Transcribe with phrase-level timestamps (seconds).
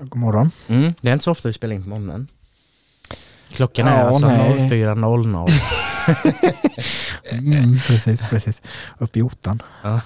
[0.00, 0.50] God morgon.
[0.68, 2.26] Mm, det är inte så ofta vi spelar in på morgonen.
[3.52, 4.58] Klockan Ja, är alltså nej.
[4.70, 5.50] 04.00.
[7.30, 8.62] Mm, precis, precis.
[8.98, 9.62] Uppe i ottan.
[9.82, 10.00] Ja.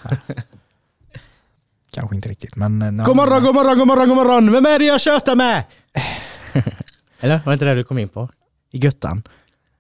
[1.95, 2.83] Kanske inte riktigt, men...
[2.83, 4.53] eh, God morgon, god morgon, god morgon, god morgon!
[4.53, 5.65] Vem är det jag tjötar med?
[7.21, 8.29] Eller var det inte det du kom in på?
[8.71, 9.23] I Göttan?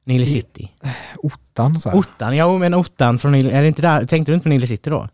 [0.05, 0.71] Nile City?
[1.17, 1.97] Ottan så här.
[1.99, 4.67] Ottan, ja men Ottan från Nile, är det inte där, tänkte du inte på Nile
[4.67, 5.09] City då?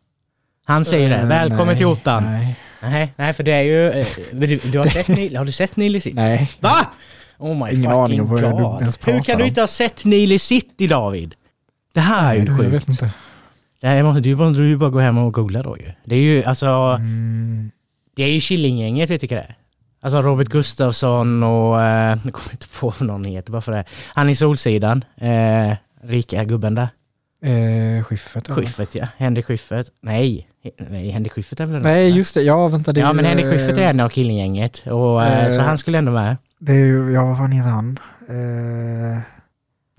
[0.65, 2.23] Han säger det, Eh, välkommen nej, till Ottan.
[2.25, 2.57] Nej.
[2.83, 5.77] Nej, nej för det är ju, eh, du, du har, sett Nile, har du sett
[5.77, 6.17] Nile City?
[6.17, 6.51] nej.
[6.61, 6.87] Va?
[7.39, 8.81] Oh my Ingen aning fucking om vad god.
[8.81, 9.49] ens Hur pratar kan du om.
[9.49, 11.35] inte ha sett Nile City David?
[11.95, 12.89] Det här är ju Jag vet sjukt.
[12.89, 13.11] inte.
[13.81, 15.93] Det här måste, du måste du bara gå hem och googla då ju.
[16.05, 17.71] Det är ju alltså, Mm,
[18.17, 19.55] det är ju Killinggänget vet du vilka det är?
[20.01, 23.73] Alltså Robert Gustafsson och, eh, nu kommer jag inte på vad någon heter bara för
[23.73, 23.85] det.
[24.15, 26.89] Han i Solsidan, eh, rika gubben där.
[27.45, 28.49] eh, Schyffert.
[28.49, 28.57] eller?
[28.57, 29.87] Schyffert ja, Henrik Schyffert.
[30.03, 30.48] Nej,
[30.91, 32.43] nej Henrik Schyffert är väl Nej, just det.
[32.43, 32.93] Ja, vänta.
[32.93, 35.99] Det Ja men Henrik Schyffert är en av Killinggänget och eh, eh, så han skulle
[35.99, 36.37] ändå med.
[36.59, 37.99] Det är ju, ja vad fan heter han?
[38.29, 39.19] Eh,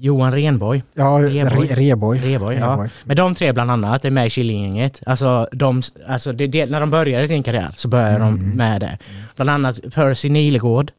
[0.02, 1.68] Johan Renborg, ja, Reboy.
[1.68, 2.16] Re.
[2.34, 2.88] Reboy, ja.
[3.04, 5.02] Men de tre bland annat är med i Killinggänget.
[5.06, 8.50] Alltså, de, alltså det, det, när de började sin karriär så började de Mm.
[8.50, 8.98] med det.
[9.36, 10.92] Bland annat Percy Nilegård.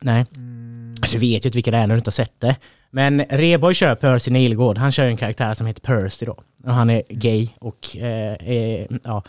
[0.00, 2.40] Nej, Mm, alltså, du vet ju inte vilka det är när du inte har sett
[2.40, 2.56] det.
[2.92, 4.78] Men Reboy kör Percy Nilegård.
[4.78, 6.36] Han kör en karaktär som heter Percy då.
[6.64, 9.22] Och han är gay och eh, eh, ja,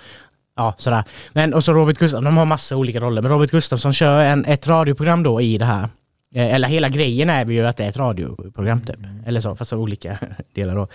[0.55, 1.03] ja, sådär.
[1.33, 3.21] Men och så Robert Gustafsson, de har massa olika roller.
[3.21, 5.89] Men Robert Gustafsson kör en, ett radioprogram då i det här.
[6.35, 8.97] Eh, Eller hela grejen är ju att det är ett radioprogram typ.
[9.25, 10.17] Eller så, fast av olika
[10.53, 10.87] delar då.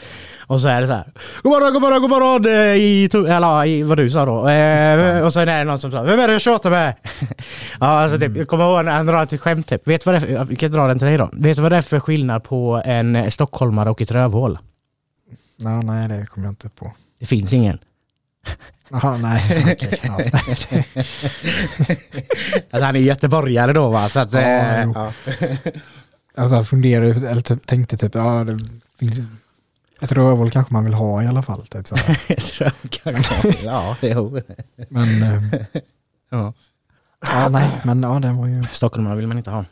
[0.47, 1.05] Och så är det så här.
[1.43, 2.47] God morgon, god morgon, god morgon!
[2.47, 3.05] eh, I,
[3.35, 4.49] eller i vad du sa då.
[4.49, 6.95] Eh, och så är det någon som sa Vem är det jag tjatar med?
[7.81, 9.89] ja, alltså typ, jag kommer ihåg när han drar ett skämt typ.
[9.89, 11.31] Vet vad det är för, vi kan dra den till dig då.
[11.33, 14.59] Vet du vad det är för skillnad på en stockholmare och ett rövhål?
[15.57, 16.93] Ja, nej, det kommer jag inte på.
[17.21, 17.79] Det finns ingen.
[18.91, 19.77] Jaha, nej.
[20.03, 20.19] ja.
[22.71, 24.09] Alltså han är göteborgare då va?
[24.09, 25.13] Så att, Ja, eh, ja.
[26.37, 28.59] Alltså jag funderade, eller typ, tänkte typ, ja det
[28.99, 29.19] finns
[30.01, 31.67] ett rövhål kanske man vill ha i alla fall.
[31.67, 34.41] Typ, så tror jag kanske- ja, jo.
[34.89, 35.43] Men eh,
[36.31, 36.53] Ja.
[37.27, 38.65] ja, nej, men ja det var ju...
[38.73, 39.65] Stockholmare vill man inte ha.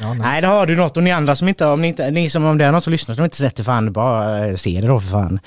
[0.00, 0.18] Ja, nej.
[0.18, 0.96] Nej, det har du något.
[0.96, 2.90] Och ni andra som inte, om ni, inte, ni som om det är någon som
[2.90, 5.40] lyssnar som inte sett det, fan bara eh, se det då för fan.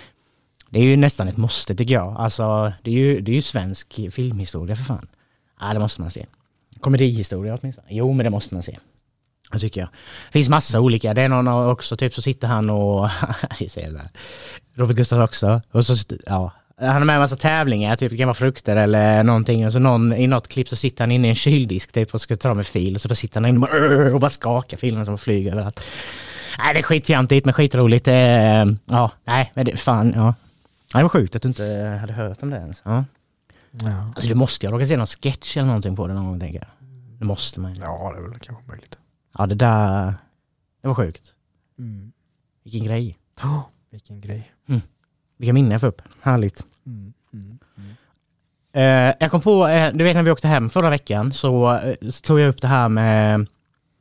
[0.74, 2.16] Det är ju nästan ett måste tycker jag.
[2.18, 5.08] Alltså, det är ju, det är ju svensk filmhistoria för fan.
[5.60, 6.26] Ja, det måste man se.
[6.80, 7.88] Komedihistoria åtminstone.
[7.90, 8.80] Jo, men det måste man se.
[9.52, 9.90] Det tycker jag.
[10.28, 11.14] Det finns massa olika.
[11.14, 13.10] Det är någon också, typ så sitter han och...
[14.76, 15.62] Robert Gustafsson också.
[15.72, 16.52] Och så, ja.
[16.78, 19.66] Han har med en massa tävlingar, typ det kan vara frukter eller någonting.
[19.66, 22.22] Och så någon, i något klipp så sitter han inne i en kyldisk typ och
[22.22, 22.96] ska ta med fil.
[22.96, 25.80] Och så bara sitter han inne och bara, skakar filen som flyger överallt.
[26.58, 28.08] Nej, det är skitjantigt men skitroligt.
[28.08, 30.34] Eh, ja, nej, men det, fan, ja.
[30.94, 32.82] Det var sjukt att du inte hade hört om det ens.
[32.86, 33.06] Ja.
[33.72, 34.12] Ja.
[34.16, 36.60] Alltså du måste ju råka se någon sketch eller någonting på det någon gång tänker
[36.60, 36.90] jag.
[37.20, 37.82] Det måste man ju.
[37.82, 38.98] ja, det är väl kanske möjligt.
[39.38, 40.14] Ja, det där,
[40.82, 41.34] det var sjukt.
[41.80, 42.12] Mm.
[42.64, 43.18] Vilken grej.
[43.42, 44.54] Ja, vilken grej.
[45.38, 46.02] Vilka minnen jag får upp.
[46.22, 46.66] Härligt.
[46.86, 47.14] Mm.
[47.34, 47.60] Mm.
[48.74, 51.96] Eh, jag kom på, eh, du vet när vi åkte hem förra veckan så, eh,
[52.10, 53.48] så tog jag upp det här med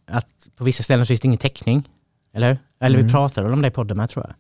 [0.07, 1.89] att på vissa ställen så finns det ingen täckning.
[2.33, 2.59] Eller hur?
[2.79, 3.13] Eller vi Mm.
[3.13, 4.35] pratade väl om det i podden med tror jag.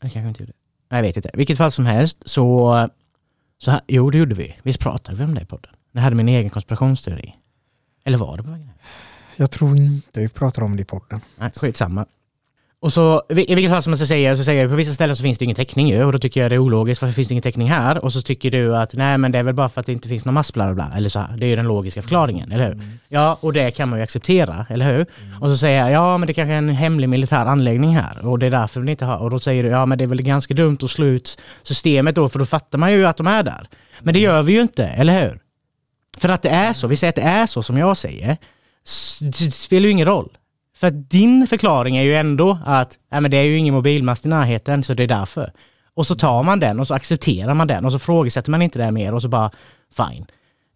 [0.00, 0.57] Jag kanske inte gjorde det.
[0.88, 1.30] Nej, jag vet inte.
[1.34, 2.88] Vilket fall som helst så,
[3.58, 4.56] så här, jo det gjorde vi.
[4.62, 5.70] Visst pratade vi om det i podden?
[5.92, 7.34] Jag hade min egen konspirationsteori.
[8.04, 8.70] Eller var det på vägen?
[9.36, 11.20] Jag tror inte vi pratar om det i podden.
[11.36, 12.06] Nej, skitsamma.
[12.80, 15.22] Och så, i vilket fall som man säga, så säger jag på vissa ställen så
[15.22, 17.32] finns det ingen täckning ju och då tycker jag det är ologiskt, varför finns det
[17.32, 18.04] ingen täckning här?
[18.04, 20.08] Och så tycker du att nej men det är väl bara för att det inte
[20.08, 21.36] finns någon mast bla bla eller så här.
[21.36, 22.82] Det är ju den logiska förklaringen, eller hur?
[23.08, 25.06] Ja, och det kan man ju acceptera, eller hur?
[25.40, 28.38] Och så säger jag, ja men det kanske är en hemlig militär anläggning här och
[28.38, 30.22] det är därför vi inte har, och då säger du, ja men det är väl
[30.22, 33.42] ganska dumt att slå ut systemet då, för då fattar man ju att de är
[33.42, 33.68] där.
[34.00, 35.40] Men det gör vi ju inte, eller hur?
[36.18, 38.36] För att det är så, vi säger att det är så som jag säger,
[39.20, 40.37] det spelar ju ingen roll.
[40.78, 44.26] För att din förklaring är ju ändå att nej, men det är ju ingen mobilmast
[44.26, 45.52] i närheten så det är därför.
[45.94, 48.78] Och så tar man den och så accepterar man den och så frågesätter man inte
[48.78, 49.50] det mer och så bara
[49.96, 50.26] fine.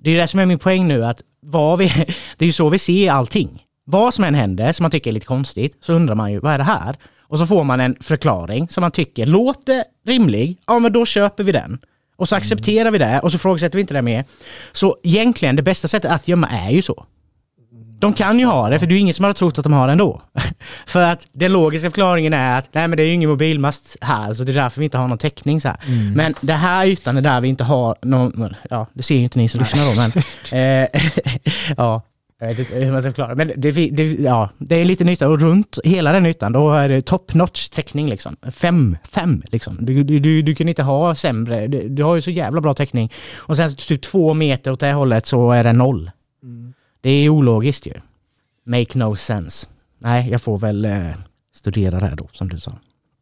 [0.00, 1.88] Det är det som är min poäng nu att vad vi,
[2.36, 3.62] det är ju så vi ser allting.
[3.84, 6.52] Vad som än händer som man tycker är lite konstigt så undrar man ju vad
[6.52, 6.96] är det här?
[7.20, 10.58] Och så får man en förklaring som man tycker låter rimlig.
[10.66, 11.78] Ja men då köper vi den.
[12.16, 14.24] Och så accepterar vi det och så frågasätter vi inte det mer.
[14.72, 17.06] Så egentligen det bästa sättet att gömma är ju så.
[18.02, 19.72] De kan ju ha det, för det är ju ingen som har trott att de
[19.72, 20.22] har det ändå.
[20.86, 24.32] för att den logiska förklaringen är att nej men det är ju ingen mobilmast här,
[24.32, 25.60] så det är därför vi inte har någon täckning.
[25.60, 25.76] Så här.
[25.86, 26.12] Mm.
[26.12, 29.38] Men det här ytan är där vi inte har någon, ja det ser ju inte
[29.38, 30.12] ni som lyssnar då, men
[30.84, 31.00] eh,
[31.76, 32.02] ja,
[32.40, 33.34] jag vet inte hur man ska förklara.
[33.34, 36.72] Men det, det, ja, det är en liten yta och runt hela den ytan då
[36.72, 38.36] är det top notch täckning liksom.
[38.52, 39.78] Fem, fem liksom.
[39.80, 42.74] Du, du, du, du kan inte ha sämre, du, du har ju så jävla bra
[42.74, 43.12] täckning.
[43.36, 46.10] Och sen typ två meter åt det hållet så är det noll.
[47.02, 47.94] Det är ologiskt ju.
[48.66, 49.66] Make no sense.
[49.98, 51.06] Nej, jag får väl eh,
[51.54, 52.72] studera det här då, som du sa.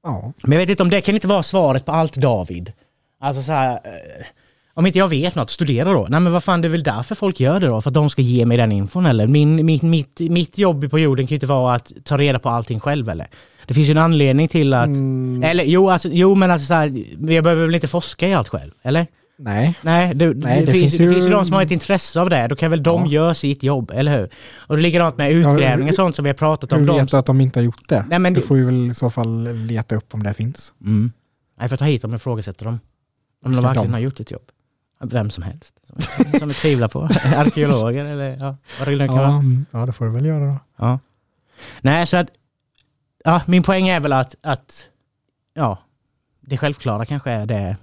[0.05, 0.33] Ja.
[0.43, 2.73] Men jag vet inte om det kan inte vara svaret på allt David.
[3.21, 4.27] Alltså så här, eh,
[4.75, 6.07] om inte jag vet något, studera då.
[6.11, 7.81] Nej men vad fan, det är väl därför folk gör det då?
[7.81, 9.27] För att de ska ge mig den infon eller?
[9.27, 12.49] Min, mitt, mitt, mitt jobb på jorden kan ju inte vara att ta reda på
[12.49, 13.29] allting själv eller?
[13.67, 14.87] Det finns ju en anledning till att...
[14.87, 16.87] Mm, Eller jo, alltså, jo men alltså så här,
[17.33, 18.71] jag behöver väl inte forska i allt själv?
[18.83, 19.07] Eller?
[19.41, 19.75] Nej.
[19.83, 21.71] Nej, det, Nej, det, det finns, finns det ju- finns ju de som har ett
[21.71, 22.47] intresse av det.
[22.49, 23.11] Då kan väl de Ja.
[23.13, 24.31] göra sitt jobb, eller hur?
[24.57, 26.79] Och det är likadant med utgrävningar och sånt som vi har pratat om.
[26.89, 28.05] Hur vet du att de inte har gjort det?
[28.09, 30.75] Nej, men du får ju väl i så fall leta upp om det finns.
[30.81, 31.13] mm.
[31.59, 32.81] Nej, för att ta hit dem och ifrågasätta dem.
[33.45, 33.93] Om de verkligen de?
[33.93, 34.43] har gjort ett jobb.
[35.03, 35.75] Vem som helst.
[35.85, 37.01] Som, som vi tvivlar på.
[37.37, 39.29] Arkeologer eller ja, vad det nu kan Ja, vara.
[39.39, 40.57] mm, ja, det får du väl göra då.
[40.77, 40.99] Ja.
[41.81, 42.29] Nej, så att...
[43.25, 44.89] Ja, min poäng är väl att, att
[45.55, 45.79] ja,
[46.41, 47.77] det självklara kanske är det.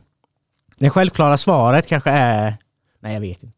[0.80, 2.58] Det självklara svaret kanske är...
[3.00, 3.58] Nej, jag vet inte.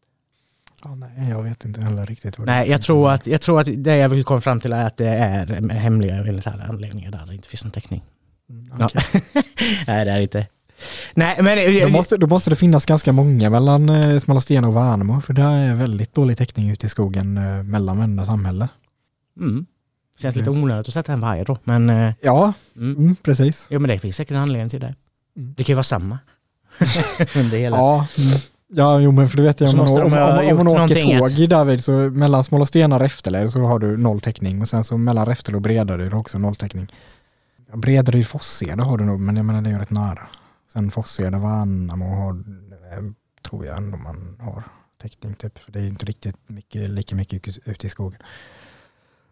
[0.84, 2.38] Ja, nej, jag vet inte heller riktigt.
[2.38, 4.86] Vad Nej, jag tror, att, jag tror att det jag vill komma fram till är
[4.86, 8.02] att det är hemliga militära anläggningar där det inte finns någon täckning.
[8.50, 8.84] Mm, Ja.
[8.86, 9.22] okej.
[9.86, 10.46] Nej, det är det inte.
[11.14, 11.82] Nej, men...
[11.82, 15.42] Då, måste, då måste det finnas ganska många mellan eh, Smålandssten och Värnamo, för det
[15.42, 18.68] är väldigt dålig täckning ute i skogen eh, mellan varenda samhälle.
[19.40, 19.66] Mm.
[20.18, 21.90] Känns lite onödigt att sätta en varje då, men...
[21.90, 22.96] eh, Ja, Mm.
[22.96, 23.66] mm, precis.
[23.70, 24.94] Jo, men det finns säkert en anledning till det.
[25.36, 25.54] Mm.
[25.56, 26.18] Det kan ju vara samma.
[27.36, 27.76] Under hela.
[27.76, 28.06] Ja,
[28.68, 31.30] ja jo, men för du vet jag, om man, om, om, om man åker tåg
[31.30, 34.96] i David så mellan Smålandssten och Räftelä så har du noll täckning och sen så
[34.96, 36.92] mellan Räftelä och Bredaryd har också noll täckning.
[37.74, 40.28] Bredaryd Forsheda har du nog, men jag menar det är rätt nära.
[40.72, 43.04] Sen Forsheda, Värnamo har, eh,
[43.48, 44.62] tror jag ändå man har
[45.02, 48.20] täckning typ, för det är ju inte riktigt mycket, lika mycket ute- ute i skogen.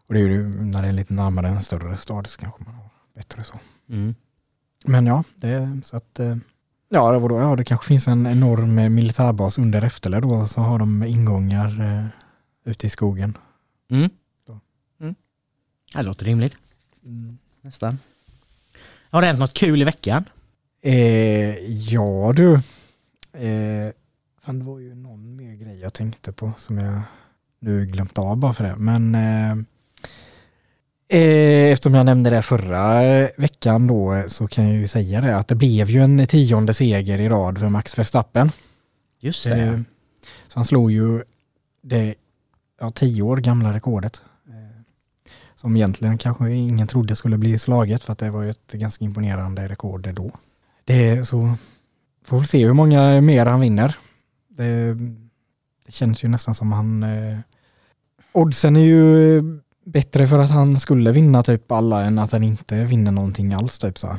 [0.07, 2.75] Och det är ju när det är lite närmare en större stad så kanske man
[2.75, 3.55] har bättre så.
[3.91, 4.15] Mm.
[4.85, 6.37] Men ja, det är så att eh,
[6.89, 10.47] Ja, det, var då, ja, det kanske finns en enorm eh, militärbas under Räftele då,
[10.47, 12.07] så har de ingångar eh,
[12.71, 13.39] ute i skogen.
[13.91, 14.11] Mm.
[15.01, 15.15] Mm.
[15.95, 16.57] Det låter rimligt.
[17.61, 17.99] Nästan.
[19.11, 20.25] Har det hänt något kul i veckan?
[20.83, 21.59] Eh,
[21.93, 22.55] ja du,
[23.33, 23.93] eh,
[24.41, 27.03] fan, det var ju någon mer grej jag tänkte på som jag
[27.61, 28.77] nu glömt av bara för det.
[28.77, 29.65] Men eh,
[31.09, 35.37] eftersom jag nämnde det förra eh, veckan då eh, så kan jag ju säga det
[35.37, 38.51] att det blev ju en tionde seger i rad för Max Verstappen.
[39.21, 39.57] Just det.
[39.61, 39.81] Eh,
[40.49, 41.23] Så han slog ju
[41.83, 42.15] det
[42.81, 44.23] ja, tio år gamla rekordet.
[44.49, 44.81] eh,
[45.55, 49.05] Som egentligen kanske ingen trodde skulle bli slaget för att det var ju ett ganska
[49.05, 50.31] imponerande rekord då.
[50.85, 51.55] Det så,
[52.25, 53.97] får väl se hur många mer han vinner.
[54.49, 54.95] Det,
[55.87, 57.03] det känns ju nästan som han...
[57.03, 57.39] Eh,
[58.33, 59.43] oddsen är ju
[59.93, 63.79] bättre för att han skulle vinna typ alla än att han inte vinner någonting alls
[63.79, 64.07] typ så.
[64.07, 64.19] här.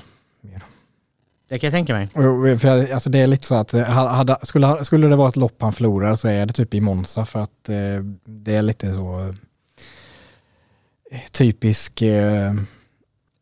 [1.49, 2.07] Det kan jag tänka mig.
[2.13, 5.35] Och, För, alltså det är lite så att eh, hade, skulle, skulle det vara ett
[5.35, 8.93] lopp han förlorar så är det typ i Monza för att eh, det är lite
[8.93, 9.33] så
[11.11, 12.53] eh, typisk eh,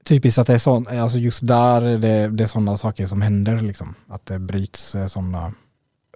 [0.05, 3.21] typiskt att det är sånt, alltså just där är det, det är sådana saker som
[3.21, 3.95] händer liksom.
[4.07, 5.53] Att det bryts sådana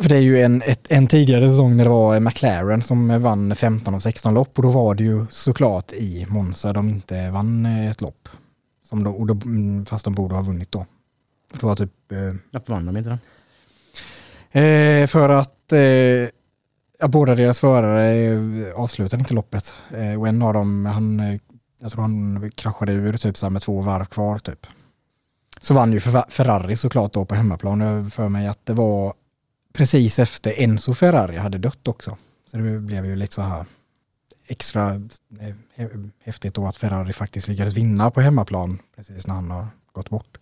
[0.01, 3.55] för det är ju en, ett, en tidigare säsong när det var McLaren som vann
[3.55, 7.65] 15 av 16 lopp och då var det ju såklart i Monza de inte vann
[7.65, 8.29] eh, ett lopp.
[8.83, 10.85] Som då, då, mm, fast de borde ha vunnit då.
[11.53, 12.17] Det var typ eh,
[12.51, 13.17] Varför vann de inte då?
[14.59, 19.75] Eh, för att eh, båda deras förare eh, avslutade inte loppet.
[19.93, 21.39] Eh, och en av dem, han,
[21.81, 24.67] jag tror han kraschade ur typ så med två varv kvar typ.
[25.59, 27.79] Så vann ju Fer- Ferrari såklart då på hemmaplan.
[27.81, 29.13] Jag för mig att det var
[29.73, 32.17] precis efter Enzo Ferrari hade dött också.
[32.45, 33.65] Så det blev ju lite så här
[34.47, 34.93] extra
[35.39, 39.67] eh, hä- häftigt då att Ferrari faktiskt lyckades vinna på hemmaplan precis när han har
[39.91, 40.37] gått bort.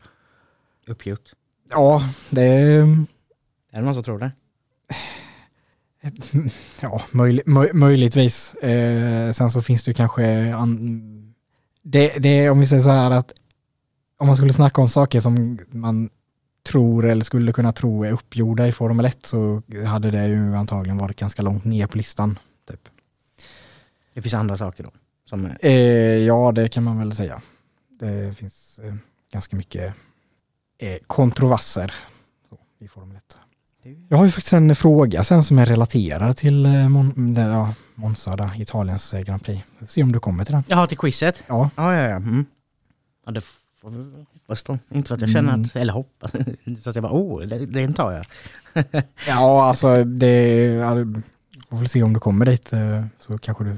[0.88, 1.29] Uppgjort.
[1.69, 2.95] Ja, det Är
[3.71, 4.31] det någon som tror det?
[6.81, 8.53] Ja, möj, möj, möjligtvis.
[8.53, 10.53] Eh, sen så finns det kanske...
[10.55, 11.33] An,
[11.83, 13.33] det, det, om vi säger så här att
[14.17, 16.09] om man skulle snacka om saker som man
[16.69, 20.97] tror eller skulle kunna tro är uppgjorda i Formel 1 så hade det ju antagligen
[20.97, 22.39] varit ganska långt ner på listan.
[22.69, 22.89] Typ.
[24.13, 24.91] Det finns andra saker då.
[25.25, 25.73] Som, Eh,
[26.17, 27.41] ja, det kan man väl säga.
[27.99, 28.93] Det finns eh,
[29.31, 29.93] ganska mycket
[30.77, 31.93] eh, kontroverser
[32.49, 33.38] så, i Formel 1.
[34.09, 38.35] Jag har ju faktiskt en fråga sen som är relaterad till eh, Mon ja, Monza,
[38.35, 39.65] där, Italiens eh, Grand Prix.
[39.79, 40.63] Vi får se om du kommer till den.
[40.67, 41.43] Jaha, till quizet?
[41.47, 42.15] Ja, Ja, ja, ja.
[42.15, 42.45] Mm.
[43.25, 43.41] Ja, det
[43.81, 44.77] hoppas då.
[44.89, 45.62] Inte för att jag känner Mm.
[45.62, 46.31] att, eller hoppas,
[46.83, 48.25] så att jag bara, oh, det- den tar jag.
[49.27, 50.65] ja alltså det...
[50.67, 51.21] Det-
[51.69, 53.77] får väl se om du kommer dit eh, så kanske du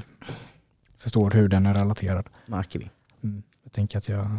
[0.98, 2.26] förstår hur den är relaterad.
[2.46, 2.90] Märker vi.
[3.24, 3.42] Mm.
[3.62, 4.38] Jag tänker att jag,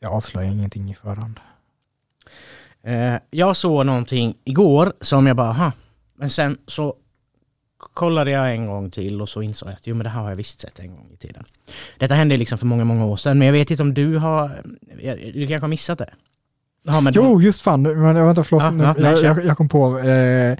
[0.00, 1.40] jag avslöjar ingenting i förhand.
[2.82, 5.72] Eh, jag såg någonting igår som jag bara, aha.
[6.14, 6.94] Men sen så
[7.78, 10.28] kollade jag en gång till och så insåg jag att jo men det här har
[10.28, 11.44] jag visst sett en gång i tiden.
[11.98, 14.50] Detta hände liksom för många, många år sedan men jag vet inte om du har,
[15.34, 16.14] du kanske har missat det?
[16.82, 17.82] Ja, men Jo, just fan.
[17.82, 18.62] Men, vänta, förlåt.
[18.62, 19.98] Ja, Nu- ja, nej, jag, jag, jag kom på...
[19.98, 20.58] Eh,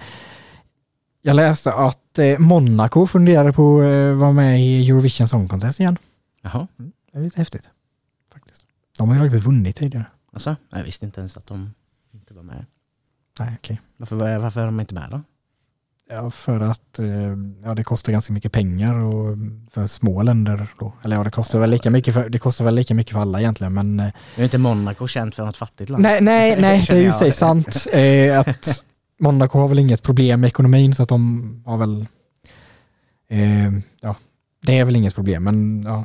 [1.23, 5.80] jag läste att eh, Monaco funderade på att eh, vara med i Eurovision Song Contest
[5.80, 5.99] igen.
[6.42, 6.66] Jaha,
[7.12, 7.68] Det är lite häftigt.
[8.32, 8.66] Faktiskt.
[8.99, 10.06] De har ju faktiskt vunnit tidigare.
[10.32, 11.75] alltså, jag visste inte ens att de
[12.14, 12.66] inte var med.
[13.38, 13.80] Nej, okej.
[13.96, 15.20] Varför, var- varför är de inte med då?
[16.09, 17.07] Ja, för att eh,
[17.65, 19.37] ja, det kostar ganska mycket pengar och
[19.71, 20.93] för små länder då.
[21.05, 23.41] Eller ja, det kostar väl lika mycket för, det kostar väl lika mycket för alla
[23.41, 26.03] egentligen, men eh, Nu är inte Monaco känt för något fattigt land.
[26.03, 28.85] nej, nej, nej, det är ju sig sant eh, att
[29.19, 32.07] Monaco har väl inget problem med ekonomin så att de har väl,
[33.31, 34.17] eh, ja,
[34.67, 36.05] det är väl inget problem, men ja,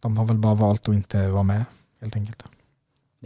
[0.00, 1.64] de har väl bara valt att inte vara med
[2.00, 2.42] helt enkelt.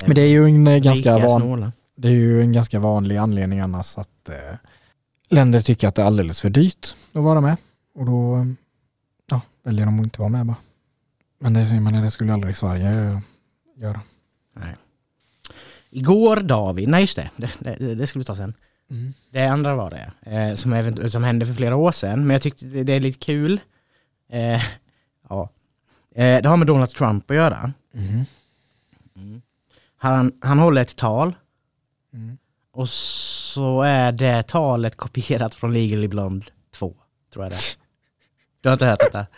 [0.07, 3.99] Men det är ju en ganska van, det är ju en ganska vanlig anledning annars
[3.99, 4.57] att eh,
[5.28, 7.56] länder tycker att det är alldeles för dyrt att vara med.
[7.94, 8.47] Och då
[9.30, 10.56] ja, väljer de att inte vara med bara.
[11.40, 13.20] Men det, menar, det skulle aldrig Sverige
[13.76, 14.00] göra.
[14.54, 14.76] Nej.
[15.90, 18.54] Igår David, nej just det, det, det, det skulle vi ta sen.
[19.30, 22.42] Det andra var det, eh, som, event- som hände för flera år sedan, men jag
[22.42, 23.61] tyckte det, det är lite kul.
[24.30, 24.62] Eh,
[25.28, 25.49] ja.
[26.14, 27.73] eh, det har med Donald Trump att göra.
[27.92, 28.25] Mhm.
[29.97, 31.35] Han, han håller ett tal
[32.12, 32.38] Mm.
[32.73, 36.95] Och så är det talet kopierat från Legally Blonde 2,
[37.33, 37.59] tror jag det.
[38.61, 39.27] Du har inte hört detta?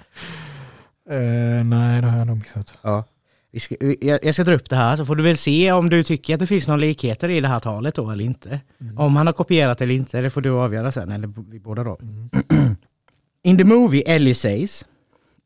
[1.10, 2.78] Eh, nej, det har jag nog missat.
[2.82, 3.04] Ja.
[3.52, 5.90] Vi ska, jag, jag ska dra upp det här så får du väl se om
[5.90, 8.60] du tycker att det finns några likheter i det här talet då eller inte.
[8.96, 11.98] Om han har kopierat eller inte, det får du avgöra sen, eller vi båda då.
[13.42, 14.84] In the movie Ellie says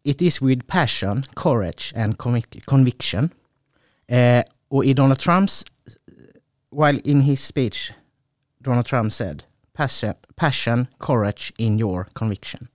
[0.02, 3.30] It is with passion, courage and convic- conviction.
[4.08, 5.64] Eh, och i Donald Trumps,
[6.74, 7.92] while in his speech
[8.64, 9.42] Donald Trump said
[9.76, 12.68] passion, passion courage in your conviction.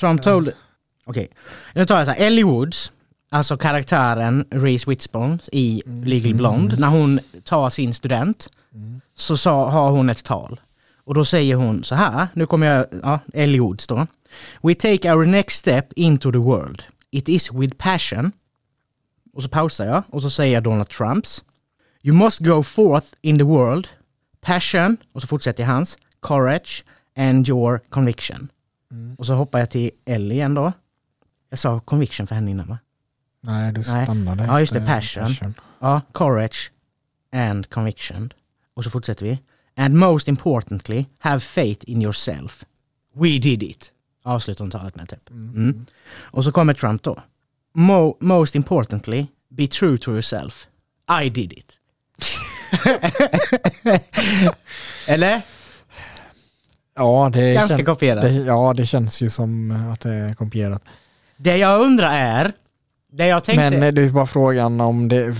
[0.00, 0.52] Trump told,
[1.04, 1.28] okej,
[1.74, 2.92] nu tar jag så här, Ellie Woods,
[3.30, 8.48] alltså karaktären Reese Witherspoon i Legal Blonde, när hon tar sin student
[9.14, 10.60] så sa, har hon ett tal.
[11.06, 14.06] Och då säger hon så här, nu kommer jag, ja, Ellie Woods då.
[14.62, 16.82] We take our next step into the world.
[17.10, 18.32] It is with passion.
[19.32, 21.44] Och så pausar jag och så säger jag Donald Trumps.
[22.06, 23.88] You must go forth in the world.
[24.40, 25.98] Passion, och så fortsätter jag hans.
[26.22, 26.84] Courage
[27.16, 28.48] and your conviction.
[29.18, 30.72] Och så hoppar jag till Ellie igen då.
[31.50, 32.78] Jag sa conviction för henne innan va?
[33.40, 34.04] Nej, du Nej.
[34.06, 34.44] stannade.
[34.44, 35.54] Ja, just det, efter passion.
[35.80, 36.72] Ja, courage
[37.32, 38.32] and conviction.
[38.74, 39.38] Och så fortsätter vi.
[39.76, 42.64] And most importantly, have faith in yourself.
[43.14, 43.92] We did it.
[44.22, 45.30] Avslutar hon talet med typ.
[45.30, 45.86] Mm.
[46.20, 47.22] Och så kommer Trump då.
[47.74, 50.66] Mo most importantly, be true to yourself.
[51.24, 51.78] I did it.
[55.08, 55.42] Eller?
[56.96, 58.22] Ja, det, Ganska kän- kopierat.
[58.22, 60.82] det, ja, det känns ju som att det är kopierat.
[61.36, 62.52] Det jag undrar är,
[63.12, 63.70] det jag tänkte...
[63.70, 65.34] Men eh, det är bara frågan om det...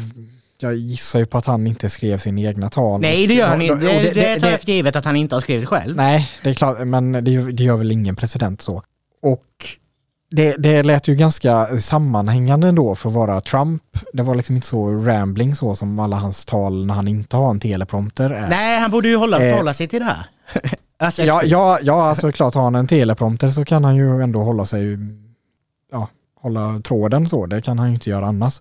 [0.58, 3.00] Jag gissar ju på att han inte skrev sin egna tal.
[3.00, 3.74] nej, det gör han inte.
[3.74, 5.96] och Det, det, tar jag för givet att han inte har skrivit själv.
[5.96, 8.82] Nej, det är klart, men det, det gör väl ingen president så.
[9.22, 9.44] Och
[10.36, 13.82] det, det lät ju ganska sammanhängande ändå för att vara Trump.
[14.12, 17.50] Det var liksom inte så rambling så som alla hans tal när han inte har
[17.50, 18.48] en teleprompter är.
[18.48, 19.50] Nej, han borde ju hålla, Eh.
[19.50, 20.26] förhålla sig till det här.
[20.98, 24.42] alltså, Ja, ja, ja, alltså klart har han en teleprompter så kan han ju ändå
[24.42, 24.98] hålla sig,
[25.92, 26.08] ja,
[26.40, 27.46] hålla tråden så.
[27.46, 28.60] Det kan han ju inte göra annars.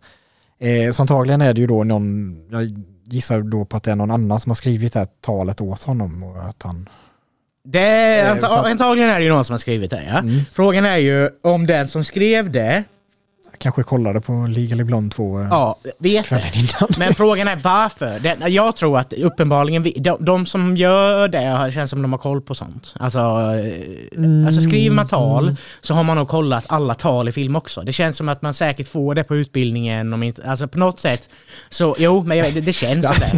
[0.60, 2.72] Eh, så antagligen är det ju då någon, jag
[3.06, 5.84] gissar då på att det är någon annan som har skrivit det här talet åt
[5.84, 6.90] honom och att han...
[7.68, 10.04] Det, Eh, anta, så att- antagligen är det ju någon som har skrivit det.
[10.12, 10.18] Ja.
[10.20, 10.40] Mm.
[10.54, 12.84] Frågan är ju om den som skrev det,
[13.64, 16.60] Kanske kollade på Legally Blonde 2 eh, ja, vet kvällen det.
[16.60, 16.90] innan.
[16.98, 18.20] Men frågan är varför?
[18.20, 22.20] Det, jag tror att uppenbarligen, vi- de, de som gör det känns som de har
[22.20, 22.94] koll på sånt.
[23.00, 27.56] Alltså, eh, alltså skriver man tal så har man nog kollat alla tal i film
[27.56, 27.82] också.
[27.82, 30.14] Det känns som att man säkert får det på utbildningen.
[30.14, 31.30] Om inte, alltså på något sätt.
[31.70, 33.32] Så jo, men jag, vet, det, det känns som det.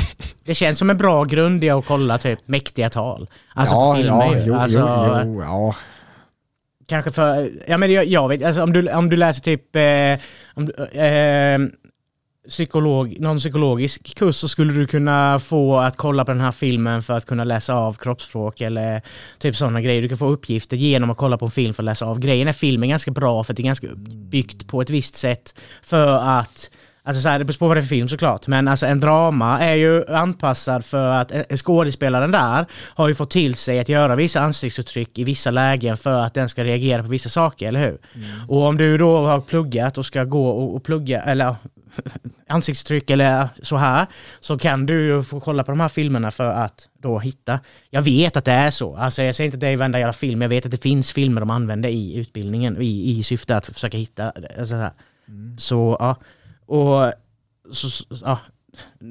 [0.46, 3.30] Det känns som en bra grund i att kolla typ mäktiga tal.
[3.54, 5.76] Alltså på filmer ja, jo, alltså, jo, jo, ja.
[6.88, 10.26] Kanske för, ja men jag, jag vet, alltså om du, om du läser typ, eh,
[10.54, 10.70] om,
[11.02, 11.78] eh,
[12.50, 17.04] psykolog, någon psykologisk kurs så skulle du kunna få att kolla på den här filmen
[17.04, 19.02] för att kunna läsa av kroppsspråk eller
[19.40, 20.02] typ sådana grejer.
[20.02, 22.20] Du kan få uppgifter genom att kolla på en film för att läsa av.
[22.20, 23.88] Grejen är filmen ganska bra för att det är ganska
[24.30, 26.70] byggt på ett visst sätt för att
[27.08, 29.00] Alltså så här, det beror på vad det är för film såklart, men alltså en
[29.00, 34.16] drama är ju anpassad för att skådespelaren där har ju fått till sig att göra
[34.16, 37.98] vissa ansiktsuttryck i vissa lägen för att den ska reagera på vissa saker, eller hur?
[38.16, 38.50] Mm.
[38.50, 41.56] Och om du då har pluggat och ska gå och, och plugga, eller
[42.48, 44.08] ansiktsuttryck eller så här,
[44.40, 47.60] så kan du ju få kolla på de här filmerna för att då hitta.
[47.90, 48.96] Jag vet att det är så.
[48.96, 51.12] Alltså jag säger inte att det är varenda jävla film, jag vet att det finns
[51.12, 54.32] filmer de använder i utbildningen i, i syfte att försöka hitta.
[54.60, 54.90] Alltså så,
[55.28, 55.58] mm.
[55.58, 56.16] så ja.
[56.66, 57.14] Och
[57.72, 58.40] så, ja,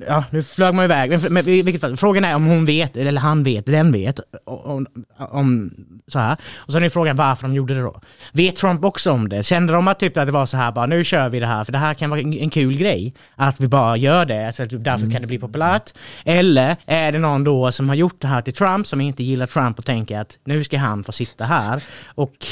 [0.08, 1.11] ja, nu flög man iväg.
[1.11, 4.87] Men, men vilket fall, frågan är om hon vet, eller han vet, den vet, om,
[5.16, 5.70] om
[6.08, 6.37] så här.
[6.56, 8.00] Och sen är frågan varför de gjorde det då.
[8.32, 9.42] Vet Trump också om det?
[9.42, 11.64] Kände de att, typ, att det var så här bara, nu kör vi det här,
[11.64, 13.14] för det här kan vara en, kul grej.
[13.34, 15.94] Att vi bara gör det, alltså, därför kan det bli populärt.
[16.25, 19.46] Eller är det någon då som har gjort det här till Trump, som inte gillar
[19.46, 21.82] Trump och tänker att nu ska han få sitta här
[22.14, 22.46] och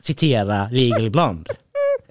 [0.00, 1.50] citera Legally Blonde.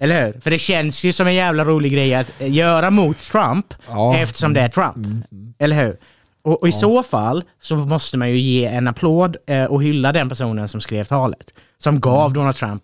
[0.00, 0.40] Eller hur?
[0.40, 4.16] För det känns ju som en jävla rolig grej att göra mot Trump ja.
[4.16, 4.96] eftersom det är Trump.
[4.96, 5.54] Mm.
[5.58, 5.96] Eller hur?
[6.42, 6.78] Och, och i ja.
[6.78, 10.80] så fall så måste man ju ge en applåd eh, och hylla den personen som
[10.80, 11.54] skrev talet.
[11.78, 12.32] Som gav mm.
[12.32, 12.82] Donald Trump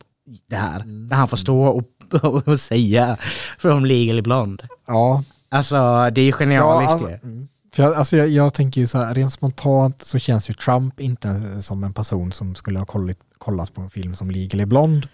[0.50, 0.80] det här.
[0.80, 1.08] Mm.
[1.08, 1.84] Där han får stå och,
[2.22, 3.16] och, och säga
[3.58, 4.68] from legally blonde.
[4.86, 5.22] Ja.
[5.48, 5.76] Alltså
[6.10, 7.48] det är ju genialiskt ja, alltså, mm.
[7.74, 11.00] För jag, alltså jag, jag, tänker ju så här, rent spontant så känns ju Trump
[11.00, 15.08] inte som en person som skulle ha kollat, kollat på en film som Legally Blond.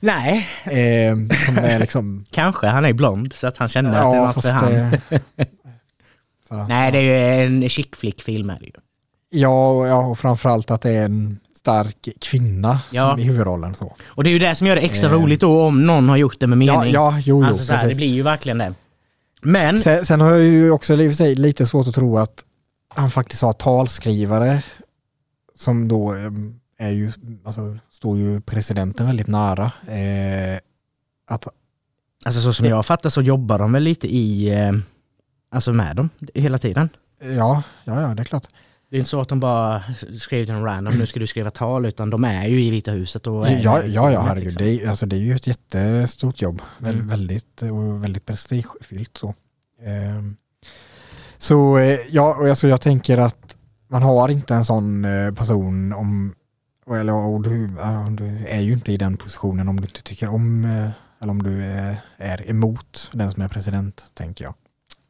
[0.00, 0.48] Nej.
[0.64, 2.24] Eh, som är liksom...
[2.30, 4.96] Kanske, han är blond så att han kände ja, att det var för han.
[6.48, 8.72] så, Nej, det är ju en chick flick-film är det ju.
[9.30, 13.10] Ja, ja, och framförallt att det är en stark kvinna ja.
[13.10, 13.74] som i huvudrollen.
[13.74, 13.96] Så.
[14.06, 15.14] Och det är ju det som gör det extra eh.
[15.14, 16.92] roligt då om någon har gjort det med mening.
[16.92, 18.74] Ja, ja jo, alltså, jo, så här, det blir ju verkligen det.
[19.42, 19.78] Men...
[19.78, 22.44] Sen, sen, har jag ju också lite svårt att tro att
[22.88, 24.62] han faktiskt har talskrivare
[25.54, 26.30] som då eh,
[26.78, 27.10] är ju,
[27.44, 29.72] alltså, står ju presidenten väldigt nära.
[29.86, 30.60] Eh,
[31.26, 31.48] att,
[32.24, 34.72] alltså så som jag fattar så jobbar de väl lite i, eh,
[35.50, 36.88] alltså med dem hela tiden?
[37.20, 38.46] Ja, ja, ja det är klart.
[38.90, 39.82] Det är inte så att de bara
[40.18, 42.90] skrev till en random, nu ska du skriva tal, utan de är ju i Vita
[42.90, 44.44] huset och är Ja, ja, ja herregud.
[44.44, 44.64] Liksom.
[44.64, 46.62] Det, är, alltså, det är ju ett jättestort jobb.
[46.80, 47.08] Mm.
[47.08, 49.34] Väldigt, och väldigt prestigefyllt så.
[49.82, 50.22] Eh,
[51.38, 51.78] så
[52.10, 53.56] ja, och alltså, jag tänker att
[53.88, 56.34] man har inte en sån eh, person om,
[56.96, 57.66] eller och du,
[58.10, 60.90] du är ju inte i den positionen om du inte tycker om, eh,
[61.22, 61.64] eller om du
[62.16, 64.54] är emot den som är president, tänker jag.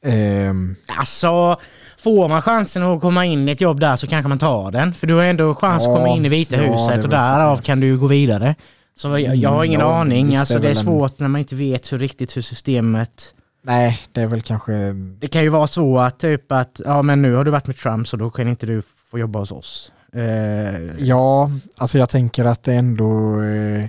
[0.05, 1.61] Um, alltså,
[1.99, 4.95] får man chansen att komma in i ett jobb där så kanske man tar den.
[4.95, 7.57] För du har ändå chans ja, att komma in i Vita ja, huset och därav
[7.57, 8.55] kan du gå vidare.
[8.97, 10.37] Så jag, jag har ingen ja, aning.
[10.37, 11.17] Alltså, det är svårt en...
[11.19, 13.35] när man inte vet hur riktigt hur systemet...
[13.63, 14.93] Nej, det är väl kanske...
[14.93, 17.77] Det kan ju vara så att typ att, ja men nu har du varit med
[17.77, 19.93] Trump så då kan inte du få jobba hos oss.
[20.17, 21.05] Uh...
[21.05, 23.43] Ja, alltså jag tänker att det ändå...
[23.43, 23.89] Eh,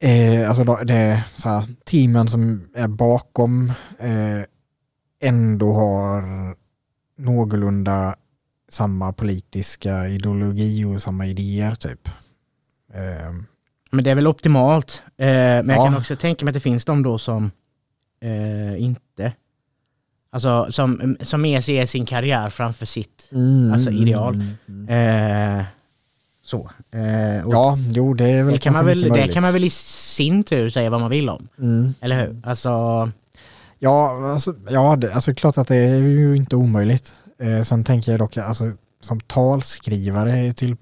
[0.00, 4.42] eh alltså det är så här, teamen som är bakom eh,
[5.22, 6.22] ändå har
[7.18, 8.16] någorlunda
[8.68, 12.08] samma politiska ideologi och samma idéer typ.
[12.94, 13.32] Eh.
[13.90, 15.02] Men det är väl optimalt.
[15.16, 17.50] Eh, men jag kan också tänka mig att det finns de då som
[18.20, 19.02] eh, inte
[20.32, 24.34] Alltså som, som mer ser sin karriär framför sitt mm, alltså, ideal.
[24.34, 25.58] Mm, mm.
[25.58, 25.64] Eh,
[26.44, 26.70] så.
[26.90, 29.70] Eh, ja, jo det är väl det kan, man väl, det kan man väl i
[29.70, 31.48] sin tur säga vad man vill om.
[31.58, 31.94] Mm.
[32.00, 32.40] Eller hur?
[32.44, 33.08] Alltså,
[33.84, 37.14] Ja, alltså, ja det, alltså klart att det är ju inte omöjligt.
[37.38, 40.76] Eh, sen tänker jag dock, alltså, som talskrivare till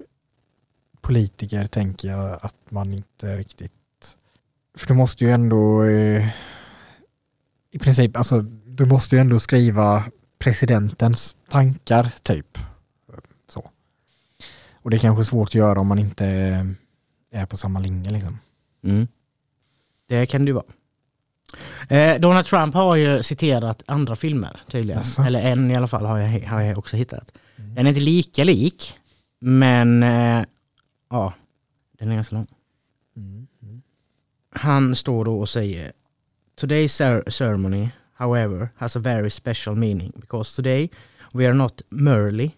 [1.01, 3.71] politiker tänker jag att man inte riktigt...
[4.77, 6.27] För du måste ju ändå eh,
[7.71, 8.45] i princip, alltså
[8.81, 10.03] du måste ju ändå skriva
[10.39, 12.57] presidentens tankar typ.
[13.49, 13.69] Så.
[14.81, 16.25] Och det är kanske svårt att göra om man inte
[17.31, 18.39] är på samma linje liksom.
[18.83, 19.07] Mm.
[20.07, 20.65] Det kan ju vara.
[21.89, 24.97] Eh, Donald Trump har ju citerat andra filmer tydligen.
[24.97, 25.21] Alltså.
[25.21, 27.33] Eller en i alla fall har jag, har jag också hittat.
[27.57, 27.75] Mm.
[27.75, 28.97] Den är inte lika lik,
[29.39, 30.43] men eh,
[31.09, 31.33] ja,
[31.99, 32.47] den är ganska lång.
[33.17, 33.47] Mm.
[33.63, 33.81] Mm.
[34.55, 35.91] Han står då och säger
[36.61, 37.89] Today's ceremony,
[38.21, 40.89] however, has a very special meaning because today
[41.33, 42.51] we are not merely,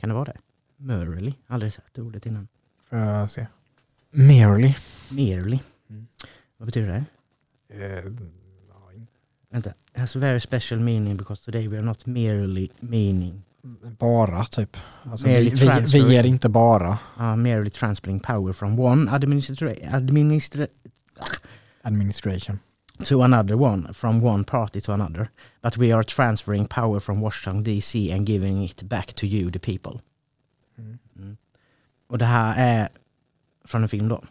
[0.00, 0.38] kan det vara det?
[0.76, 2.48] Merely, aldrig sett ordet innan.
[2.88, 3.46] Får jag se?
[4.10, 4.74] Merely.
[5.10, 5.58] Merely.
[5.90, 6.06] Mm.
[6.56, 7.04] Vad betyder det?
[7.74, 8.12] Uh,
[9.50, 9.72] Vänta.
[9.94, 13.42] Has a very special meaning because today we are not merely meaning.
[13.98, 14.76] Bara typ.
[15.02, 15.50] Alltså, vi,
[15.92, 16.98] vi, vi är inte bara.
[17.18, 20.66] Uh, merely transferring power from one administra administra
[21.82, 22.58] administration
[23.02, 25.28] to another one, from one party to another.
[25.62, 29.58] But we are transferring power from Washington DC and giving it back to you, the
[29.58, 30.00] people.
[30.78, 30.98] Mm.
[31.18, 31.36] Mm.
[32.08, 32.88] Och det här är
[33.64, 34.24] från en film då.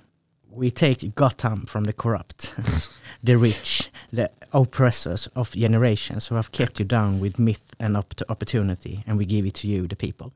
[0.56, 2.54] We take Gotham from the corrupt,
[3.26, 8.22] the rich, the oppressors of generations who have kept you down with myth and opp-
[8.32, 10.28] opportunity and we give it to you, the people.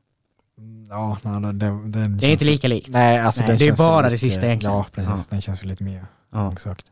[0.58, 2.88] Mm, Ja, nej, det, den Det är inte lika likt.
[2.92, 4.76] Nej, alltså Nej, det är bara det sista egentligen.
[4.76, 5.10] Ja, precis.
[5.18, 5.24] Ja.
[5.30, 6.52] Den känns ju lite mer Ja.
[6.52, 6.86] exakt.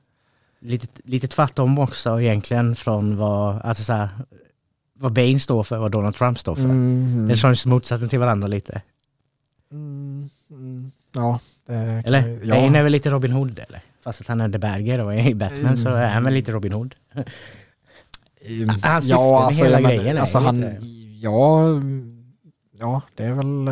[0.60, 4.08] Lite, lite tvärtom också egentligen från vad, alltså så här,
[4.94, 6.64] vad Bane står för och vad Donald Trump står för.
[6.64, 7.28] Mm.
[7.28, 8.82] Det känns motsatsen till varandra lite.
[9.72, 10.90] Mm, mm.
[11.14, 12.28] Ja, Eller?
[12.28, 12.54] ju- Ja.
[12.54, 13.80] Bane är väl lite Robin Hood eller?
[14.04, 16.52] Fast att han är The Bad Guy då i Batman så är han väl lite
[16.52, 16.94] Robin Hood.
[18.48, 18.68] Mm.
[18.82, 20.78] Hans syfte med hela jag men- grejen är alltså ju han, lite-
[21.20, 21.62] ja,
[22.78, 23.68] ja, det är väl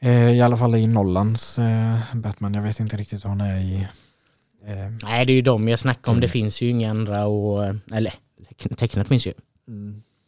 [0.00, 2.54] eh, i alla fall i Nollans eh, Batman.
[2.54, 3.88] Jag vet inte riktigt hur han är i...
[4.66, 6.32] Eh, Nej det är ju de jag snackar om, det Mm.
[6.32, 8.14] finns ju inga andra och, eller
[8.58, 9.32] teck- tecknat finns ju.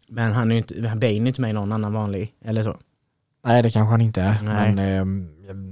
[0.09, 2.77] Men han är ju inte, Bane är inte med i någon annan vanlig, eller så.
[3.44, 4.38] Nej, det kanske han inte är.
[4.42, 4.75] Nej.
[4.75, 5.05] Men, eh,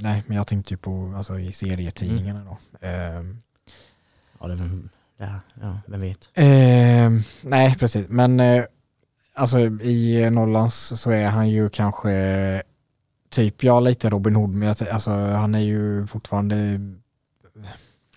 [0.03, 2.87] nej, men jag tänkte ju på alltså, i serietidningarna då.
[2.87, 3.23] Eh,
[4.41, 4.57] Ja, det,
[5.19, 6.29] det här, ja vem vet.
[6.35, 7.11] Eh,
[7.43, 8.07] nej, precis.
[8.09, 8.65] Men eh,
[9.35, 12.63] alltså i Nollans så är han ju kanske
[13.31, 16.81] typ, ja lite Robin Hood, men jag, alltså, han är ju fortfarande,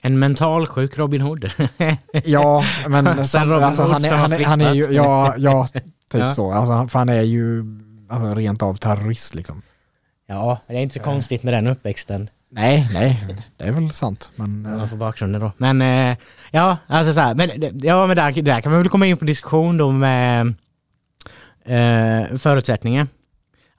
[0.08, 1.52] En mentalsjuk Robin Hood.
[2.26, 5.84] ja men Sen alltså, Hood han, är, han, är, han är ju, ja, ja typ
[6.22, 6.32] Ja.
[6.32, 6.52] så.
[6.52, 7.64] Alltså, han- för han är ju
[8.10, 9.62] alltså, rent av terrorist liksom.
[10.28, 12.30] ja, det är inte så konstigt med den uppväxten.
[12.52, 13.26] Nej, nej,
[13.58, 14.32] det är väl sant.
[14.36, 15.52] Men, eh, man får bakgrunden då.
[15.58, 16.18] Men eh,
[16.52, 19.18] ja, alltså så här, men, det- ja, men där, där kan man väl komma in
[19.18, 20.54] på diskussion då med
[21.66, 23.08] eh, förutsättningar.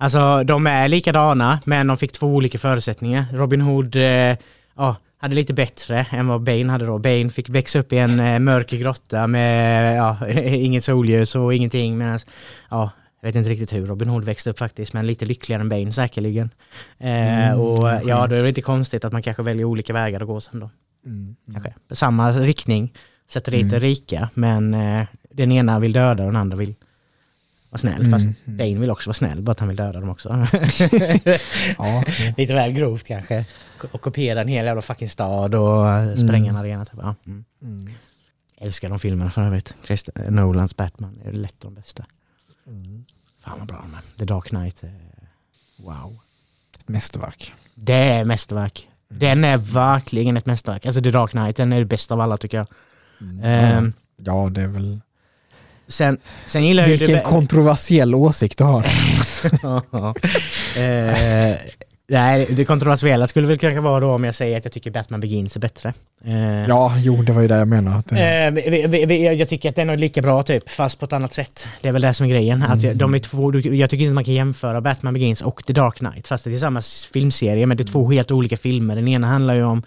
[0.01, 3.25] Alltså de är likadana men de fick två olika förutsättningar.
[3.33, 4.37] Robin Hood eh,
[4.77, 6.99] ja, hade lite bättre än vad Bane hade då.
[6.99, 11.99] Bane fick växa upp i en eh, mörk grotta med ja, inget solljus och ingenting
[11.99, 12.19] medan
[12.71, 15.69] ja, jag vet inte riktigt hur Robin Hood växte upp faktiskt, men lite lyckligare än
[15.69, 16.51] Bane säkerligen.
[16.99, 17.09] Eh,
[17.49, 18.09] Mm, och kanske.
[18.09, 20.61] ja, då är det inte konstigt att man kanske väljer olika vägar att gå sen
[20.61, 20.71] då.
[21.07, 21.75] mm, Kanske.
[21.91, 22.93] Samma riktning,
[23.31, 23.81] sätter dit Mm.
[23.81, 26.75] rika, men eh, den ena vill döda och den andra vill
[27.71, 28.01] vara snäll.
[28.01, 28.57] Mm, Fast mm.
[28.59, 30.29] Bane vill också vara snäll, bara att han vill döda dem också.
[31.79, 32.05] ja,
[32.37, 33.45] Lite väl grovt kanske.
[33.93, 36.85] Ockupera en hel jävla fucking stad och eh, spränga en arena.
[36.85, 36.99] Typ.
[37.03, 37.15] Ja.
[37.27, 37.45] Mm.
[37.63, 37.93] mm,
[38.61, 39.77] Älskar de filmerna för övrigt.
[39.85, 42.05] Christ Nolans Batman är lätt de bästa.
[42.67, 43.05] mm.
[43.45, 44.01] Fan vad bra de är.
[44.19, 44.91] The Dark Knight, eh,
[45.77, 46.19] wow.
[46.79, 47.55] Ett mästerverk.
[47.75, 48.89] Det är mästerverk.
[49.11, 49.21] Mm.
[49.21, 50.87] Den är verkligen ett mästerverk.
[50.87, 52.67] Alltså The Dark Knight, den är det bästa av alla tycker jag.
[53.21, 53.41] Mm.
[53.45, 55.01] Ehm, ja, det är väl...
[55.89, 57.21] sen, sen gillar jag Vilken det...
[57.21, 58.79] kontroversiell åsikt du har.
[60.77, 61.57] eh,
[62.11, 65.21] nej, det kontroversiella skulle väl kanske vara då om jag säger att jag tycker Batman
[65.21, 65.93] Begins är bättre.
[66.25, 67.97] Eh, Ja, jo, det var ju det jag menade.
[67.97, 68.19] Att Eh,
[68.71, 71.13] vi, vi, vi, jag- jag tycker att den är lika bra typ, fast på ett
[71.13, 71.69] annat sätt.
[71.81, 72.63] Det är väl det som är grejen.
[72.63, 72.99] Alltså, Mm.
[72.99, 76.29] de är två, jag tycker inte man kan jämföra Batman Begins och The Dark Knight,
[76.29, 76.81] fast det är samma
[77.13, 78.97] filmserie, men det är två helt olika filmer.
[78.97, 79.83] Den ena handlar ju om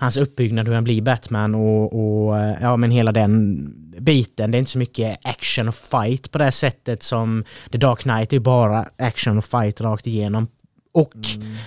[0.00, 3.66] hans uppbyggnad, hur han blir Batman och, och eh, ja, men hela den
[3.98, 4.50] biten.
[4.50, 8.30] Det är inte så mycket action och fight på det sättet som The Dark Knight.
[8.30, 10.48] Det är bara action och fight rakt igenom.
[10.92, 11.12] Och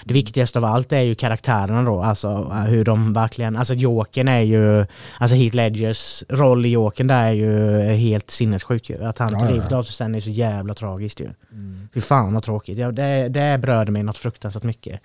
[0.06, 4.28] det viktigaste av allt är ju karaktärerna då, alltså eh, hur de verkligen, alltså Jokern
[4.28, 4.86] är ju,
[5.18, 9.04] alltså Heath Ledgers roll i Jokern där är ju helt sinnessjuk ju.
[9.04, 11.30] Att han Ja, tar livet av sig sen är så jävla tragiskt ju.
[11.52, 11.90] Mm.
[11.94, 12.78] Fy fan vad tråkigt.
[12.78, 15.00] Ja, det, det berörde mig något fruktansvärt mycket.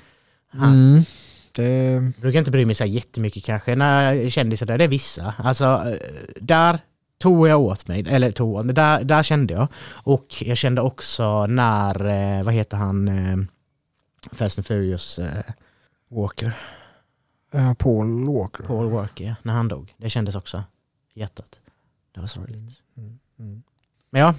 [0.51, 1.05] Han Mm.
[1.63, 5.35] Det, brukar inte bry mig så jättemycket kanske när kändisar där, det är vissa.
[5.39, 5.97] Alltså
[6.41, 6.81] där
[7.19, 9.69] tog jag åt mig, eller tog där, där kände jag.
[9.89, 13.37] Och jag kände också när, eh, vad heter han, eh,
[14.33, 15.45] Fast and Furious eh,
[16.09, 16.53] Walker.
[17.79, 18.65] Paul Walker.
[18.65, 19.95] Paul Walker, ja, när han dog.
[19.97, 20.63] Det kändes också
[21.15, 21.61] i hjärtat.
[22.15, 22.83] Det var sorgligt.
[22.97, 23.19] Mm.
[23.39, 23.63] Mm.
[24.11, 24.35] Men ja,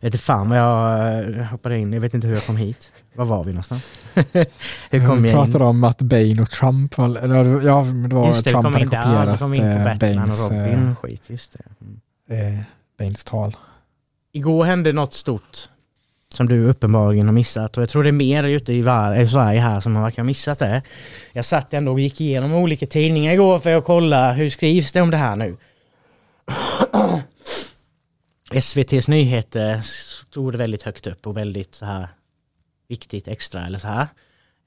[0.00, 1.92] jag vet inte fan vad jag eh, hoppade in.
[1.92, 2.92] Jag vet inte hur jag kom hit.
[3.14, 3.90] Var var vi någonstans?
[4.90, 5.44] hur kom vi jag in?
[5.46, 8.72] pratade om att Bane och Trump, eller ja, det var Just det, vi Trump kom
[8.72, 10.88] hade in där, kopierat så kom vi in på eh, Batman Banes, och Robin.
[10.88, 11.64] eh, Skit, just det.
[12.36, 12.58] Mm.
[12.98, 13.56] Banes tal.
[14.32, 15.68] Igår hände något stort
[16.34, 19.60] som du uppenbarligen har missat och jag tror det är mer ute i, i Sverige
[19.60, 20.82] här som man verkar ha missat det.
[21.32, 25.00] Jag satt ändå och gick igenom olika tidningar igår för att kolla hur skrivs det
[25.00, 25.56] om det här nu.
[28.54, 32.08] SVTs nyheter stod det väldigt högt upp och väldigt så här
[32.88, 34.06] viktigt extra eller så här.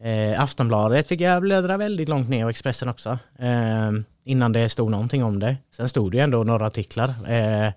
[0.04, 3.20] Eh, Aftonbladet fick jag bläddra väldigt långt ner och Expressen också.
[3.40, 3.92] Eh,
[4.24, 5.58] innan det stod någonting om det.
[5.72, 7.10] Sen stod det ju ändå några artiklar.
[7.28, 7.72] Eh,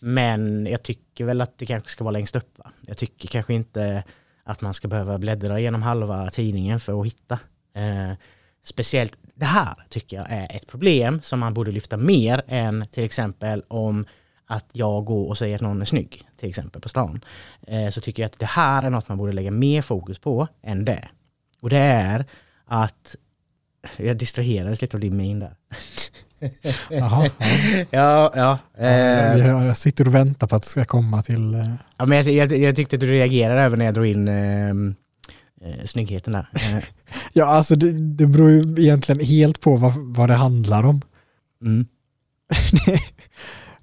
[0.00, 2.58] men jag tycker väl att det kanske ska vara längst upp.
[2.58, 2.70] Va?
[2.80, 4.04] Jag tycker kanske inte
[4.44, 7.38] att man ska behöva bläddra genom halva tidningen för att hitta.
[7.74, 8.16] Eh,
[8.64, 13.04] speciellt det här tycker jag är ett problem som man borde lyfta mer än till
[13.04, 14.04] exempel om
[14.46, 17.20] att jag går och säger att någon är snygg, till exempel på stan.
[17.66, 20.48] Eh, så tycker jag att det här är något man borde lägga mer fokus på
[20.62, 21.08] än det.
[21.60, 22.24] Och det är
[22.64, 23.16] att
[23.96, 25.54] jag distraherades lite av din min där.
[26.90, 27.86] Jaha, ja.
[27.90, 28.58] ja, ja.
[28.84, 31.54] Eh, Jag, jag sitter och väntar på att du ska komma till...
[31.54, 34.28] eh, ja men jag, jag, jag tyckte att du reagerade även när jag drog in
[34.28, 36.48] eh, eh, snyggheten där.
[36.76, 36.84] Eh,
[37.32, 41.02] Ja, alltså det, det beror ju egentligen helt på vad, vad det handlar om.
[41.62, 41.86] mm.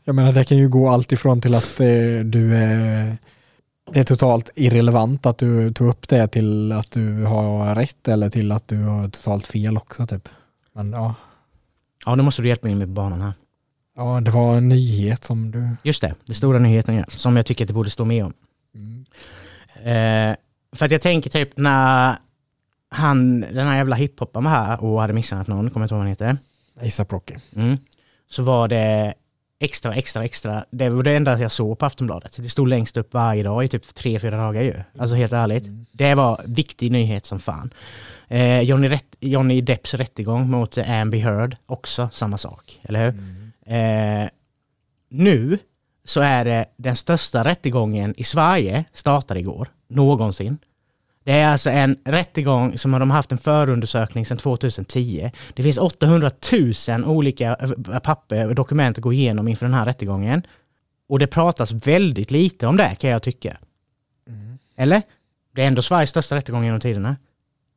[0.04, 3.18] Jag menar, det kan ju gå allt ifrån till att eh, du är...
[3.92, 8.30] Det är totalt irrelevant att du tog upp det till att du har rätt eller
[8.30, 10.30] till att du har totalt fel också typ.
[10.74, 11.16] Men ja,
[12.06, 13.34] Ja, nu måste du hjälpa mig med banan här.
[13.96, 15.70] ja det var en nyhet som du...
[15.84, 18.34] Just det, det stora nyheten ja, som jag tycker att det borde stå med om.
[18.76, 19.06] Mm.
[19.76, 20.36] Eh,
[20.76, 22.16] för att jag tänker typ när
[22.90, 26.00] han, den här jävla hiphopparen var här och hade missat någon, kommer jag inte ihåg
[26.00, 26.38] vad han
[26.88, 27.04] heter.
[27.10, 27.36] Rocky.
[27.56, 27.78] Mm.
[28.30, 29.14] Så var det
[29.60, 30.66] extra, extra, extra.
[30.72, 32.38] Det var det enda jag såg på Aftonbladet.
[32.38, 34.74] Det stod längst upp varje dag i typ tre, fyra dagar ju.
[34.98, 35.64] Alltså helt ärligt.
[35.92, 37.74] Det var viktig nyhet som fan.
[38.28, 42.80] Eh, Johnny, Rätt, Johnny Depps rättegång mot Amber Heard, också samma sak.
[42.84, 43.20] Eller hur?
[43.76, 44.30] Eh,
[45.10, 45.58] nu
[46.06, 50.58] så är det den största rättegången i Sverige, startade igår, någonsin.
[51.24, 55.32] Det är alltså en rättegång som har de haft en förundersökning sedan 2010.
[55.54, 56.32] Det finns 800
[56.90, 60.44] 000 olika eh, papper och dokument att gå igenom inför den här rättegången.
[61.10, 63.58] Och det pratas väldigt lite om det kan jag tycka.
[64.76, 65.02] Eller?
[65.56, 67.16] Det är ändå Sveriges största rättegång genom tiderna.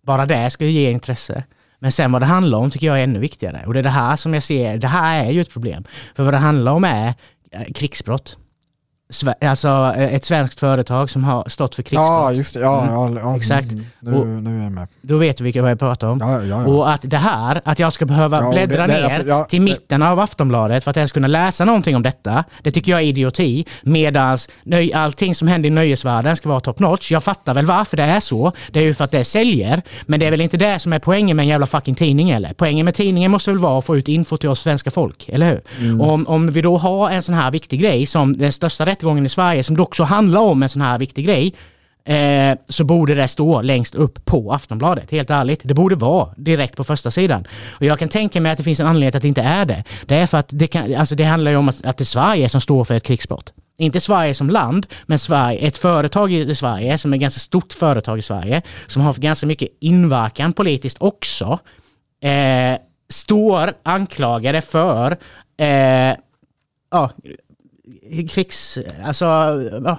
[0.02, 1.44] Bara det ska ge intresse.
[1.78, 3.62] Men sen vad det handlar om tycker jag är ännu viktigare.
[3.66, 5.84] Och det är det här som jag ser, det här är ju ett problem.
[6.14, 7.14] För vad det handlar om är
[7.50, 8.38] eh, krigsbrott.
[9.40, 12.06] Alltså eh, ett svenskt företag som har stått för krigsbrott.
[12.06, 12.60] Ja, just det.
[12.60, 12.94] Ja, Mm.
[13.16, 13.72] ja, ja, Exakt.
[13.72, 14.88] mm, Nu, Och- nu är jag med.
[15.02, 16.20] Då vet du vilka jag pratar om.
[16.20, 16.66] Ja, ja, ja.
[16.66, 19.60] Och att det här, att jag ska behöva Ja, bläddra det- det- ner alltså, till
[19.62, 23.04] mitten av Aftonbladet för att ens kunna läsa någonting om detta, det tycker jag är
[23.04, 23.64] idioti.
[23.82, 27.12] Medans nöj, allting som händer i nöjesvärlden ska vara top notch.
[27.12, 28.52] Jag fattar väl varför det är så.
[28.72, 29.82] Det är ju för att det säljer.
[30.06, 32.52] Men det är väl inte det som är poängen med en jävla fucking tidning eller?
[32.56, 35.46] Poängen med tidningen måste väl vara att få ut info till oss svenska folk, eller
[35.50, 35.60] hur?
[35.80, 36.00] Mm.
[36.00, 39.28] Om, om vi då har en sån här viktig grej som den största rättegången i
[39.28, 41.54] Sverige, som också handlar om en sån här viktig grej,
[42.04, 45.10] eh, så borde det stå längst upp på Aftonbladet.
[45.10, 45.60] Helt ärligt.
[45.64, 47.46] Det borde vara direkt på första sidan.
[47.70, 49.64] Och jag kan tänka mig att det finns en anledning till att det inte är
[49.64, 49.84] det.
[50.06, 52.06] Det är för att det, kan, alltså det handlar ju om att, att det är
[52.06, 53.52] Sverige som står för ett krigsbrott.
[53.78, 57.72] Inte Sverige som land, men Sverige, ett företag i Sverige som är ett ganska stort
[57.72, 61.58] företag i Sverige, som har haft ganska mycket inverkan politiskt också,
[62.22, 62.78] eh,
[63.08, 65.16] står anklagade för
[65.58, 66.16] eh,
[66.90, 67.10] ja,
[68.28, 68.78] krigs...
[69.04, 69.24] Alltså,
[69.84, 69.98] ja,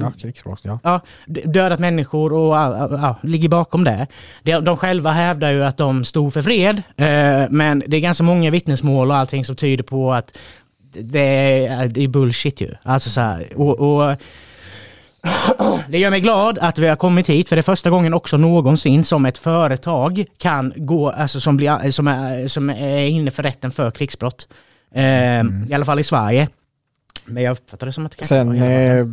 [0.00, 0.78] Ja, krigsbrott, ja.
[0.82, 4.06] ja, dödat människor och ja, ligger bakom det.
[4.42, 8.50] De, själva hävdar ju att de stod för fred, eh, men det är ganska många
[8.50, 10.38] vittnesmål och allting som tyder på att
[10.92, 12.74] det är, det är bullshit ju.
[12.82, 14.16] Alltså så här, och, och
[15.88, 18.36] det gör mig glad att vi har kommit hit, för det är första gången också
[18.36, 23.42] någonsin som ett företag kan gå, alltså som, blir, som, är, som är inne för
[23.42, 24.48] rätten för krigsbrott.
[24.94, 26.48] Eh, I alla fall i Sverige.
[27.28, 29.06] Men jag uppfattar det som att det kanske Sen eh,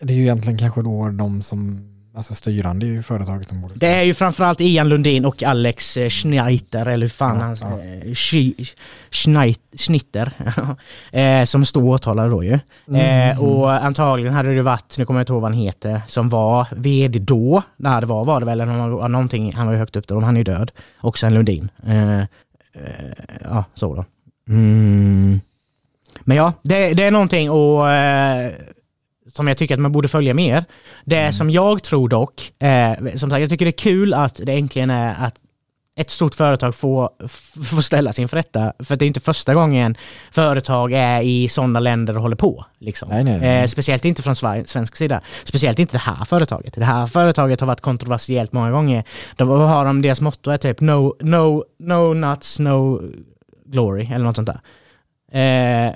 [0.00, 3.74] det är ju egentligen kanske då de som, alltså styrande ju företaget som borde...
[3.74, 7.60] Det är ju framförallt Ian Lundin och Alex eh, Schneider, eller hur fan Ja, hans...
[7.60, 7.80] ja.
[7.80, 8.64] eh,
[9.10, 10.32] Schneit- Schnitter,
[11.12, 12.58] eh, som står åtalade då ju.
[12.88, 13.30] Mm.
[13.30, 16.28] Eh, och antagligen hade det varit, nu kommer jag inte ihåg vad han heter, som
[16.28, 19.78] var vd då, när det var, var det väl, eller nå- någonting, han var ju
[19.78, 20.70] högt upp då, han är ju död.
[21.00, 21.68] Också en Lundin.
[21.86, 22.20] Eh,
[23.44, 24.04] ja, så då.
[24.48, 25.40] Mm.
[26.24, 28.52] Men ja, det, det är någonting och, eh,
[29.26, 30.64] som jag tycker att man borde följa mer.
[31.04, 34.52] Det som jag tror dock, eh, som sagt jag tycker det är kul att det
[34.52, 35.34] äntligen är att
[35.96, 37.10] ett stort företag får,
[37.64, 38.72] får ställa sin för rätta.
[38.78, 39.96] För det är inte första gången
[40.30, 42.64] företag är i sådana länder och håller på.
[42.78, 43.08] Liksom.
[43.08, 43.60] Nej, nej, nej.
[43.62, 45.20] Eh, speciellt inte från svensk sida.
[45.44, 46.74] Speciellt inte det här företaget.
[46.74, 49.04] Det här företaget har varit kontroversiellt många gånger.
[49.36, 53.02] De vad har de, deras motto är typ no, no, no nuts, no
[53.66, 54.60] glory eller något sånt där.
[55.32, 55.94] Eh,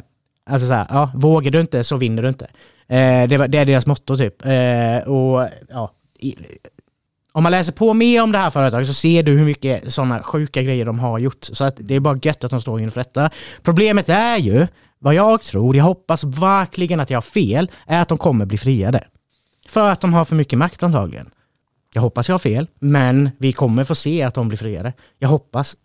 [0.49, 2.45] alltså så här, ja, vågar du inte så vinner du inte.
[2.89, 4.47] Eh, det, var- det är deras motto typ.
[4.47, 6.35] Eh, och ja, i,
[7.33, 10.23] om man läser på mer om det här företaget så ser du hur mycket sådana
[10.23, 11.39] sjuka grejer de har gjort.
[11.45, 13.31] Så att det är bara gött att de står inför detta.
[13.63, 14.67] Problemet är ju,
[14.99, 18.59] vad jag tror, jag hoppas verkligen att jag har fel, är att de kommer bli
[18.59, 19.05] friade.
[19.69, 21.31] För att de har för mycket makt antagligen.
[21.95, 24.93] Jag hoppas jag har fel, men vi kommer få se att de blir friade.
[25.19, 25.77] Jag hoppas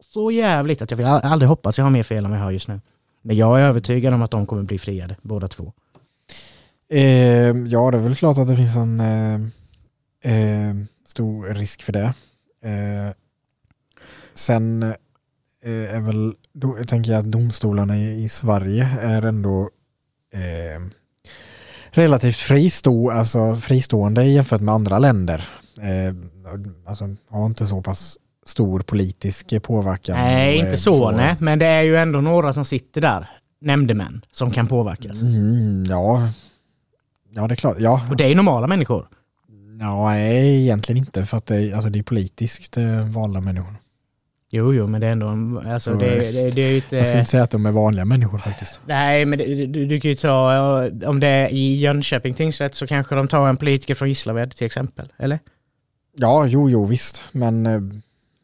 [0.00, 2.50] så jävligt att jag vill aldrig hoppas jag har mer fel än vad jag har
[2.50, 2.80] just nu.
[3.22, 5.72] Men jag är övertygad om att de kommer bli friade, båda två.
[6.88, 7.02] Eh,
[7.66, 9.40] ja, det är väl klart att det finns en eh,
[10.32, 10.74] eh,
[11.06, 12.14] stor risk för det.
[12.62, 13.14] Eh,
[14.34, 14.82] sen
[15.62, 19.70] eh, är väl, då tänker jag att domstolarna i, i Sverige är ändå
[20.32, 20.82] eh,
[21.90, 25.48] relativt fristå, alltså fristående jämfört med andra länder.
[25.80, 26.14] Eh,
[26.86, 30.16] alltså har inte så pass stor politisk påverkan.
[30.16, 31.36] Nej, och inte är så, nej.
[31.38, 33.30] Men det är ju ändå några som sitter där,
[33.60, 35.22] nämndemän, som kan påverkas.
[35.22, 36.28] Mm, ja.
[37.34, 37.76] ja, det är klart.
[37.80, 39.08] Ja, Och det är normala människor.
[39.80, 43.74] ja nej, egentligen inte för att det, alltså, det är politiskt eh, valda människor.
[44.50, 46.82] Jo, jo, men det är ändå alltså Så, det, eh, det, det är ju Jag
[46.82, 47.18] skulle inte...
[47.18, 48.80] inte säga att de är vanliga människor faktiskt.
[48.86, 50.52] Nej, men det, du, du kan ju ta,
[50.84, 54.50] eh, om det är i Jönköping tingsrätt så kanske de tar en politiker från Gislaved
[54.50, 55.38] till exempel, eller?
[56.16, 57.22] Ja, jo, jo, visst.
[57.32, 57.80] Men eh,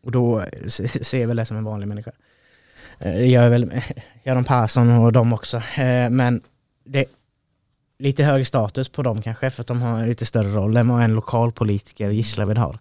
[0.05, 2.11] Och då eh, se- ser jag väl det som en vanlig människa.
[2.99, 3.73] Eh, Det gör väl
[4.25, 5.57] Göran Persson och de också.
[5.57, 6.43] Eh, Men
[6.85, 7.07] det är
[7.99, 11.03] lite högre status på dem kanske för att de har lite större roll än vad
[11.03, 12.79] en lokalpolitiker i Gislaved har.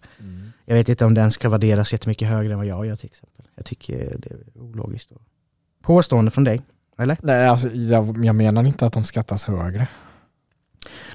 [0.64, 3.44] Jag vet inte om den ska värderas jättemycket högre än vad jag gör till exempel.
[3.54, 5.10] Jag tycker det är ologiskt.
[5.82, 6.62] Påstående från dig,
[6.98, 7.16] eller?
[7.22, 9.86] nej, alltså, jag, jag menar inte att de skattas högre.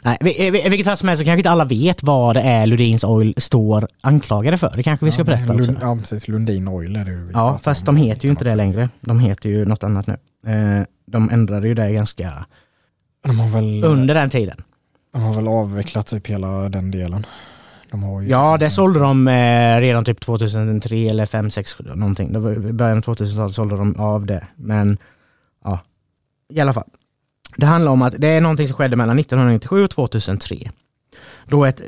[0.02, 3.04] Nej, i vilket fall som helst så kanske inte alla vet vad det är Ludins
[3.04, 4.74] Oil står anklagade för.
[4.76, 5.82] Det kanske vi ska ja, berätta Lund, också.
[5.82, 6.28] Ja, precis.
[6.28, 8.90] Lundin Oil är det vi Ja, fast de heter ju inte det längre.
[9.02, 10.14] De heter ju något annat nu.
[10.48, 12.46] Eh, De ändrade ju det ganska
[13.24, 14.64] De har väl, under den tiden.
[15.14, 17.26] de har väl avvecklat typ hela den delen.
[17.92, 22.30] De ju Ja, det sålde de eh, redan typ 2003 eller 5, 6 någonting.
[22.36, 24.48] I början av 2000-talet sålde de av det.
[24.56, 24.98] Men
[25.64, 25.80] ja,
[26.54, 26.88] i alla fall.
[27.58, 30.72] Det handlar om att det är någonting som skedde mellan 1997 och 2003.
[31.46, 31.82] Då ett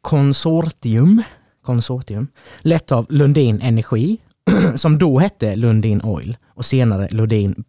[0.00, 1.22] konsortium,
[1.62, 2.28] konsortium
[2.60, 4.18] lett av Lundin Energi,
[4.74, 7.64] som då hette Lundin Oil och senare Lundin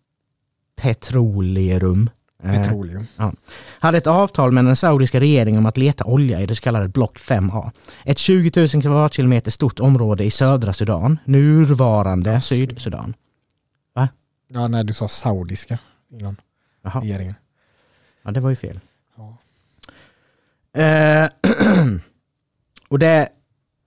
[0.81, 2.09] Petroleum.
[2.43, 3.05] Eh, Petroleum.
[3.79, 6.88] hade ett avtal med den saudiska regeringen om att leta olja i det så kallade
[6.88, 7.71] block 5A.
[8.03, 13.13] Ett 20 000 kvadratkilometer stort område i södra Sudan, nuvarande Sydsudan.
[14.51, 15.79] Ja, nej, du sa saudiska
[16.12, 16.35] innan
[16.82, 17.36] Jaha, regeringen.
[18.24, 18.80] ja, det var ju fel.
[19.15, 19.38] Ja.
[20.82, 21.30] Eh,
[22.88, 23.30] och det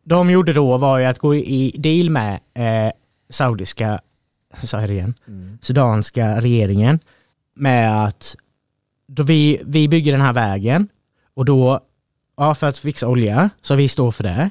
[0.05, 2.93] de gjorde då var ju att gå i deal med eh,
[3.31, 4.01] saudiska,
[4.63, 5.15] sa jag det igen,
[5.61, 7.01] sudanska regeringen
[7.55, 8.37] med att
[9.07, 10.89] då vi, vi bygger den här vägen
[11.35, 11.81] och då,
[12.37, 14.51] ja för att fixa olja, så vi står för det.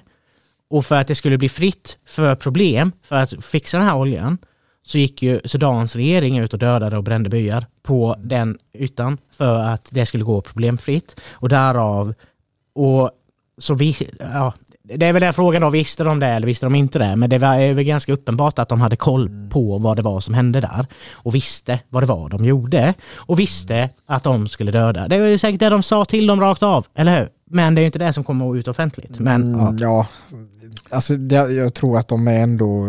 [0.70, 4.38] Och för att det skulle bli fritt för problem för att fixa den här oljan
[4.84, 9.60] så gick ju Sudans regering ut och dödade och brände byar på den ytan för
[9.60, 11.20] att det skulle gå problemfritt.
[11.32, 12.14] Och därav,
[12.76, 13.12] och
[13.58, 16.76] så vi, ja, det är väl den frågan då, visste de det eller visste de
[16.76, 17.16] inte det?
[17.16, 20.20] Men det var är väl ganska uppenbart att de hade koll på vad det var
[20.20, 20.86] som hände där.
[21.12, 22.94] Och visste vad det var de gjorde.
[23.14, 25.08] Och visste att de skulle döda.
[25.08, 27.30] Det är säkert det de sa till dem rakt av, eller hur?
[27.50, 29.20] Men det är ju inte det som kommer ut offentligt.
[29.20, 29.68] Men ja.
[29.68, 30.08] Mm, ja,
[30.90, 32.88] alltså det, jag tror att de är ändå...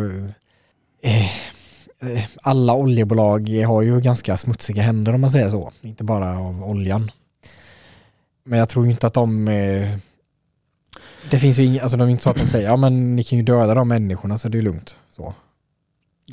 [2.03, 5.73] Eh, alla oljebolag har ju ganska smutsiga händer om man säger så.
[5.81, 7.11] Inte bara av oljan.
[8.45, 9.49] Men jag tror inte att de...
[9.49, 9.89] Eh,
[11.31, 13.25] det finns ju inget, alltså de är inte så att de säger ja men ni
[13.25, 14.97] kan ju döda de människorna så det är lugnt.
[15.11, 15.35] Så.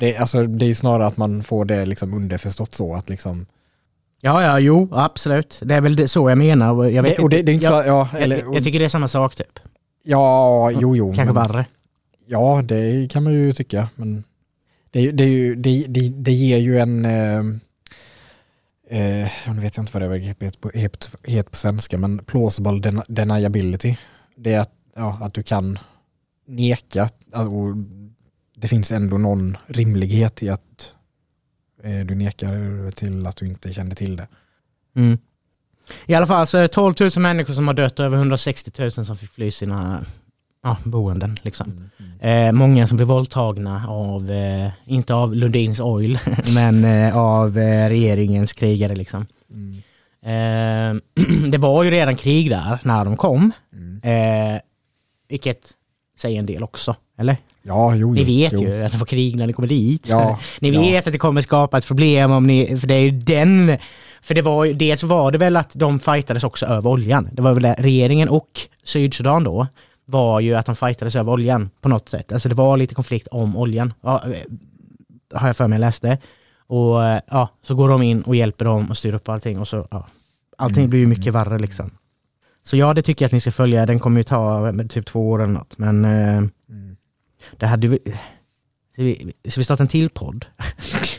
[0.00, 3.46] Det, alltså, det är ju snarare att man får det liksom underförstått så att liksom...
[4.20, 5.60] ja, ja, jo, absolut.
[5.64, 6.72] Det är väl det, så jag menar.
[6.72, 8.64] och Jag, vet det, och det, det är inte jag, så, ja, eller, jag, jag
[8.64, 9.58] tycker det är samma sak typ.
[10.02, 11.14] ja, jo, jo.
[11.14, 11.66] Kanske men- värre.
[12.26, 13.88] Ja, det kan man ju tycka.
[13.94, 14.24] Men
[14.90, 17.04] det, det, det, det, det ger ju en...
[17.04, 17.38] Eh,
[18.98, 23.02] eh, nu vet jag inte vad det är på, heter på svenska, men plausible den-
[23.08, 23.96] deniability.
[24.36, 25.78] Det är att, ja, att du kan
[26.46, 27.76] neka och
[28.56, 30.92] det finns ändå någon rimlighet i att
[31.82, 34.28] eh, du nekar till att du inte kände till det.
[34.96, 35.18] Mm.
[36.06, 38.70] I alla fall så är det 12 000 människor som har dött och över 160
[38.78, 40.06] 000 som fick fly sina
[40.62, 41.38] ja, boenden.
[41.42, 41.90] Liksom.
[42.20, 46.18] Eh, många som blev våldtagna av, eh, inte av Lundins Oil,
[46.54, 48.94] men eh, av eh, regeringens krigare.
[48.96, 49.26] Liksom.
[49.50, 49.76] Mm.
[50.22, 51.00] Eh,
[51.50, 54.00] det var ju redan krig där när de kom, Mm.
[54.54, 54.60] eh,
[55.28, 55.70] vilket
[56.18, 57.36] säger en del också, eller?
[57.62, 58.62] Ja, jo, Ni vet jo.
[58.62, 60.06] ju att det var krig när ni kommer dit.
[60.08, 60.80] Ja, Ni ja.
[60.80, 63.76] vet att det kommer skapa ett problem om ni, för det är ju den,
[64.22, 67.28] för det var ju, dels var det väl att de fightades också över oljan.
[67.32, 68.48] Det var väl regeringen och
[68.84, 69.66] Sydsudan då,
[70.10, 72.32] var ju att de fightades över oljan på något sätt.
[72.32, 74.38] Alltså det var lite konflikt om oljan, ja, eh,
[75.40, 76.18] har jag för mig jag läste.
[76.66, 79.68] Och eh, ja, så går de in och hjälper dem och styr upp allting och
[79.68, 80.06] så, ja,
[80.58, 80.90] allting Mm.
[80.90, 81.90] blir ju mycket värre liksom.
[82.62, 83.86] Så ja, det tycker jag att ni ska följa.
[83.86, 86.36] Den kommer ju ta eh, typ två år eller något, men eh,
[86.68, 86.96] Mm.
[87.56, 87.98] det hade vi...
[88.92, 90.46] Ska vi, ska vi starta en till podd?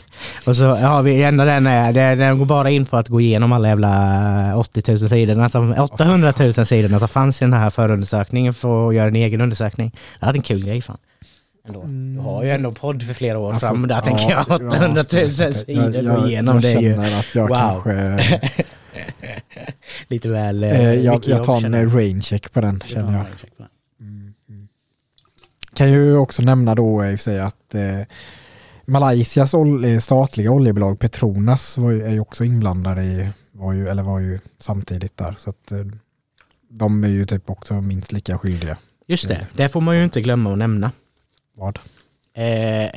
[0.46, 3.20] och så har vi enda den är, det- den går bara in på att gå
[3.20, 7.70] igenom alla jävla 80 000 sidorna, alltså 800 000 sidorna som fanns i den här
[7.70, 9.92] förundersökningen för att göra en egen undersökning.
[10.20, 10.98] Det hade en kul grej fan.
[11.68, 11.84] Ändå.
[11.84, 13.52] Du har ju ändå podd för flera år.
[13.52, 14.44] Alltså, fram där ja, tänker jag.
[14.48, 17.56] ja, 800 000 jag- sidor jag- gå igenom jag det är ju att jag wow.
[17.82, 18.40] kanske...
[20.08, 23.24] lite väl Eh, jag, mycket jag jobb, tar en rain check på den känner jag.
[23.24, 23.66] raincheck den.
[24.00, 24.68] Mm, mm.
[25.74, 27.98] Kan ju också nämna då i och för sig att eh,
[28.92, 34.02] Malaysias ol- statliga oljebolag Petronas var ju, är ju också inblandade i, var ju, eller
[34.02, 35.34] var ju samtidigt där.
[35.38, 35.78] Så att eh,
[36.70, 38.76] de är ju typ också minst lika skyldiga.
[39.06, 40.90] Just det, det får man ju inte glömma att nämna.
[41.56, 41.78] Vad?
[42.36, 42.90] Eh,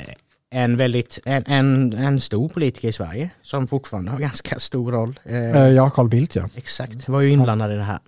[0.50, 5.20] en väldigt, en, en, en stor politiker i Sverige som fortfarande har ganska stor roll.
[5.24, 6.50] Eh, Eh, ja, Carl Bildt ja.
[6.56, 8.00] Exakt, var ju inblandad i det här.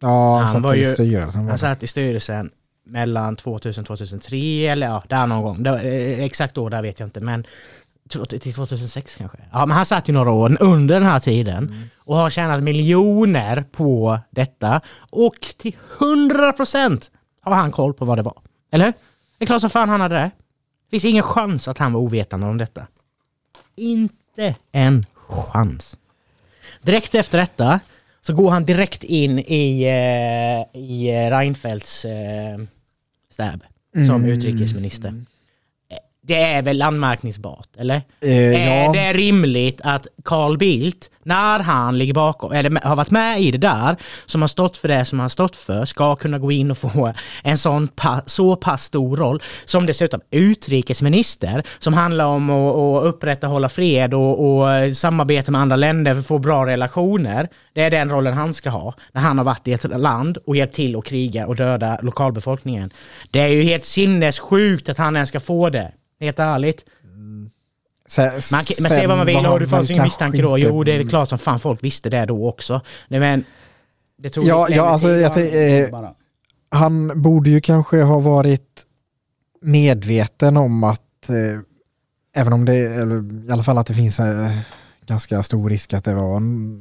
[0.00, 1.42] Ja, Han han var satt i ju- styrelsen.
[1.44, 2.50] var Han satt i styrelsen
[2.86, 5.62] mellan 2000 och 2003 eller ja, där någon gång.
[5.62, 7.46] Var, eh, exakt år där vet jag inte men
[8.08, 9.38] till 2006 kanske.
[9.52, 13.64] Ja men han satt ju några år under den här tiden och har tjänat miljoner
[13.72, 14.80] på detta
[15.10, 17.10] och till 100%
[17.40, 18.38] har han koll på vad det var.
[18.72, 18.92] Eller?
[19.38, 20.30] Det är klart som fan han hade det.
[20.84, 22.86] Det finns ingen chans att han var ovetande om detta.
[23.76, 25.98] Inte en chans.
[26.82, 27.80] Direkt efter detta
[28.20, 32.06] så går han direkt in i, eh, i eh, Reinfeldts
[33.38, 33.62] eh, stäb
[34.06, 34.30] som Mm.
[34.30, 35.08] utrikesminister.
[35.08, 35.14] Eh,
[36.22, 38.02] Det är väl anmärkningsbart, eller?
[38.20, 43.10] Eh, Är ja, det rimligt att Carl Bildt, när han ligger bakom, eller har varit
[43.10, 43.96] med i det där,
[44.26, 46.78] som har stått för det som han har stått för, ska kunna gå in och
[46.78, 47.12] få
[47.42, 53.04] en sån pa, så pass stor roll, som dessutom utrikesminister, som handlar om att, att
[53.04, 57.48] upprätthålla fred och, och samarbeta med andra länder för att få bra relationer.
[57.74, 60.56] Det är den rollen han ska ha, när han har varit i ett land och
[60.56, 62.90] hjälpt till att kriga och döda lokalbefolkningen.
[63.30, 65.92] Det är ju helt sinnessjukt att han ens ska få det.
[66.20, 66.84] Helt ärligt
[68.06, 70.42] se- Man, kan- men säg vad man vill, har du väl fått sin kanske misstanke
[70.42, 70.58] då?
[70.58, 72.80] Jo, det är väl klart som fan folk visste det då också.
[73.08, 73.44] Nej, men
[74.18, 75.88] det tog Ja, ja, alltså, jag eh,
[76.70, 78.82] han borde ju kanske ha varit
[79.62, 81.60] medveten om att eh,
[82.36, 84.50] även om det, eller i alla fall att det finns eh,
[85.06, 86.40] ganska stor risk att det var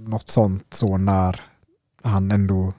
[0.10, 1.42] något sånt så när
[2.04, 2.74] han ändå,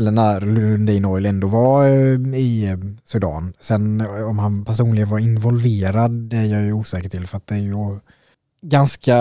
[0.00, 3.52] eller när Lundin Oil ändå var eh, i eh, Sudan.
[3.60, 7.46] Sen eh, om han personligen var involverad det är jag ju osäker till för att
[7.46, 7.98] det är ju
[8.62, 9.16] ganska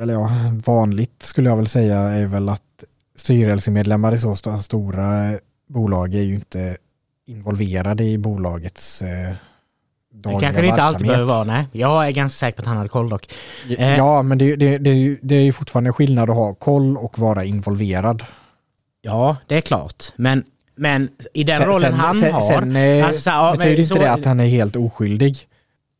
[0.00, 0.30] eller ja,
[0.66, 2.84] vanligt skulle jag väl säga är väl att
[3.16, 6.76] styrelsemedlemmar i så st- stora bolag är ju inte
[7.26, 9.36] involverade i bolagets eh, Det
[10.12, 11.66] dagliga kanske det inte alltid behöver vara, nej.
[11.72, 13.32] Jag är ganska säker på att han hade koll dock.
[13.78, 13.96] Eh.
[13.96, 17.44] Ja, men det, det, det, det är ju fortfarande skillnad att ha koll och vara
[17.44, 18.24] involverad.
[19.02, 20.04] Ja, det är klart.
[20.16, 20.44] Men,
[20.76, 22.40] men i den Sen- rollen sen, han sen, har...
[22.40, 24.76] Sen eh, alltså, så här, ja, betyder men inte så- det att han är helt
[24.76, 25.48] oskyldig.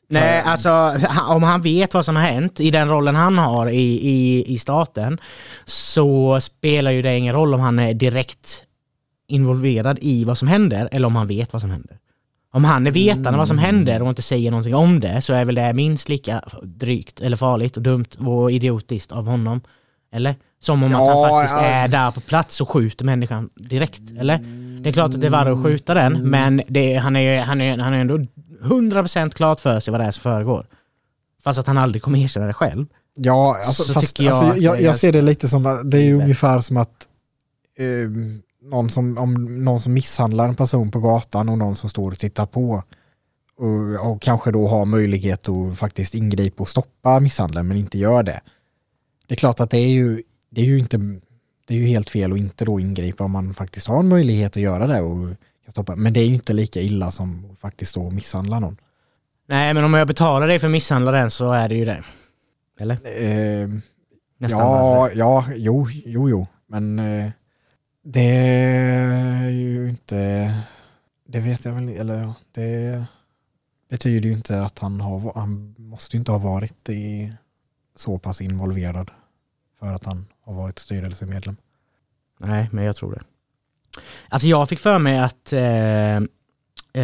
[0.08, 0.94] Nej, alltså
[1.28, 4.58] om han vet vad som har hänt i den rollen han har i, i, i
[4.58, 5.18] staten
[5.64, 8.64] så spelar ju det ingen roll om han är direkt
[9.28, 11.96] involverad i vad som händer eller om han vet vad som händer.
[12.52, 15.44] Om han är vetande vad som händer och inte säger någonting om det så är
[15.44, 19.60] väl det minst lika drygt eller farligt och dumt och idiotiskt av honom.
[20.12, 20.34] Eller?
[20.60, 21.66] Som om att han Ja, faktiskt ja.
[21.66, 24.02] är där på plats och skjuter människan direkt.
[24.18, 24.38] Eller?
[24.82, 27.40] Det är klart att det är värre att skjuta den men det, han är ju
[27.40, 28.18] han är, han är ändå
[28.62, 30.66] 100% klart för sig vad det är som föregår.
[31.42, 32.86] Fast att han aldrig kommer erkänna det själv.
[33.14, 36.02] Ja, alltså, Så fast, jag alltså, jag, jag ser det lite som, att det är
[36.02, 37.08] ju ungefär som att
[37.78, 37.86] eh,
[38.70, 42.18] någon, som, om någon som misshandlar en person på gatan och någon som står och
[42.18, 42.82] tittar på
[43.56, 48.22] och, och kanske då har möjlighet att faktiskt ingripa och stoppa misshandeln men inte gör
[48.22, 48.40] det.
[49.26, 50.96] Det är klart att det är ju, det är ju inte,
[51.66, 54.56] det är ju helt fel att inte då ingripa om man faktiskt har en möjlighet
[54.56, 55.28] att göra det och
[55.64, 55.96] kan stoppa.
[55.96, 58.76] Men det är ju inte lika illa som att faktiskt då misshandla någon.
[59.48, 62.04] Nej men om jag betalar dig för att misshandla den så är det ju det.
[62.80, 62.94] Eller?
[63.22, 63.68] Eh,
[64.38, 65.12] Nästan ja, värre.
[65.14, 67.30] ja, jo, jo, jo, men eh,
[68.04, 70.52] det är ju inte,
[71.28, 73.04] det vet jag väl, eller det
[73.90, 77.32] betyder ju inte att han har, han måste ju inte ha varit i,
[77.96, 79.10] så pass involverad
[79.78, 81.56] för att han har varit styrelsemedlem.
[82.40, 83.22] Nej, men jag tror det.
[84.28, 86.16] Alltså jag fick för mig att eh,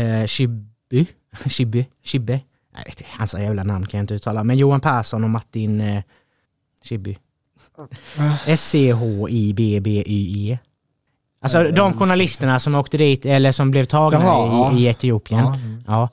[0.01, 1.07] eh, Chiby,
[1.47, 2.41] Chiby, Chibbe,
[2.72, 5.80] jag vet inte, hans jävla namn kan jag inte uttala, men Johan Persson och Martin
[5.80, 6.03] eh.
[8.47, 10.59] S-C-H-I-B-B-Y-E.
[11.41, 14.72] Alltså Eh, de journalisterna som åkte dit, eller som blev tagna Jaha.
[14.72, 15.41] i, i Etiopien.
[15.41, 16.09] Ja, Ja.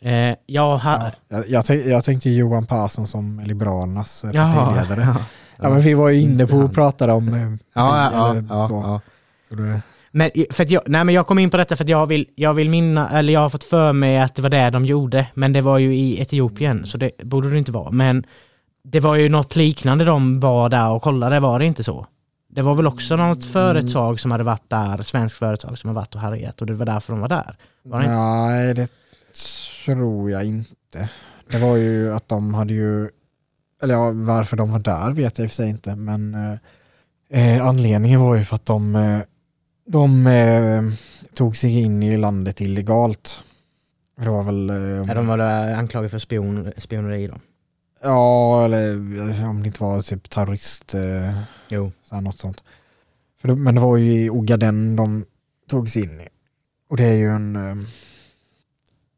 [0.00, 1.10] Eh, jag ha, ja.
[1.28, 5.02] Jag, jag, tänk, jag tänkte Johan Persson som Liberalernas eh, Jaha, partiledare.
[5.14, 5.22] ja.
[5.62, 6.64] Ja, men vi var ju inne på Han.
[6.64, 7.40] att prata om eh,
[7.74, 8.10] Ja,
[8.48, 9.00] ja, så.
[9.48, 9.80] Så det,
[10.10, 12.54] Men, för jag, nej, men jag kom in på detta för att jag vill, jag
[12.54, 15.52] vill minna, eller jag har fått för mig att det var det de gjorde, men
[15.52, 17.90] det var ju i Etiopien, så det borde det inte vara.
[17.90, 18.24] Men
[18.84, 22.06] det var ju något liknande de var där och kollade, var det inte så?
[22.50, 26.14] Det var väl också något företag som hade varit där, svenskt företag som har varit
[26.14, 27.56] och härjat och det var därför de var där.
[27.82, 28.16] Var det inte?
[28.16, 28.88] Nej, det
[29.94, 31.08] tror jag inte.
[31.50, 33.10] Det var ju att de hade ju,
[33.82, 37.56] eller ja, varför de var där vet jag i och för sig inte, men eh,
[37.56, 39.20] eh, anledningen var ju för att de, eh,
[39.86, 40.82] de eh,
[41.34, 43.42] tog sig in i landet illegalt.
[44.20, 44.70] Det var väl...
[44.70, 44.76] Eh,
[45.08, 45.38] Ja, de var
[45.72, 47.34] anklagade för spion, spioneri då.
[48.02, 48.94] Ja, eller
[49.48, 51.92] om det inte var typ terrorist, eh, Jo.
[52.02, 52.62] så här, något sånt.
[53.40, 55.24] För det, men det var ju i Ogaden de
[55.70, 56.28] tog sig in i.
[56.90, 57.76] Och det är ju en, eh,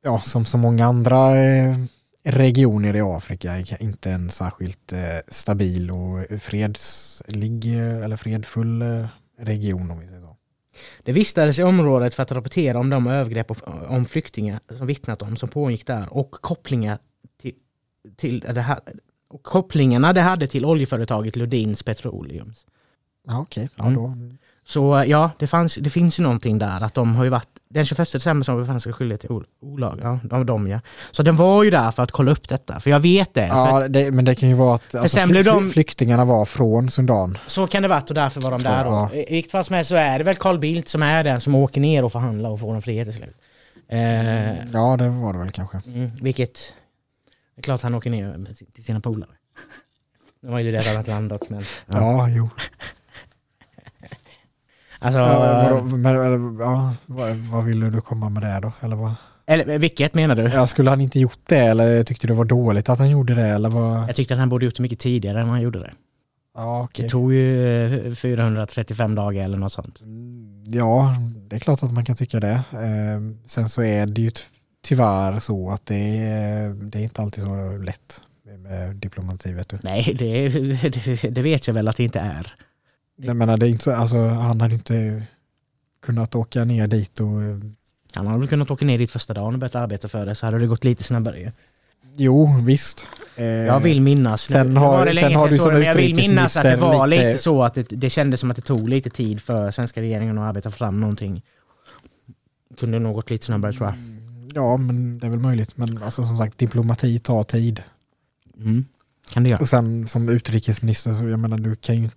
[0.02, 1.76] ja som så många andra eh,
[2.24, 4.98] regioner i Afrika, inte en särskilt eh,
[5.28, 8.84] stabil och fredslig eh, eller fredfull
[9.38, 10.36] region om vi säger så.
[11.02, 13.50] Det vistades i området för att rapportera om de övergrepp
[13.88, 16.98] om flyktingar som vittnat om som pågick där och kopplingar
[17.42, 17.54] till,
[18.16, 18.78] till det här,
[19.30, 22.66] och kopplingarna det hade till oljeföretaget Lundins Petroleums.
[23.26, 23.94] Ja okej, ja Mm.
[23.94, 24.14] då.
[24.64, 27.84] Så ja, det, fanns, det finns ju någonting där att de har ju varit, den
[27.84, 30.80] 21 december som befann sig skyldiga till ol- olag, ja, de, de ja.
[31.10, 33.46] Så den var ju där för att kolla upp detta, för jag vet det.
[33.46, 37.38] Ja, det, men det kan ju vara att alltså, fly- de- flyktingarna var från Sudan.
[37.46, 39.10] så kan det varit och därför var de där då.
[39.14, 41.54] I vilket fall som helst så är det väl Carl Bildt som är den som
[41.54, 43.34] åker ner och förhandlar och får en frihet till slut.
[43.88, 45.80] Eh, Ja, det var det väl kanske.
[45.86, 46.74] Mm, vilket...
[47.54, 49.30] Det är klart han åker ner till sina polare.
[50.42, 51.62] Det var ju det ett annat land dock, men...
[51.86, 52.50] Ja, jo.
[55.00, 58.72] Alltså, Ja, vadå, men, eller, ja, vad, vad ville du komma med det då?
[58.80, 59.14] Eller vad?
[59.46, 60.42] eller vilket menar du?
[60.42, 63.34] Ja, skulle han inte gjort det eller tyckte du det var dåligt att han gjorde
[63.34, 64.08] det eller vad?
[64.08, 65.90] Jag tyckte att han borde gjort det mycket tidigare än han gjorde det.
[66.56, 67.02] Ja, okej.
[67.02, 70.00] Det tog ju eh, 435 dagar eller något sånt.
[70.00, 71.16] Mm, Ja,
[71.48, 72.52] det är klart att man kan tycka det.
[72.72, 74.42] Eh, sen så är det ju ty-
[74.84, 79.68] tyvärr så att det är, det är inte alltid så lätt med, med diplomati vet
[79.68, 79.78] du.
[79.82, 82.54] Nej, det, det, det vet jag väl att det inte är.
[83.22, 85.22] Jag menar, det är inte så, alltså, han hade inte
[86.02, 87.28] kunnat åka ner dit och
[88.14, 90.46] Han hade väl kunnat åka ner dit första dagen och börjat arbeta för det så
[90.46, 91.50] hade det gått lite snabbare ju.
[92.16, 93.06] Jo, visst.
[93.36, 96.16] Eh, Jag vill minnas, sen har- var det sen har du som men jag vill
[96.16, 98.88] minnas att det var lite, lite- så att det, det kändes som att det tog
[98.88, 101.42] lite tid för svenska regeringen att arbeta fram någonting.
[102.80, 103.94] Kunde nog gått lite snabbare tror jag.
[104.54, 105.76] Ja, men det är väl möjligt.
[105.76, 107.82] Men alltså, som sagt, diplomati tar tid.
[108.58, 108.84] Mm.
[109.30, 109.60] Kan det göra.
[109.60, 112.10] Och sen som utrikesminister så jag menar du kan ju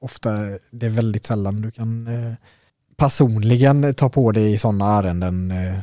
[0.00, 0.30] ofta,
[0.70, 2.32] det är väldigt sällan du kan eh,
[2.96, 5.50] personligen ta på dig i sådana ärenden.
[5.50, 5.78] Eh,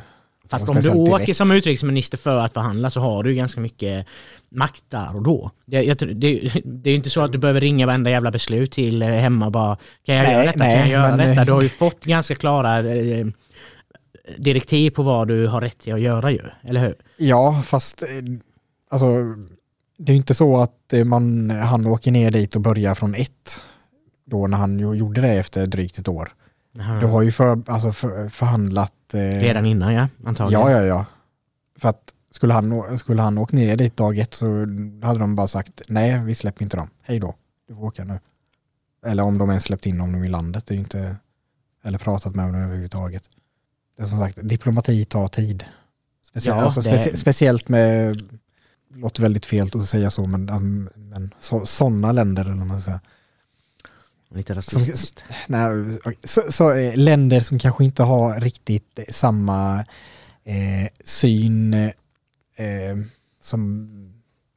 [0.50, 1.38] Fast om du speciellt åker direkt.
[1.38, 4.08] som utrikesminister för att förhandla så har du ganska mycket
[4.50, 5.52] makt där och då.
[5.66, 8.32] Det, jag, tror- det, det är ju inte så att du behöver ringa varenda jävla
[8.32, 11.18] beslut till eh, hemma och bara kan jag Nej, göra detta, nej, kan jag göra
[11.18, 11.46] men, detta?
[11.46, 13.28] Du har ju fått ganska klara eh,
[14.38, 16.96] direktiv på vad du har rätt till att göra ju, eller hur?
[17.18, 18.04] ja, fast
[18.92, 19.08] alltså,
[19.98, 23.62] det är ju inte så att man, han åker ner dit och börjar från ett.
[24.30, 26.34] Då när han gjorde det efter drygt ett år.
[27.00, 28.94] Du har ju för, alltså för, förhandlat.
[29.14, 30.62] Eh, Redan innan ja, antagligen.
[30.62, 31.06] Ja, ja, ja.
[31.80, 34.46] För att skulle han, skulle han åkt ner dit dag ett så
[35.04, 36.90] hade de bara sagt nej, vi släpper inte dem.
[37.02, 37.36] Hej då,
[37.68, 38.20] du får åka nu.
[39.06, 41.16] Eller om de ens släppt in honom i landet, det är inte,
[41.84, 43.24] eller pratat med honom överhuvudtaget.
[43.98, 45.66] Det är som sagt, diplomati tar tid.
[46.34, 48.22] Specie- Ja, alltså, det- specie- Speciellt med,
[48.94, 50.46] låter väldigt fel att säga så, men,
[50.96, 53.00] men så, sådana länder, eller vad man säger.
[54.30, 55.26] Lite rasistiskt.
[55.48, 56.18] Nej, okej.
[56.24, 59.86] så, så eh, länder som kanske inte har riktigt eh, samma
[60.44, 62.98] eh, syn eh,
[63.42, 63.90] som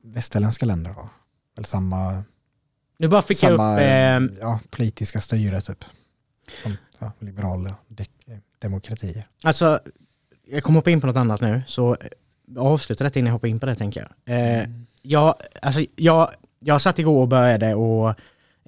[0.05, 1.09] västerländska länder har.
[1.57, 2.25] Eller samma,
[2.99, 3.81] Nu bara fick jag samma upp...
[3.81, 5.85] Eh, ja, politiska styre typ.
[6.63, 9.29] Som ja, liberala de, eh, demokratier.
[9.43, 9.81] alltså,
[10.47, 13.49] jag kommer hoppa in på något annat nu, så eh, avsluta detta innan jag hoppar
[13.49, 14.37] in på det tänker jag.
[14.37, 14.69] Eh,
[15.03, 18.09] jag, alltså, jag, jag satt igår och började och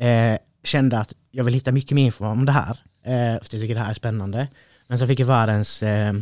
[0.05, 2.79] eh, kände att jag vill hitta mycket mer info om det här.
[3.05, 4.49] Eh, för jag tycker det här är spännande.
[4.87, 5.83] Men så fick jag världens...
[5.83, 6.15] Eh,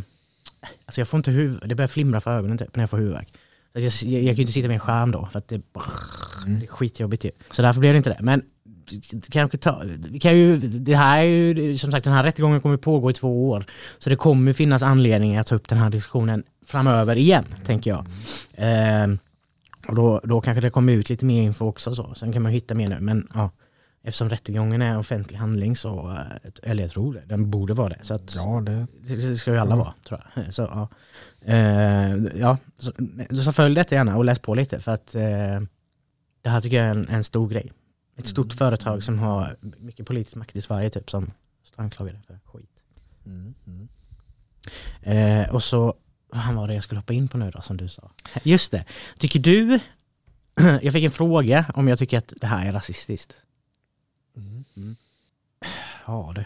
[0.85, 3.33] alltså jag får inte huvud, det börjar flimra för ögonen typ när jag får huvudvärk.
[3.73, 5.61] Så jag, jag, jag kan ju inte sitta med en skärm då för att det,
[6.45, 7.31] det är skitjobbigt ju.
[7.51, 8.19] Så därför blev det inte det.
[8.21, 8.41] Men
[9.29, 9.83] kanske ta,
[10.21, 13.49] kan ju, det här är ju, som sagt den här rättegången kommer pågå i två
[13.49, 13.65] år.
[13.99, 18.05] Så det kommer finnas anledning att ta upp den här diskussionen framöver igen, tänker jag.
[18.53, 19.07] Eh,
[19.87, 21.95] och då, då kanske det kommer ut lite mer info också.
[21.95, 22.15] Så.
[22.15, 22.97] Sen kan man hitta mer nu.
[22.99, 23.51] Men ja,
[24.03, 27.89] eftersom rättegången är en offentlig handling så, eh, eller jag tror det, den borde vara
[27.89, 27.99] det.
[28.01, 30.53] Så att, Ja, det, det ska ju alla vara, tror jag.
[30.53, 30.89] Så, ja.
[31.45, 32.91] Eh, ja, så,
[33.43, 35.61] så följ detta gärna och läs på lite för att eh,
[36.41, 37.71] det här tycker jag är en, en stor grej.
[38.17, 41.31] Ett stort företag som har mycket politisk makt i Sverige typ som
[41.63, 42.69] står anklagade för skit.
[43.25, 43.55] mm,
[45.03, 45.49] mm.
[45.49, 45.95] Och så,
[46.29, 48.11] vad var det jag skulle hoppa in på nu då som du sa?
[48.43, 48.85] Just det,
[49.19, 49.79] tycker du,
[50.81, 53.35] jag fick en fråga om jag tycker att det här är rasistiskt.
[54.35, 54.95] Mm.
[56.07, 56.43] Ja du,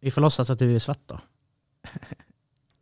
[0.00, 1.20] vi får låtsas att du är svart då.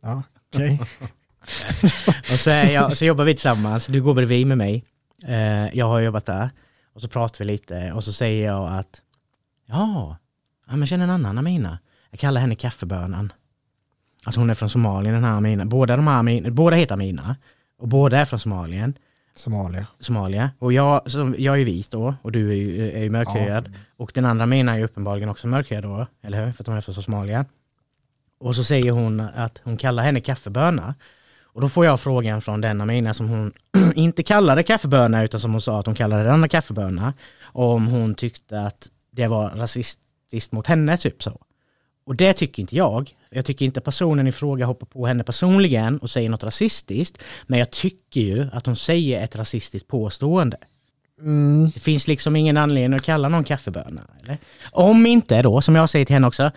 [0.01, 0.79] Ja, okej.
[2.31, 4.85] och så, jag, så jobbar vi tillsammans, du går bredvid med mig.
[5.23, 6.49] Eh, jag har jobbat där.
[6.93, 9.01] Och så pratar vi lite och så säger jag att
[9.65, 10.17] ja,
[10.67, 11.79] ja men känner en annan Amina.
[12.09, 13.33] Jag kallar henne kaffebönan.
[14.23, 15.65] Alltså hon är från Somalien den här Amina.
[15.65, 17.35] Båda, de här Amina, båda heter Amina.
[17.77, 18.93] Och båda är från Somalien.
[19.39, 19.87] Somalia.
[19.99, 20.51] Somalia.
[20.59, 23.67] Och jag, så, jag är vit då och du är ju, är ju mörkhyad.
[23.73, 23.79] Ja.
[23.97, 26.51] Och den andra Amina är ju uppenbarligen också mörkhyad då, eller hur?
[26.51, 27.45] För att hon är från Somalia.
[28.39, 30.95] Och så säger hon att hon kallar henne kaffeböna.
[31.43, 33.53] Och då får jag frågan från den Amina som hon
[33.95, 37.13] inte kallade kaffeböna utan som hon sa att hon kallade den andra kaffeböna.
[37.41, 41.41] Om hon tyckte att det var rasistiskt mot henne, typ så.
[42.09, 43.15] Och det tycker inte jag.
[43.29, 47.17] Jag tycker inte personen i fråga hoppar på henne personligen och säger något rasistiskt.
[47.47, 50.57] Men jag tycker ju att hon säger ett rasistiskt påstående.
[51.21, 51.69] Mm.
[51.73, 54.01] Det finns liksom ingen anledning att kalla någon kaffeböna.
[54.23, 54.37] Eller?
[54.71, 56.51] Om inte då, som jag säger till henne också,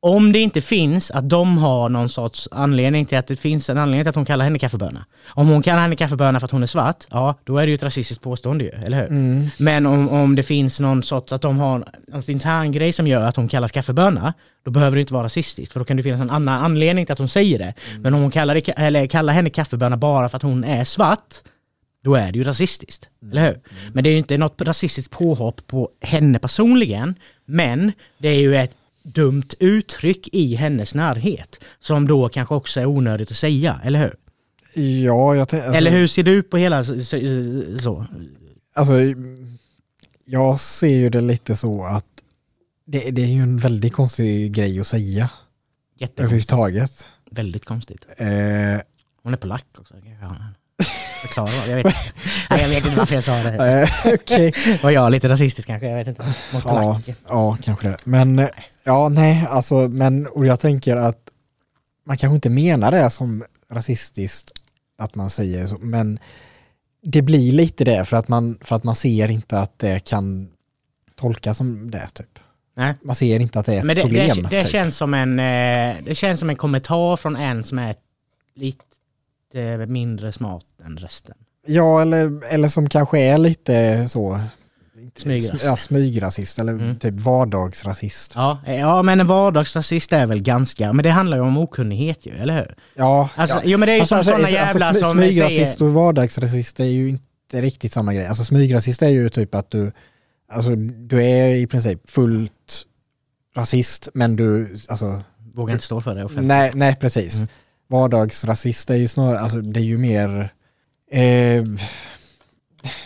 [0.00, 3.78] om det inte finns att de har någon sorts anledning till att det finns en
[3.78, 5.04] anledning till att hon kallar henne kaffeböna.
[5.26, 7.74] Om hon kallar henne kaffeböna för att hon är svart, ja då är det ju
[7.74, 9.06] ett rasistiskt påstående ju, eller hur?
[9.08, 9.48] Mm.
[9.58, 13.24] Men om, om det finns någon sorts, att de har en intern grej som gör
[13.24, 14.34] att hon kallas kaffeböna,
[14.64, 17.12] då behöver det inte vara rasistiskt, för då kan det finnas en annan anledning till
[17.12, 17.74] att hon säger det.
[18.00, 21.34] Men om hon kallar, det, eller kallar henne kaffeböna bara för att hon är svart,
[22.04, 23.08] då är det ju rasistiskt.
[23.32, 23.60] Eller hur?
[23.92, 27.14] Men det är ju inte något rasistiskt påhopp på henne personligen,
[27.46, 28.74] men det är ju ett
[29.14, 34.14] dumt uttryck i hennes närhet, som då kanske också är onödigt att säga, eller hur?
[35.04, 35.66] Ja, jag tänker...
[35.66, 38.06] Alltså, eller hur ser du på hela så?
[38.74, 38.94] Alltså,
[40.24, 42.04] jag ser ju det lite så att
[42.86, 45.30] det, det är ju en väldigt konstig grej att säga
[45.98, 46.20] Jättekonstigt.
[46.20, 47.08] överhuvudtaget.
[47.30, 48.06] Väldigt konstigt.
[48.16, 48.26] Eh,
[49.22, 49.94] Hon är polack också.
[50.20, 50.36] Ja.
[51.20, 51.68] Förklara vad.
[51.68, 51.94] Jag vet,
[52.50, 53.90] nej, jag vet inte varför jag sa det.
[54.14, 54.52] Okej.
[54.82, 55.88] Var jag lite rasistisk kanske?
[55.88, 56.34] Jag vet inte.
[56.52, 57.96] Mot Ja, ja, kanske det.
[58.04, 58.48] Men eh,
[58.84, 61.20] ja, nej, alltså, men och jag tänker att
[62.06, 64.52] man kanske inte menar det som rasistiskt
[64.98, 66.18] att man säger så, men
[67.02, 70.48] det blir lite det för att man, för att man ser inte att det kan
[71.16, 72.38] tolkas som det, typ.
[72.76, 72.94] Nej.
[73.02, 74.28] Man ser inte att det är ett Men det, problem.
[74.36, 74.70] det, det, typ.
[74.70, 77.94] känns som en, eh, det känns som en kommentar från en som är
[78.54, 78.84] lite
[79.86, 81.34] mindre smart än resten.
[81.66, 84.40] Ja, eller, eller som kanske är lite så...
[85.16, 85.64] Smygrasist.
[85.64, 86.98] Ja, smygrasist eller Mm.
[86.98, 88.32] typ vardagsrasist.
[88.34, 92.32] Ja, ja, men en vardagsrasist är väl ganska, men det handlar ju om okunnighet ju,
[92.32, 92.74] eller hur?
[92.94, 93.62] Ja, Alltså, ja.
[93.64, 95.88] jo men det är ju Alltså, som alltså, sådana alltså, jävlar smy- som Smygrasist säger...
[95.88, 98.26] och vardagsrasist är ju inte riktigt samma grej.
[98.26, 99.92] Alltså smygrasist är ju typ att du,
[100.52, 102.84] alltså du är i princip fullt
[103.56, 105.22] rasist men du, alltså,
[105.54, 106.46] Vågar inte stå för det offentligt.
[106.48, 107.34] nej, nej precis.
[107.36, 107.48] Mm.
[107.88, 110.52] Vardagsrasist är ju snarare, alltså det är ju mer,
[111.10, 111.64] eh,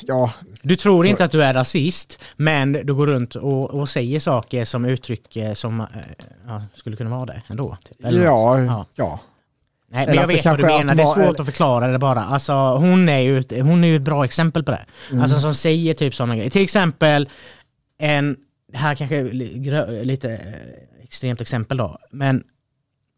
[0.00, 3.88] ja, Du tror Så- inte att du är rasist, men du går runt och, och
[3.88, 5.86] säger saker som uttrycker som eh,
[6.46, 7.76] ja, skulle kunna vara det ändå.
[7.88, 8.26] Typ, eller något.
[8.28, 8.86] ja, Ja.
[8.94, 9.20] ja.
[9.94, 12.24] Nej, men jag vet vad du menar, det är svårt att förklara det bara.
[12.24, 14.84] Alltså, hon, är ju, ett- hon är ju ett bra exempel på det.
[15.10, 15.22] Mm.
[15.22, 16.50] Alltså som säger typ sådana grejer.
[16.50, 17.28] Till exempel
[17.98, 18.36] en,
[18.72, 19.22] här kanske
[20.02, 22.44] lite eh, extremt exempel då, men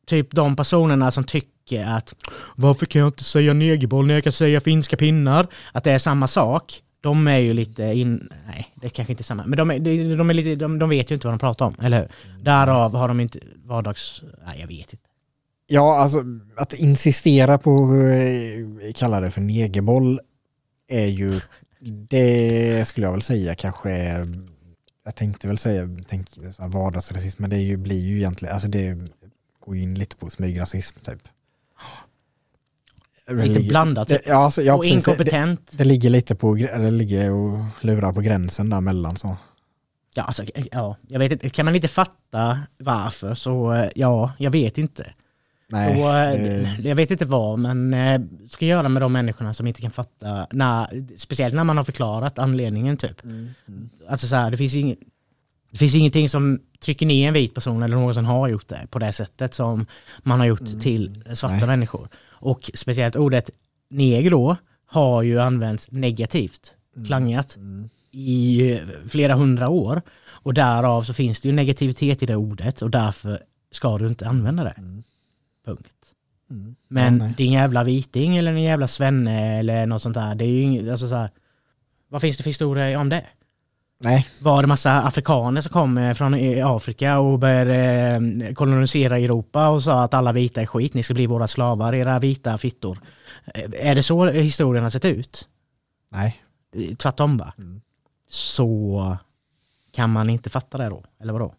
[0.06, 1.53] typ de personerna som tycker
[1.86, 2.14] att
[2.56, 5.46] varför kan jag inte säga negerboll när jag kan säga finska pinnar?
[5.72, 6.80] Att det är samma sak.
[7.00, 8.28] De är ju lite in...
[8.46, 9.46] Nej, det är kanske inte är samma.
[9.46, 11.66] Men de, är, de, de, är lite, de, de vet ju inte vad de pratar
[11.66, 12.42] om, eller hur?
[12.44, 14.22] Därav har de inte vardags...
[14.46, 15.08] Nej, jag vet inte.
[15.66, 16.24] Ja, alltså
[16.56, 20.20] att insistera på eh, kalla det för negerboll
[20.88, 21.40] är ju,
[21.80, 24.28] det skulle jag väl säga kanske är,
[25.04, 28.98] jag tänkte väl säga tänk, vardagsrasism, men det är ju, blir ju egentligen, alltså det
[29.60, 31.28] går ju in lite på smygrasism typ.
[33.26, 34.08] Det Lite ligger- blandat.
[34.08, 35.78] Det, ja, alltså, ja, och precis, det, inkompetent.
[35.78, 39.36] det ligger lite på, det ligger och lurar på gränsen där mellan så.
[40.14, 41.48] Ja, alltså, ja, jag vet inte.
[41.50, 45.06] Kan man inte fatta varför så eh, ja, jag vet inte.
[45.68, 49.54] Nej, och, eh, det- Jag vet inte vad, men eh, ska göra med de människorna
[49.54, 53.16] som inte kan fatta, när, speciellt när man har förklarat anledningen typ.
[54.08, 54.98] Alltså så här, det finns inget
[55.70, 58.86] det finns ingenting som trycker ner en vit person eller någon som har gjort det
[58.90, 59.86] på det sättet som
[60.22, 61.66] man har gjort till svarta Nej.
[61.66, 62.08] människor.
[62.44, 63.50] Och speciellt ordet
[63.90, 66.74] neger då har ju använts negativt,
[67.06, 67.88] klangat, Mm.
[68.10, 68.78] i eh,
[69.08, 70.02] flera hundra år.
[70.26, 74.28] Och därav så finns det ju negativitet i det ordet och därför ska du inte
[74.28, 74.74] använda det.
[74.78, 75.02] Mm.
[75.64, 76.14] Punkt.
[76.50, 76.76] Mm.
[76.88, 80.66] Men Ja, din jävla viting eller en jävla svenne eller något sånt där, det är
[80.66, 81.30] ju alltså så här,
[82.08, 83.26] vad finns det för historia om det?
[84.04, 89.18] Nej, Var det massa afrikaner som kom eh, från eh, Afrika och började eh, kolonisera
[89.18, 92.58] Europa och sa att alla vita är skit, ni ska bli våra slavar, era vita
[92.58, 92.98] fittor.
[93.72, 95.48] Är det så historien har sett ut?
[96.12, 96.40] nej.
[96.98, 97.54] Tvärtom va?
[97.58, 97.80] Mm.
[98.28, 99.16] Så
[99.92, 101.04] kan man inte fatta det då?
[101.20, 101.54] Eller vadå?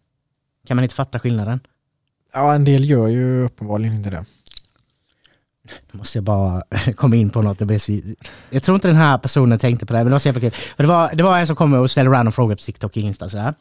[0.67, 1.59] Kan man inte fatta skillnaden?
[2.33, 4.25] Ja, en del gör ju uppenbarligen inte det.
[5.91, 6.63] Nu måste jag bara
[6.95, 7.59] komma in på något.
[7.59, 8.01] Det blir så,
[8.49, 10.51] jag tror inte den här personen tänkte på det, men det var så jävla kul.
[10.77, 13.29] Det, var, det var en som kom och ställde random frågor på TikTok och Insta
[13.29, 13.53] sådär.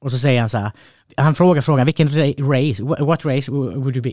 [0.00, 0.72] Och så säger han så här,
[1.16, 2.08] han frågar frågan, vilken
[2.38, 4.12] race, what race would you be?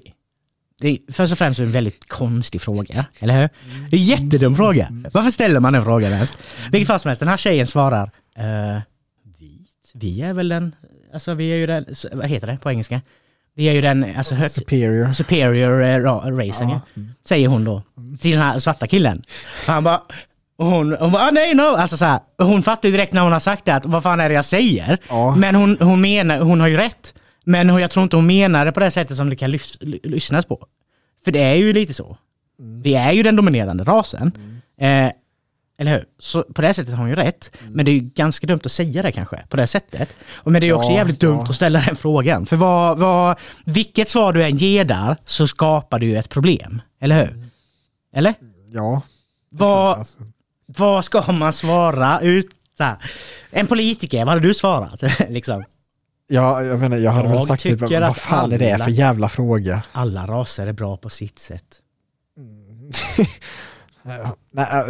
[0.82, 3.50] Det är först och främst en väldigt konstig fråga, eller hur?
[3.90, 4.88] Det är en jättedum fråga.
[5.14, 6.34] Varför ställer man den frågan ens?
[6.72, 8.82] Vilket fall som helst, den här tjejen svarar, eh, uh,
[9.40, 9.92] vit?
[9.94, 10.76] Vi är väl den,
[11.14, 13.02] alltså vi är ju den, vad heter det på engelska?
[13.60, 15.12] Vi är ju den, alltså högt, Superior.
[15.12, 16.82] superior eh, ra- racen, ja.
[17.28, 17.84] säger hon då
[18.22, 19.22] till den här svarta killen.
[19.68, 20.02] Och han bara,
[20.58, 21.62] och hon, hon bara, ah, nej, no.
[21.62, 24.20] Alltså så här, hon fattar ju direkt när hon har sagt det att vad fan
[24.20, 24.98] är det jag säger?
[25.10, 25.36] Ja.
[25.36, 27.14] Men hon, hon menar, hon har ju rätt.
[27.46, 29.78] Men hon, jag tror inte hon menar det på det sättet som det kan lys,
[29.82, 30.66] ly- lyssnas på.
[31.26, 32.18] För det är ju lite så.
[32.84, 34.32] Vi är ju den dominerande rasen.
[34.82, 35.12] Eh,
[35.80, 36.06] eller hur?
[36.20, 37.52] Så på det sättet har hon ju rätt.
[37.68, 40.16] Men det är ju ganska dumt att säga det kanske, på det sättet.
[40.44, 41.50] Men det är ju också Ja, jävligt dumt ja.
[41.50, 42.46] att ställa den frågan.
[42.46, 46.82] För vad, vad, vilket svar du än ger där så skapar du ju ett problem.
[47.02, 47.50] Eller hur?
[48.16, 48.34] Eller?
[48.72, 49.02] Ja.
[49.50, 50.18] Vad, Alltså,
[50.66, 52.96] vad ska man svara ut så här?
[53.52, 55.04] En politiker, vad hade du svarat?
[55.30, 55.64] liksom.
[56.28, 58.92] ja, jag menar, jag hade Jag väl sagt typ, vad fan är det alla- för
[58.92, 59.84] jävla fråga?
[59.92, 61.66] Alla raser är bra på sitt sätt.
[63.18, 63.26] Äh,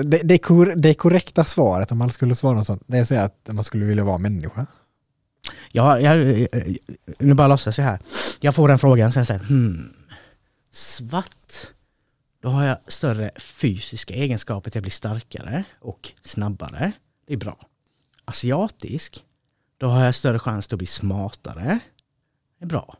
[0.04, 3.08] det, det, kor, det korrekta svaret om man skulle svara något sånt, det är att
[3.08, 4.66] säga att man skulle vilja vara människa.
[5.72, 6.76] Jag, jag, eh, eh,
[7.20, 8.00] nu bara låtsas jag här.
[8.40, 9.94] Jag får den frågan, sen säger hmm,
[10.72, 11.54] svart.
[12.42, 16.92] Då har jag större fysiska egenskaper till att bli starkare och snabbare.
[17.28, 17.58] Det är bra.
[18.26, 19.26] Asiatisk.
[19.78, 21.80] Då har jag större chans till att bli smartare.
[22.60, 22.98] Det är bra.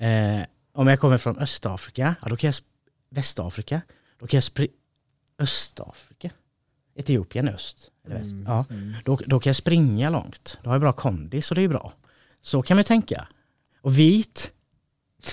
[0.00, 2.54] Eh, om jag kommer från Östafrika, ja, då kan jag
[3.10, 3.82] Västafrika,
[4.18, 4.44] då kan jag
[5.38, 6.30] Östafrika?
[6.96, 7.90] Etiopien öst?
[8.06, 8.30] Eller väst?
[8.46, 8.64] Ja.
[9.04, 10.58] Då, då kan jag springa långt.
[10.62, 11.92] Då har jag bra kondis och det är bra.
[12.42, 13.28] Så kan man ju tänka.
[13.82, 14.52] Och vit?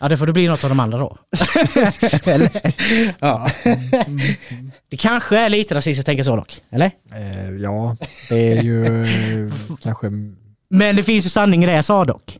[0.00, 1.16] Ja, det får det bli något av de andra då.
[2.30, 2.50] eller?
[3.18, 3.50] Ja.
[4.88, 6.90] Det kanske är lite rasistiskt att tänka så dock, eller?
[7.12, 7.96] Eh, ja,
[8.28, 9.06] det är ju
[9.82, 10.10] kanske...
[10.70, 12.38] Men det finns ju sanning i det jag sa dock.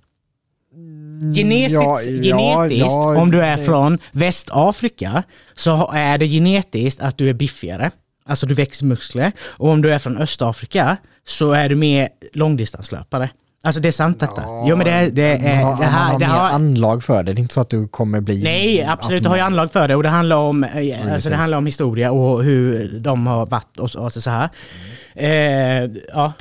[1.34, 5.22] Genetiskt, Ja, ja, genetiskt ja, om du är från Västafrika,
[5.56, 7.90] så är det genetiskt att du är biffigare.
[8.28, 9.32] Alltså du växer muskler.
[9.42, 10.96] Och om du är från Östafrika
[11.26, 13.30] så är du mer långdistanslöpare.
[13.62, 14.42] Alltså det är sant detta.
[14.66, 16.12] jo men det, är- det, man är, har, det här...
[16.12, 17.32] man har har, anlag för det.
[17.32, 18.42] Det är inte så att du kommer bli...
[18.42, 19.22] Nej, absolut.
[19.22, 21.66] Du har ju anlag för det och det handlar om, eh, alltså det handlar om
[21.66, 24.48] historia och hur de har varit och och så här.
[25.14, 26.32] Eh, ja,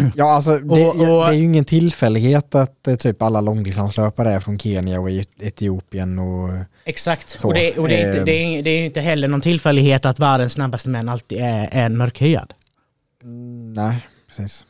[0.16, 4.30] Ja, alltså det, Och- och- det är ju ingen tillfällighet att eh, typ alla långdistanslöpare
[4.32, 6.50] är från Kenya och Et- Etiopien och...
[6.84, 7.28] exakt.
[7.28, 10.04] Så, och det, och det, är inte, det, är, det är inte heller någon tillfällighet
[10.04, 12.52] att världens snabbaste män alltid är, är en mörkhyad.
[13.22, 14.64] Mm, nej, precis.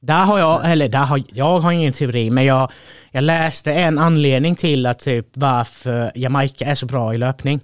[0.00, 2.70] Där har jag, eller där har, jag har ingen teori, men jag,
[3.10, 7.60] jag läste en anledning till att typ varför Jamaica är så bra i löpning.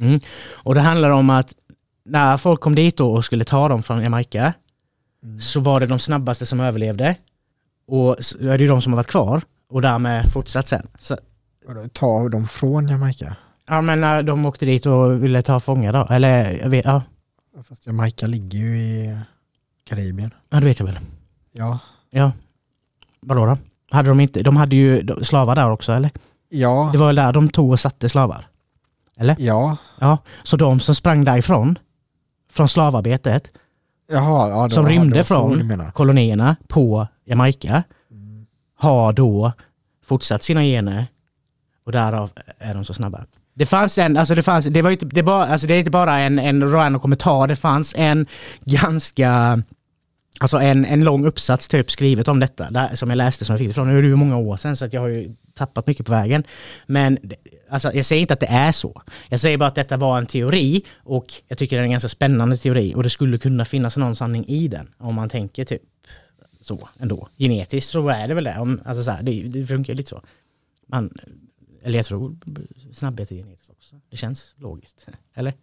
[0.00, 0.20] Mm.
[0.48, 1.52] Och det handlar om att
[2.04, 4.52] när folk kom dit och skulle ta dem från Jamaica
[5.40, 7.16] så var det de snabbaste som överlevde.
[7.86, 10.86] Och s- är det ju de som har varit kvar och därmed fortsatt sen.
[10.98, 11.16] Så,
[11.92, 13.36] Ta dem från Jamaica?
[13.68, 17.02] ja men de åkte dit och ville ta fångar då, eller jag vet, ja,
[17.68, 19.18] Fast Jamaica ligger ju i
[19.84, 20.34] Karibien.
[20.50, 20.98] ja det vet jag väl.
[21.52, 21.78] Ja.
[22.10, 22.32] Ja.
[23.20, 23.58] Vadå då?
[23.90, 26.10] Hade de inte, de hade ju slavar där också eller?
[26.48, 26.90] Ja.
[26.92, 28.46] Det var väl där de tog och satte slavar?
[29.38, 29.76] Ja.
[30.00, 31.78] Ja, så de som sprang därifrån,
[32.52, 33.50] från slavarbetet,
[34.12, 37.82] Jaha, ja, som rymde från kolonierna på Jamaica,
[38.78, 39.52] har då
[40.04, 41.06] fortsatt sina gener
[41.86, 43.24] och därav är de så snabba.
[43.54, 45.90] Det fanns en, alltså det fanns, det var inte, det bara, alltså det är inte
[45.90, 48.26] bara en, en random kommentar, det fanns en
[48.64, 49.62] ganska
[50.40, 53.58] Alltså en, en lång uppsats typ skrivet om detta, där, som jag läste som jag
[53.58, 53.88] fick ifrån.
[53.88, 56.12] Nu är det ju många år sedan så att jag har ju tappat mycket på
[56.12, 56.44] vägen.
[56.86, 57.18] Men
[57.72, 59.02] alltså, jag säger inte att det är så.
[59.28, 62.08] Jag säger bara att detta var en teori och jag tycker det är en ganska
[62.08, 65.82] spännande teori och det skulle kunna finnas någon sanning i den om man tänker typ
[66.60, 67.28] så ändå.
[67.38, 68.58] Genetiskt så är det väl det.
[68.58, 70.22] Om, alltså så här, det, det funkar lite så.
[70.86, 71.18] Man,
[71.82, 72.36] eller jag tror
[72.92, 73.96] snabbhet är genetiskt också.
[74.10, 75.06] Det känns logiskt.
[75.34, 75.54] Eller?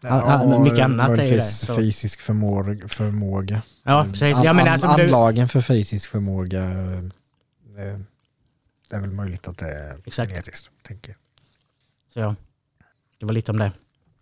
[0.00, 1.76] Ja, ja, mycket annat är ju det, så.
[1.76, 2.88] fysisk förmåga.
[2.88, 3.62] förmåga.
[3.84, 4.38] Ja, precis.
[4.44, 6.64] Ja, men alltså, du, anlagen för fysisk förmåga.
[6.64, 7.02] eh,
[8.90, 10.30] Det är väl möjligt att det är Exakt.
[10.32, 10.70] genetiskt.
[10.82, 11.16] Tänker.
[12.08, 12.34] Så ja,
[13.20, 13.72] det var lite om det.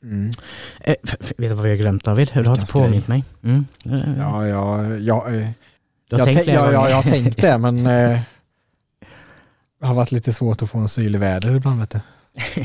[0.02, 0.32] Mm.
[0.80, 0.94] Eh,
[1.36, 2.30] vet du vad vi har glömt David?
[2.34, 3.24] Du har inte påmint mig.
[3.42, 3.64] Mm.
[4.18, 5.50] Ja, ja, ja, eh,
[6.08, 8.20] jag, tänkt ja, ja, jag har tänkt det men eh,
[9.80, 12.00] det har varit lite svårt att få en syl i väder ibland vet du.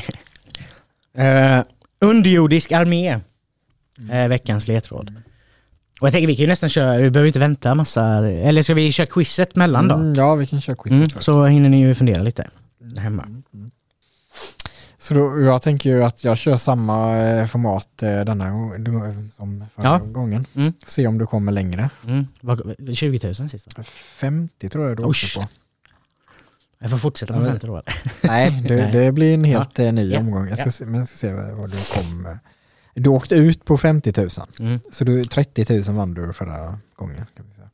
[1.14, 1.62] Eh,
[2.00, 3.20] underjordisk armé.
[4.10, 5.22] Eh, veckans ledtråd.
[6.00, 8.74] Och jag tänker vi kan ju nästan köra, vi behöver inte vänta massa, eller ska
[8.74, 9.94] vi köra quizet mellan då?
[9.94, 13.26] Mm, ja, vi kan köra quizet Mm, så hinner ni ju fundera lite där hemma.
[15.02, 18.70] Så då, jag tänker ju att jag kör samma eh, format eh, denna
[19.32, 19.98] som förra Ja.
[19.98, 20.46] gången.
[20.54, 20.72] Mm.
[20.86, 21.90] Se om du kommer längre.
[22.06, 22.26] Mm.
[22.40, 23.82] Vad- 20 000 sist va?
[23.84, 25.46] 50 tror jag du åkte på.
[26.78, 27.82] Jag får fortsätta Ja, med men- 50 då.
[28.28, 28.92] Nej, det, Nej.
[28.92, 30.18] det blir en helt eh, ny Ja.
[30.18, 30.48] omgång.
[30.48, 30.72] Jag ska, Ja.
[30.72, 32.38] se, men jag ska se vad du kom.
[32.94, 34.28] Du åkte ut på 50 000.
[34.60, 34.80] Mm.
[34.92, 37.26] Så du, 30 000 vann du förra gången.
[37.36, 37.68] Kan vi säga.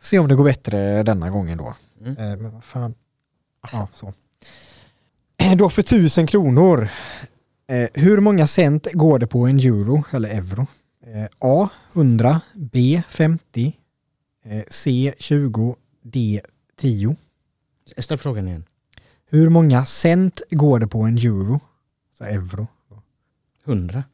[0.00, 1.74] Se om det går bättre denna gången då.
[2.00, 2.14] Mm.
[2.42, 2.94] Men vad fan.
[3.72, 4.12] Ja, så.
[5.56, 6.88] Då för 1000 kronor.
[7.68, 10.66] Eh, hur många cent går det på en euro eller euro?
[11.06, 13.72] Eh, A 100, B 50,
[14.44, 16.40] eh, C 20, D
[16.76, 17.16] 10.
[17.98, 18.64] Ställ frågan igen.
[19.30, 21.60] Hur många cent går det på en euro?
[22.18, 22.66] Så euro.
[23.66, 24.04] 100.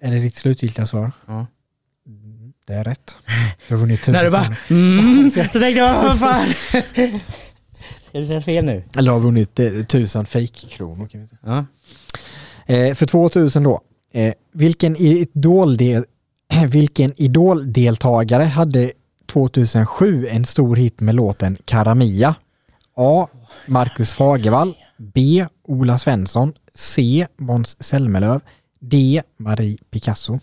[0.00, 1.12] Är det ditt slutgiltiga svar?
[1.26, 1.46] Ja.
[2.06, 3.16] Mm, Det är rätt.
[3.68, 6.46] Du har vunnit 1000 När du bara mm, så tänkte jag, vad fan.
[8.14, 8.82] Ska du säga fel nu?
[8.98, 11.06] Eller har vunnit eh, 1000 fake-kronor.
[11.06, 11.38] Kan vi säga.
[11.44, 11.64] Ja.
[12.74, 13.80] Eh, för 2000 då.
[14.12, 16.04] Eh, vilken, idoldel,
[16.68, 18.92] vilken idoldeltagare hade
[19.26, 22.34] 2007 en stor hit med låten Karamia?
[22.96, 23.28] A.
[23.66, 24.74] Marcus Fagervall.
[24.96, 25.46] B.
[25.62, 26.52] Ola Svensson.
[26.74, 27.26] C.
[27.36, 28.40] Måns Zelmerlöw.
[28.80, 29.22] D.
[29.36, 30.40] Marie Picasso.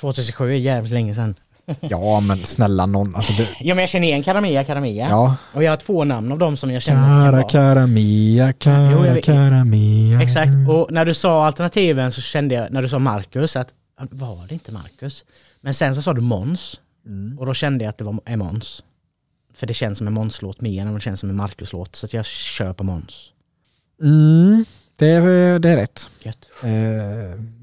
[0.00, 1.34] 2007 är jävligt länge sedan.
[1.80, 3.14] Ja men snälla någon.
[3.14, 5.08] Alltså, det, Ja men jag känner igen Karamia Karamia.
[5.10, 5.36] ja.
[5.54, 7.48] Och jag har två namn av dem som jag känner att det kan vara.
[7.74, 9.22] Karamia, Jo, jag.
[9.24, 10.22] Karamia.
[10.22, 13.74] Exakt, och när du sa alternativen så kände jag, när du sa Marcus, att
[14.10, 15.24] var det inte Marcus?
[15.60, 17.38] Men sen så sa du Måns, Mm.
[17.38, 18.82] och då kände jag att det var är Måns.
[19.54, 22.14] För det känns som en Måns-låt mer än det känns som en Marcus-låt, så att
[22.14, 23.30] jag kör på Måns.
[24.02, 24.64] Mm,
[24.98, 26.08] det, är, det är rätt.
[26.22, 26.48] Gött.
[26.64, 26.70] Eh,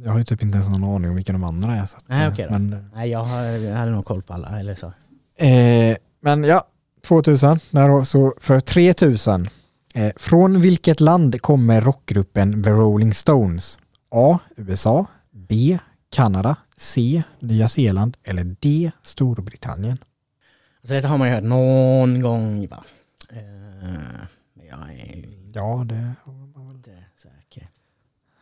[0.04, 1.86] jag har ju typ inte ens någon aning om vilka de andra är.
[1.86, 2.52] Så att, Nej, okej då.
[2.54, 4.94] men, Nej, jag, har, jag hade nog koll på alla, eller så.
[5.46, 6.68] eh, men ja,
[7.08, 7.60] 2000.
[7.72, 9.50] Där då, så för 3000.
[9.96, 13.78] Eh, från vilket land kommer rockgruppen The Rolling Stones?
[14.12, 14.40] A.
[14.58, 15.06] USA.
[15.32, 15.78] B.
[16.12, 16.56] Kanada.
[16.78, 17.24] C.
[17.40, 18.18] Nya Zeeland.
[18.24, 18.92] Eller D.
[19.02, 19.98] Storbritannien.
[20.84, 22.84] Så detta har man ju hört någon gång, va?
[23.32, 23.40] Eh,
[24.70, 25.24] jag är
[25.56, 26.12] Ja, det...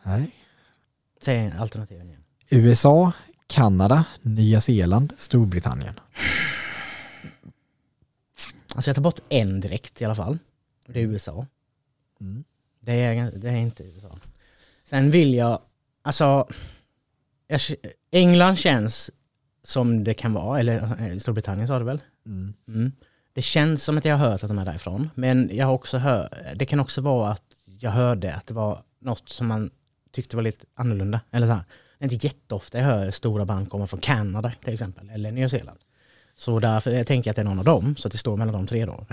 [0.02, 0.30] Nej.
[1.20, 2.24] Säg alternativen igen.
[2.48, 3.12] USA,
[3.46, 6.00] Kanada, Nya Zeeland, Storbritannien.
[8.74, 10.38] Alltså jag tar bort en direkt i alla fall.
[10.86, 11.46] Det är USA.
[12.20, 12.44] Mm.
[12.80, 14.18] Det är, det är inte USA.
[14.84, 15.60] Sen vill jag,
[16.02, 16.48] alltså,
[18.10, 19.10] England känns
[19.62, 22.00] som det kan vara, eller eh, Storbritannien sa du väl?
[22.26, 22.54] Mm.
[22.68, 22.92] Mm.
[23.32, 25.98] Det känns som att jag har hört att de är därifrån, men jag har också
[25.98, 29.70] hört, det kan också vara att jag hörde att det var något som man
[30.12, 31.20] tyckte var lite annorlunda.
[31.30, 31.64] Eller så här.
[31.98, 35.48] Det är inte jätteofta jag hör stora band komma från Kanada till exempel, eller Nya
[35.48, 35.78] Zeeland.
[36.36, 38.36] Så därför jag tänker jag att det är någon av dem, så att det står
[38.36, 39.06] mellan de tre då.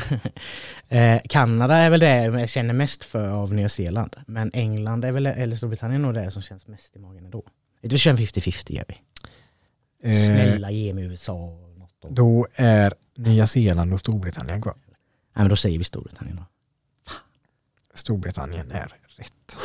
[0.96, 4.16] eh, Kanada är väl det jag känner mest för av Nya Zeeland.
[4.28, 7.44] Men England är väl, eller Storbritannien nog det som känns mest i magen ändå.
[7.82, 9.02] Vi kör en 50-50 gör vi.
[10.10, 12.10] Eh, Snälla ge mig USA något då.
[12.10, 14.76] Då är Nya Zeeland och Storbritannien kvar.
[14.86, 16.44] Nej men då säger vi Storbritannien då.
[17.94, 19.58] Storbritannien är rätt.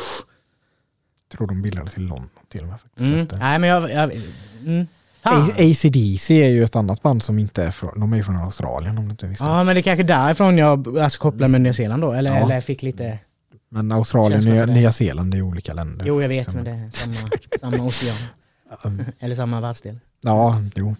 [1.37, 2.79] Tror de bildades i London till och med.
[2.81, 3.09] Faktiskt.
[3.09, 3.19] Mm.
[3.19, 3.91] Eh, Nej men jag...
[3.91, 4.11] jag
[4.65, 4.87] mm.
[5.57, 8.97] ACDC är ju ett annat band som inte är från, de är ju från Australien
[8.97, 9.45] om du inte visste.
[9.45, 12.13] Ja men det är kanske därifrån jag alltså, kopplar med Nya Zeeland då.
[12.13, 12.45] Eller, Ja.
[12.45, 13.19] eller fick lite...
[13.69, 14.73] Men Australien och det.
[14.73, 16.05] Nya Zeeland är ju olika länder.
[16.05, 17.15] Jo jag vet men det är samma,
[17.59, 18.17] samma ocean.
[18.83, 19.99] Um, Eller samma världsdel.
[20.21, 20.95] Ja, jo.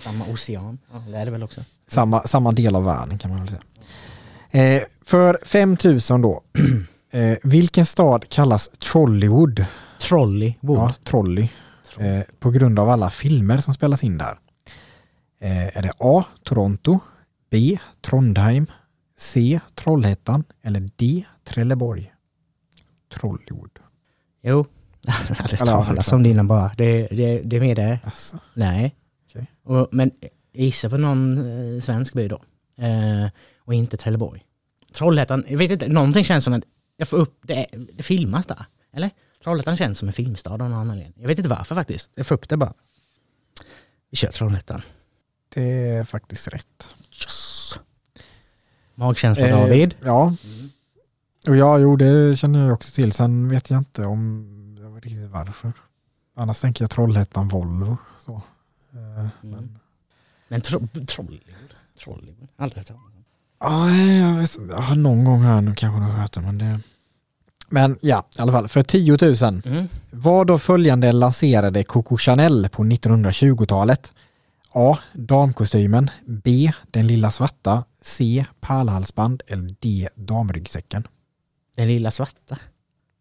[0.00, 0.78] Samma ocean.
[0.92, 1.60] Ja, det är det väl också.
[1.88, 4.76] Samma, samma del av världen kan man väl säga.
[4.76, 6.42] Eh, för 5000 då.
[7.16, 9.64] Eh, vilken stad kallas Trollywood?
[10.00, 10.78] Trolleywood.
[10.78, 11.48] Ja, Trolley.
[11.98, 14.38] Eh, på grund av alla filmer som spelas in där.
[15.40, 16.24] Eh, är det A.
[16.42, 16.98] Toronto,
[17.50, 17.78] B.
[18.00, 18.66] Trondheim,
[19.18, 19.60] C.
[19.74, 21.24] Trollhättan eller D.
[21.44, 22.12] Trelleborg?
[23.14, 23.78] Trollywood.
[24.42, 24.66] Jo.
[25.02, 26.70] Jag har aldrig talat om dina bara.
[26.76, 27.98] Det, det, det är med det.
[28.04, 28.94] Alltså, Nej.
[29.28, 29.46] Okej.
[29.64, 30.10] Och, men
[30.52, 32.42] gissa på någon eh, svensk by då.
[32.78, 33.30] Eh,
[33.64, 34.42] och inte Trelleborg.
[34.92, 36.64] Trollhättan, jag vet inte, någonting känns som att
[36.96, 38.64] jag får upp, det, det filmas där.
[38.92, 39.10] Eller?
[39.44, 41.12] Trollhättan känns som en filmstad av någon anledning.
[41.16, 42.10] Jag vet inte varför faktiskt.
[42.14, 42.74] Jag får upp det bara.
[44.10, 44.82] Vi kör Trollhättan.
[45.48, 46.88] det är faktiskt rätt.
[47.22, 47.80] Yes.
[48.94, 49.94] Magkänsla Eh, David.
[50.04, 50.34] Ja.
[51.48, 53.12] Och ja, jo det känner jag också till.
[53.12, 55.72] Sen vet jag inte om jag vet riktigt varför.
[56.34, 57.96] Annars tänker jag Trollhättan Volvo.
[58.24, 58.42] Så.
[58.92, 59.78] Eh, Mm.
[60.48, 61.74] Men tro, Trollywood?
[61.98, 62.48] Trollywood?
[62.56, 63.02] Aldrig hört talas.
[63.60, 66.58] Ja, jag, vet, jag har någon gång här nu kanske du har hört det, men
[66.58, 66.80] det...
[67.68, 69.62] Men ja, i alla fall för 10 000.
[69.64, 69.88] Mm.
[70.10, 74.12] Vad då följande lanserade Coco Chanel på 1920-talet?
[74.72, 74.98] A.
[75.12, 76.10] Damkostymen.
[76.26, 76.72] B.
[76.90, 77.84] Den lilla svarta.
[78.00, 78.44] C.
[78.60, 79.42] Pärlhalsband.
[79.46, 80.08] Eller D.
[80.14, 81.06] Damryggsäcken.
[81.76, 82.58] Den lilla svarta.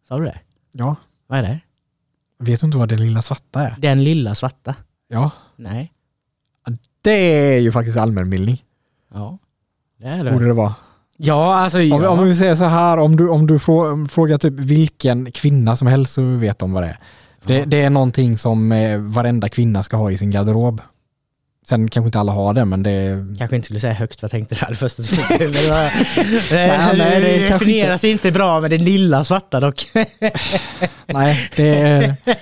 [0.08, 0.40] Sa du det?
[0.72, 0.96] Ja,
[1.28, 1.60] Vad är det?
[2.40, 3.76] vet du inte vad den lilla svarta är?
[3.80, 4.76] Den lilla svarta?
[5.08, 5.92] Ja, Nej.
[7.02, 7.12] det
[7.56, 8.64] är ju faktiskt allmänbildning.
[9.14, 9.38] Ja.
[9.98, 10.46] Det är Borde det.
[10.46, 10.76] det vara.
[11.18, 12.10] Ja, alltså Om, ja.
[12.10, 15.88] om vi säger så här, om du, om du frå, frågar typ vilken kvinna som
[15.88, 16.98] helst så vet de vad det är.
[17.46, 20.82] Det, det är någonting som eh, varenda kvinna ska ha i sin garderob.
[21.68, 23.26] Sen kanske inte alla har det, men det.
[23.38, 24.66] Kanske inte skulle säga högt vad tänkte du?
[24.70, 25.92] Det första du det, var,
[26.56, 29.92] Nej, nej, det det definieras inte bra med det lilla svarta dock.
[31.06, 32.16] Nej, det.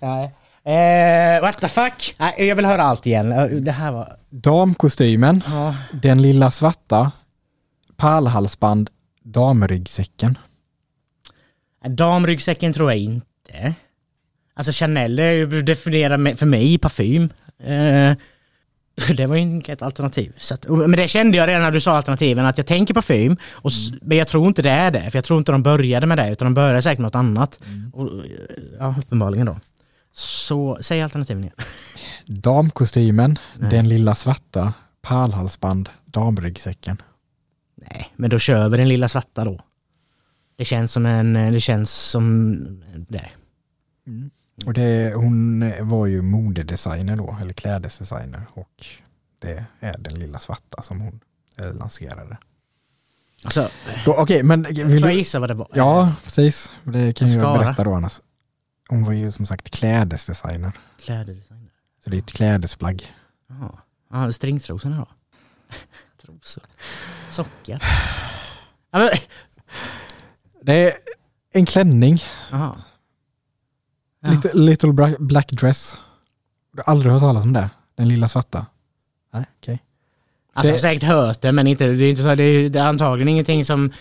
[0.00, 0.34] Nej.
[0.66, 2.14] Eh, what the fuck?
[2.18, 3.32] Nej, jag vill höra allt igen.
[3.32, 4.16] Eh, Det här var...
[4.30, 5.74] Damkostymen, Ja.
[5.92, 7.12] den lilla svarta,
[7.96, 8.90] pärlhalsband,
[9.24, 10.38] damryggsäcken.
[11.88, 13.74] Damryggsäcken tror jag inte.
[14.54, 15.16] Alltså Chanel
[15.64, 17.28] definierar för mig parfym.
[17.62, 18.12] Eh,
[19.16, 20.32] det var ju inget alternativ.
[20.36, 23.36] Så att, men det kände jag redan när du sa alternativen, att jag tänker parfym,
[23.50, 25.10] och, s- men jag tror inte det är det.
[25.10, 27.60] För jag tror inte de började med det, utan de började säkert med något annat.
[27.92, 28.20] Och, eh,
[28.78, 29.56] ja, uppenbarligen då.
[30.16, 31.56] Så säg alternativen igen.
[32.26, 33.70] Damkostymen, Nej.
[33.70, 37.02] den lilla svarta, pärlhalsband, damryggsäcken.
[37.74, 39.60] Nej, men då kör vi den lilla svarta då.
[40.56, 42.56] Det känns som en, det känns som
[43.08, 43.30] det.
[44.66, 48.86] Och det, hon var ju modedesigner då, eller klädesdesigner och
[49.38, 51.20] det är den lilla svarta som hon
[51.56, 52.36] eh, lanserade.
[53.44, 53.70] Alltså,
[54.06, 55.68] Okej, men vill får jag gissa vad det var?
[55.74, 56.72] Ja, precis.
[56.84, 58.20] Det kan jag berätta då annars.
[58.88, 60.72] Hon var ju som sagt klädesdesigner.
[61.00, 61.70] Kläddesigner.
[62.04, 63.14] Så det är ett klädesplagg.
[63.48, 63.78] Jaha.
[64.10, 65.06] Ja, stringtrosorna då?
[66.26, 66.62] Trosor.
[67.30, 67.82] Sockar.
[68.90, 69.08] Ja, men,
[70.62, 70.92] Det är
[71.52, 72.18] en klänning,
[72.50, 72.82] jaha.
[74.20, 74.30] Ja.
[74.30, 75.96] little, little black dress.
[76.72, 77.70] Du har aldrig hört talas om det?
[77.94, 78.66] Den lilla svarta?
[79.32, 79.82] Nej, okej.
[80.52, 82.76] Alltså, jag har det- säkert hört det, men inte, det, är inte så, det är
[82.86, 83.92] antagligen ingenting som...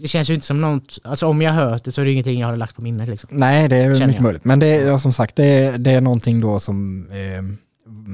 [0.00, 0.98] Det känns ju inte som något...
[1.04, 3.30] Alltså om jag hört det så är det ingenting jag har lagt på minnet liksom.
[3.32, 4.22] Nej, det är väl mycket jag.
[4.22, 4.44] möjligt.
[4.44, 7.42] Men det är ja, som sagt, det är, det är någonting då som eh,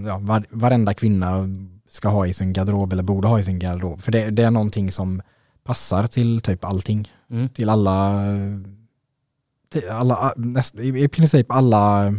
[0.06, 1.48] ja, var, varenda kvinna
[1.88, 4.02] ska ha i sin garderob eller borde ha i sin garderob.
[4.02, 5.22] För det, det är någonting som
[5.64, 7.12] passar till typ allting.
[7.30, 7.48] Mm.
[7.48, 8.24] Till alla,
[9.68, 12.14] till alla näst, i, i princip alla,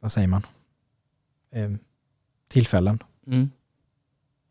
[0.00, 0.46] vad säger man,
[1.54, 1.70] eh,
[2.48, 2.98] tillfällen.
[3.26, 3.50] Mm.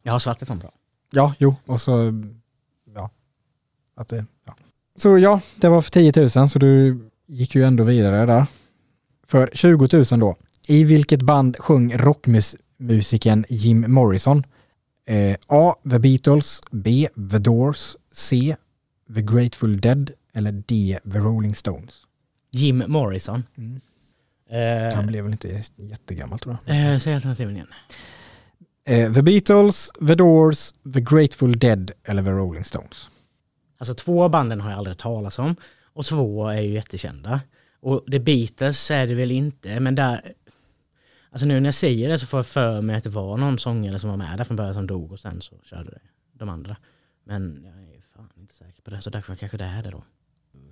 [0.03, 0.71] Jag har svart ifrån bra.
[1.11, 2.13] Ja, jo, och så.
[4.01, 4.55] Att det, ja.
[4.95, 8.45] Så ja, det var för 10 000 så du gick ju ändå vidare där.
[9.27, 10.35] För 20 000 då.
[10.67, 14.43] I vilket band sjöng rockmusikern Jim Morrison?
[15.05, 15.75] Eh, A.
[15.89, 17.07] The Beatles, B.
[17.31, 18.55] The Doors, C.
[19.15, 20.99] The Grateful Dead eller D.
[21.11, 21.93] The Rolling Stones.
[22.51, 23.43] Jim Morrison.
[24.49, 26.93] Eh, Han blev väl inte jättegammal tror jag.
[26.93, 27.67] eh, säg alternativen igen.
[28.85, 33.09] Eh, the Beatles, The Doors, The Grateful Dead eller The Rolling Stones.
[33.81, 37.41] Alltså två av banden har jag aldrig talas om och två är ju jättekända.
[37.79, 40.33] Och The Beatles är det väl inte, men där...
[41.31, 43.59] Alltså nu när jag säger det så får jag för mig att det var någon
[43.59, 45.99] sångare som var med där från början som dog och sen så körde
[46.33, 46.77] de andra.
[47.23, 50.03] Men jag är fan inte säker på det, så därför kanske det är det då.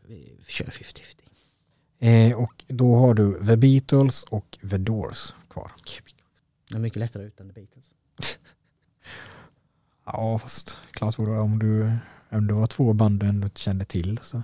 [0.08, 1.20] Vi kör 50-50.
[2.00, 5.72] Eh, och då har du The Beatles och The Doors kvar.
[6.70, 7.92] Det är mycket lättare utan The Beatles.
[10.06, 12.00] Ja, fast klart var det om du
[12.32, 14.20] om det var två band du ändå inte kände till.
[14.22, 14.44] Så.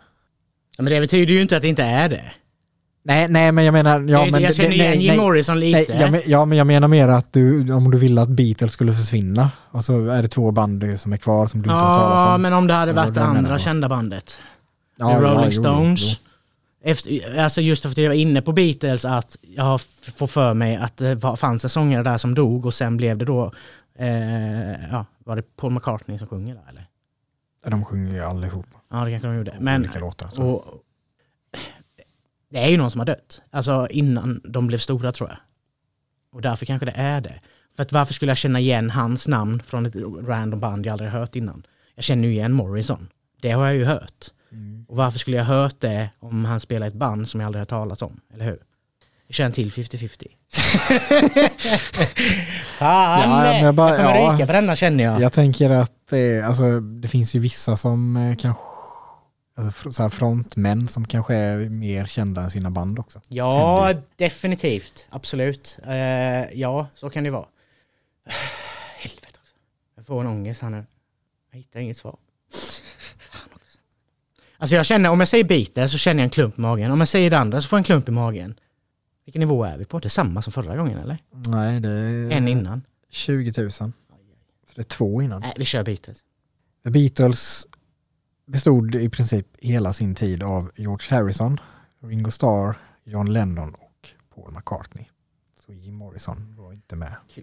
[0.77, 2.31] Ja, men det betyder ju inte att det inte är det.
[3.03, 3.99] Nej, nej, men jag menar...
[3.99, 5.93] Ja, jag men jag känner igen nej, Jim nej, Morrison nej, lite.
[5.93, 8.93] jag, men- ja, men jag menar mer att du, om du ville att Beatles skulle
[8.93, 12.27] försvinna och så är det två band som är kvar som du inte har talas
[12.27, 12.41] ja, om.
[12.41, 14.38] men om det hade varit det jag andra kända bandet.
[14.97, 16.01] ja, The Rolling jo, jo, Stones.
[16.01, 16.15] jo.
[16.83, 19.81] Efter, alltså just för att jag var inne på Beatles att jag
[20.15, 23.25] får för mig att det fanns en sångare där som dog och sen blev det
[23.25, 23.51] då,
[23.99, 26.86] eh, ja, var det Paul McCartney som sjunger där eller?
[27.66, 28.66] De sjunger ju allihop.
[28.89, 29.55] Ja det kanske de gjorde.
[29.59, 30.41] Men, olika låtar.
[30.41, 30.84] och,
[32.49, 33.41] det är ju någon som har dött.
[33.51, 35.38] Alltså innan de blev stora tror jag.
[36.32, 37.41] Och därför kanske det är det.
[37.76, 39.95] För att varför skulle jag känna igen hans namn från ett
[40.28, 41.66] random band jag aldrig hört innan?
[41.95, 43.09] Jag känner ju igen Morrison.
[43.41, 44.26] Det har jag ju hört.
[44.51, 44.86] Mm.
[44.88, 47.66] Och varför skulle jag hört det om han spelar ett band som jag aldrig har
[47.66, 48.20] talat om?
[48.34, 48.59] Eller hur?
[49.28, 50.28] Jag kör en till 50-50.
[52.78, 53.21] Fan!
[53.21, 54.34] Ja, men jag bara- jag kommer ja.
[54.34, 55.21] ryka på denna känner jag.
[55.21, 58.63] Jag tänker att det, alltså, det finns ju vissa som eh, kanske
[59.57, 63.21] alltså, fr- så här frontmän som kanske är mer kända än sina band också.
[63.28, 65.07] Ja, definitivt.
[65.09, 65.78] Absolut.
[65.88, 65.93] Eh,
[66.59, 67.45] ja, så kan det vara.
[68.99, 69.53] Helvete också.
[69.95, 70.86] Jag får en ångest här nu.
[71.51, 72.17] Jag hittar inget svar.
[73.32, 73.78] Fan också.
[74.57, 76.91] Alltså jag känner, om jag säger Beatles så känner jag en klump i magen.
[76.91, 78.59] Om jag säger det andra så får jag en klump i magen.
[79.26, 79.99] Vilken nivå är vi på?
[79.99, 81.17] Det är samma som förra gången eller?
[81.32, 82.82] Nej, det är En innan.
[83.09, 83.71] 20 000.
[83.71, 83.91] Så
[84.76, 85.41] det är två innan.
[85.41, 86.23] Nej, vi kör Beatles.
[86.84, 87.67] The Beatles
[88.45, 91.59] bestod i princip hela sin tid av George Harrison,
[91.99, 95.05] Ringo Starr, John Lennon och Paul McCartney.
[95.65, 97.41] Så Jim Morrison var inte med i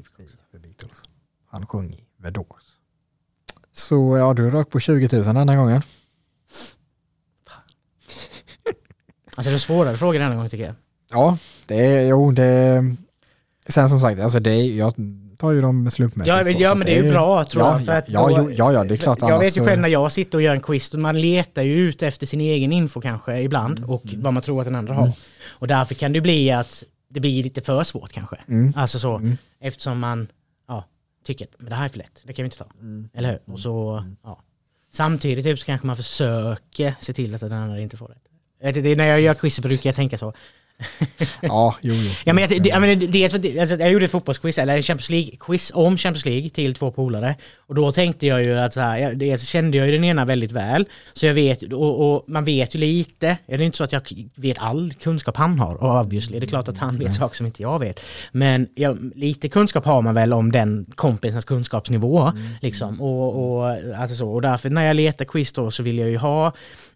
[0.52, 1.02] The Beatles.
[1.46, 2.62] Han sjöng i The Doors.
[3.72, 5.82] Så ja, du rök på 20 000 den här gången.
[9.36, 10.74] Alltså det är svårare frågor denna gång tycker jag.
[11.10, 11.38] Ja,
[11.72, 12.84] det är, jo det...
[13.68, 14.94] Sen som sagt, alltså det är, jag
[15.38, 16.36] tar ju dem slumpmässigt.
[16.36, 17.86] Ja, men, så, ja, så men det är ju bra tror ja, jag.
[17.86, 19.18] För att ja, då- ja, ja, det är klart.
[19.20, 22.02] Jag vet ju själv när jag sitter och gör en quiz, man letar ju ut
[22.02, 25.12] efter sin egen info kanske ibland Mm, och vad man tror att den andra har.
[25.48, 28.36] Och därför kan det bli att det blir lite för svårt kanske.
[28.48, 28.72] Mm.
[28.76, 29.36] Alltså så, Mm.
[29.60, 30.28] eftersom man
[30.68, 30.84] ja,
[31.24, 32.66] tycker att men det här är för lätt, det kan vi inte ta.
[32.80, 33.08] Mm.
[33.14, 33.54] Eller hur?
[33.54, 34.42] Och så, ja.
[34.92, 38.74] Samtidigt typ, så kanske man försöker se till att den andra inte får rätt.
[38.74, 40.32] Det är När jag gör quiz brukar jag tänka så.
[41.40, 42.10] Ja, jo, jo.
[42.24, 45.72] Ja, men jag, det, jag, menar, det, alltså, jag gjorde ett fotbollsquiz, eller Champions League-quiz
[45.74, 47.34] om Champions League till två polare.
[47.56, 50.24] Och då tänkte jag ju att så här, jag, dels kände jag ju den ena
[50.24, 50.88] väldigt väl.
[51.12, 53.36] Så jag vet, och, och man vet ju lite.
[53.46, 54.02] Det är inte så att jag
[54.34, 56.38] vet all kunskap han har, och obviously.
[56.40, 58.00] Det är klart att han vet saker som inte jag vet.
[58.32, 62.32] Men ja, lite kunskap har man väl om den kompisens kunskapsnivå.
[62.60, 63.00] Liksom.
[63.00, 64.28] Och, och, alltså så.
[64.28, 66.52] och därför när jag letar quiz då så vill jag ju ha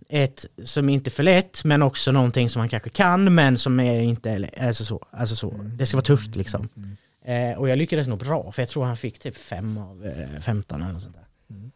[0.08, 3.80] ett som inte är för lätt men också någonting som man kanske kan men som
[3.80, 5.50] är inte, alltså så, alltså så.
[5.50, 6.68] det ska vara tufft liksom.
[7.24, 10.40] Eh, och jag lyckades nog bra för jag tror han fick typ fem av eh,
[10.40, 11.26] 15 eller sånt där.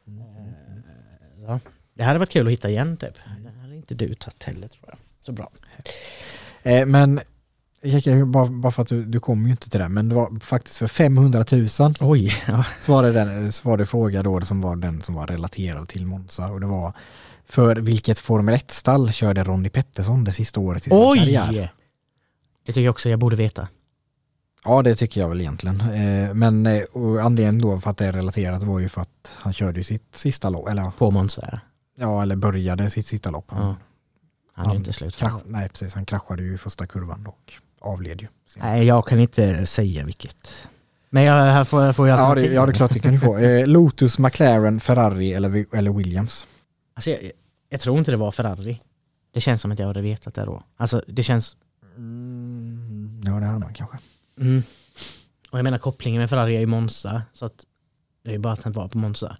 [0.07, 1.61] Eh, så.
[1.95, 3.15] Det hade varit kul att hitta igen typ.
[3.45, 4.97] Det hade inte du tagit heller tror jag.
[5.21, 5.51] Så bra.
[6.63, 7.21] Eh, men
[8.27, 10.77] bara, bara för att du, du kommer ju inte till det, men det var faktiskt
[10.77, 11.69] för 500 000
[12.01, 12.65] Oj, ja.
[12.81, 15.89] så var det, den, så var det fråga då som var den som var relaterad
[15.89, 16.95] till Monza och det var
[17.51, 21.49] för vilket Formel 1-stall körde Ronnie Pettersson det sista året i sin karriär?
[21.51, 21.73] Oj!
[22.67, 23.69] Det tycker jag också jag borde veta.
[24.65, 25.81] Ja, det tycker jag väl egentligen.
[25.81, 26.83] Eh, men eh,
[27.25, 30.17] anledningen då för att det är relaterat var ju för att han körde ju sitt
[30.17, 31.61] sista lopp, eller, På Monza.
[31.97, 33.51] ja, eller började sitt sista lopp.
[33.51, 33.77] Han, Ja.
[34.55, 35.17] Han är Han ju inte slut.
[35.17, 38.27] krasch, nej, precis, han kraschade ju i första kurvan och avled ju.
[38.57, 40.69] Nej, jag kan inte säga vilket.
[41.11, 42.53] Men jag här får, jag får ju Ja, det, alternativ.
[42.53, 43.39] ja, det är klart det kan du få.
[43.39, 46.47] Eh, Lotus, McLaren, Ferrari eller, eller Williams.
[46.95, 47.19] Alltså, jag,
[47.71, 48.81] jag tror inte det var Ferrari.
[49.33, 50.63] Det känns som att jag hade vetat det då.
[50.77, 51.57] Alltså det känns...
[51.97, 53.99] Mm, ja, det hade man kanske.
[54.41, 54.63] Mm.
[55.51, 57.23] Och jag menar kopplingen med Ferrari är ju Monza.
[57.33, 57.65] Så att
[58.23, 59.37] det är ju bara att han var på Monza.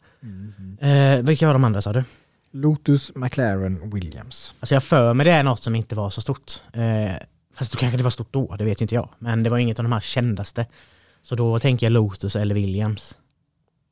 [0.81, 2.05] Eh, vilka var de andra sa du?
[2.51, 4.55] Lotus, McLaren, Williams.
[4.61, 6.53] Alltså jag för mig det är något som inte var så stort.
[6.73, 7.13] Eh,
[7.55, 9.09] fast då kanske det var stort då, det vet inte jag.
[9.19, 10.67] Men det var inget av de här kändaste.
[11.23, 13.19] Så då tänker jag Lotus eller Williams.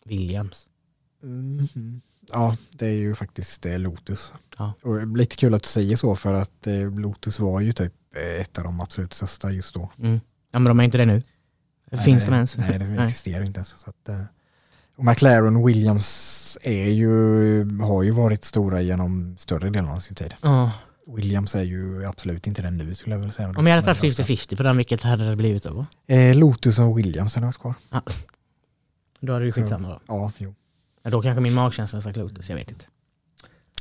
[0.05, 0.69] Williams.
[2.33, 4.33] Ja, det är ju faktiskt eh, Lotus.
[4.59, 4.73] Ja.
[4.83, 8.41] Och lite kul att du säger så för att eh, Lotus var ju typ eh,
[8.41, 9.91] ett av de absolut största just då.
[9.99, 10.21] Mm.
[10.53, 11.23] Ja men de är inte det nu.
[12.05, 12.57] Finns de ens?
[12.57, 13.69] Nej, det existerar inte ens.
[13.69, 14.09] Så att,
[14.97, 20.15] och McLaren och Williams är ju, har ju varit stora genom större delen av sin
[20.15, 20.35] tid.
[20.43, 20.71] Ja.
[21.07, 23.49] Williams är ju absolut inte den nu skulle jag vilja säga.
[23.57, 25.87] Om jag hade tagit 50-50 på den, vilket hade det blivit då?
[26.07, 27.75] Eh, Lotus och Williams hade varit kvar.
[29.21, 30.01] Då hade Så- skitsamma då.
[30.07, 30.55] Ja, jo.
[31.03, 32.85] Ja, då kanske min magkänsla hade sagt Lotus, jag vet inte.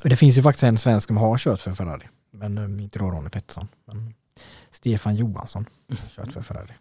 [0.03, 2.07] Det finns ju faktiskt en svensk som har kört för Ferrari.
[2.32, 3.68] Men eh, inte då Ronny Pettersson.
[3.86, 4.13] Men
[4.70, 6.74] Stefan Johansson har kört för Ferrari.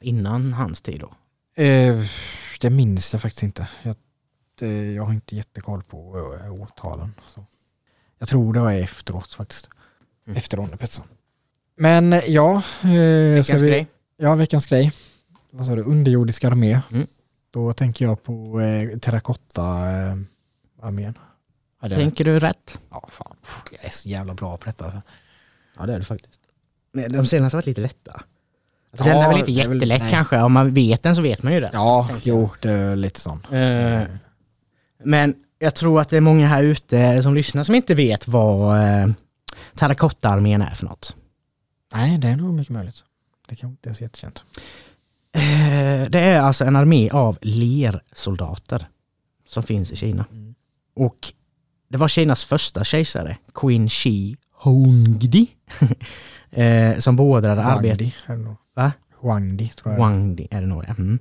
[0.00, 1.14] Innan hans tid då.
[1.62, 2.04] Eh,
[2.60, 3.68] det minns jag faktiskt inte.
[3.82, 3.96] Jag,
[4.58, 7.14] det, jag har inte jättekoll på eh, årtalen.
[7.28, 7.46] Så.
[8.18, 9.68] Jag tror det var efteråt faktiskt.
[10.26, 10.36] Mm.
[10.36, 11.06] Efter Ronny Pettersson.
[11.76, 12.62] Men ja.
[12.82, 13.86] Eh, Veckans vi, grej.
[14.16, 14.92] Ja, veckans grej.
[15.50, 15.82] Vad sa du?
[15.82, 16.80] Underjordisk armé.
[16.90, 17.06] Mm.
[17.52, 21.14] Då tänker jag på eh, terrakotta-armén.
[21.80, 21.98] ja, är rätt.
[21.98, 22.78] Tänker du rätt?
[22.90, 23.36] ja, fan.
[23.72, 24.84] Jag är så jävla bra på detta.
[24.84, 25.02] Alltså.
[25.78, 26.40] Ja det är det faktiskt.
[26.92, 28.22] Men de senaste har varit lite lätta.
[28.92, 30.10] Alltså, Ja, den är väl inte väl- jättelätt nej.
[30.10, 31.70] kanske, om man vet den så vet man ju det.
[31.72, 33.46] Ja, jo, det är lite sån.
[33.54, 34.02] Eh,
[35.04, 38.78] men jag tror att det är många här ute som lyssnar som inte vet vad
[38.80, 39.06] eh,
[39.74, 41.16] terrakottaarmén är för något.
[41.94, 43.04] Nej, det är nog mycket möjligt.
[43.48, 44.44] Det kanske inte är så jättekänt.
[45.34, 48.86] Eh, det är alltså en armé av lersoldater
[49.46, 50.24] som finns i Kina.
[50.94, 51.32] Och
[51.88, 55.46] det var Kinas första kejsare, Qin Shi Huangdi,
[56.50, 58.14] eh, som beordrade arbetet...
[58.26, 58.56] Huangdi.
[58.74, 58.92] Va?
[59.22, 60.00] Huangdi tror jag.
[60.00, 60.94] Wangdi är det nog ja.
[60.98, 61.18] mm.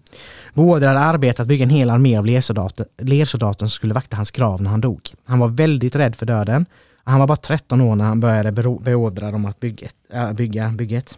[0.53, 4.61] Beordrade arbetet att bygga en hel armé av lersoldater, lersoldater som skulle vakta hans grav
[4.61, 5.09] när han dog.
[5.25, 6.65] Han var väldigt rädd för döden.
[7.03, 8.51] Han var bara 13 år när han började
[8.81, 11.17] beordra dem att bygga, äh, bygga bygget.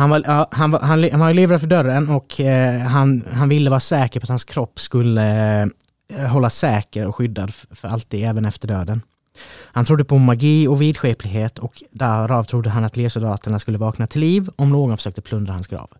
[0.00, 3.48] Han var, ja, han, var, han, han var livrädd för dörren och eh, han, han
[3.48, 5.62] ville vara säker på att hans kropp skulle
[6.08, 9.02] eh, hållas säker och skyddad för, alltid, även efter döden.
[9.48, 14.20] Han trodde på magi och vidskeplighet och därav trodde han att lersoldaterna skulle vakna till
[14.20, 15.90] liv om någon försökte plundra hans grav.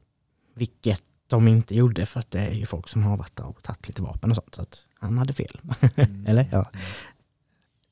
[0.54, 3.62] Vilket de inte gjorde för att det är ju folk som har varit där och
[3.62, 4.54] tagit lite vapen och sånt.
[4.54, 5.60] Så att han hade fel.
[6.26, 6.46] Eller?
[6.52, 6.70] Ja.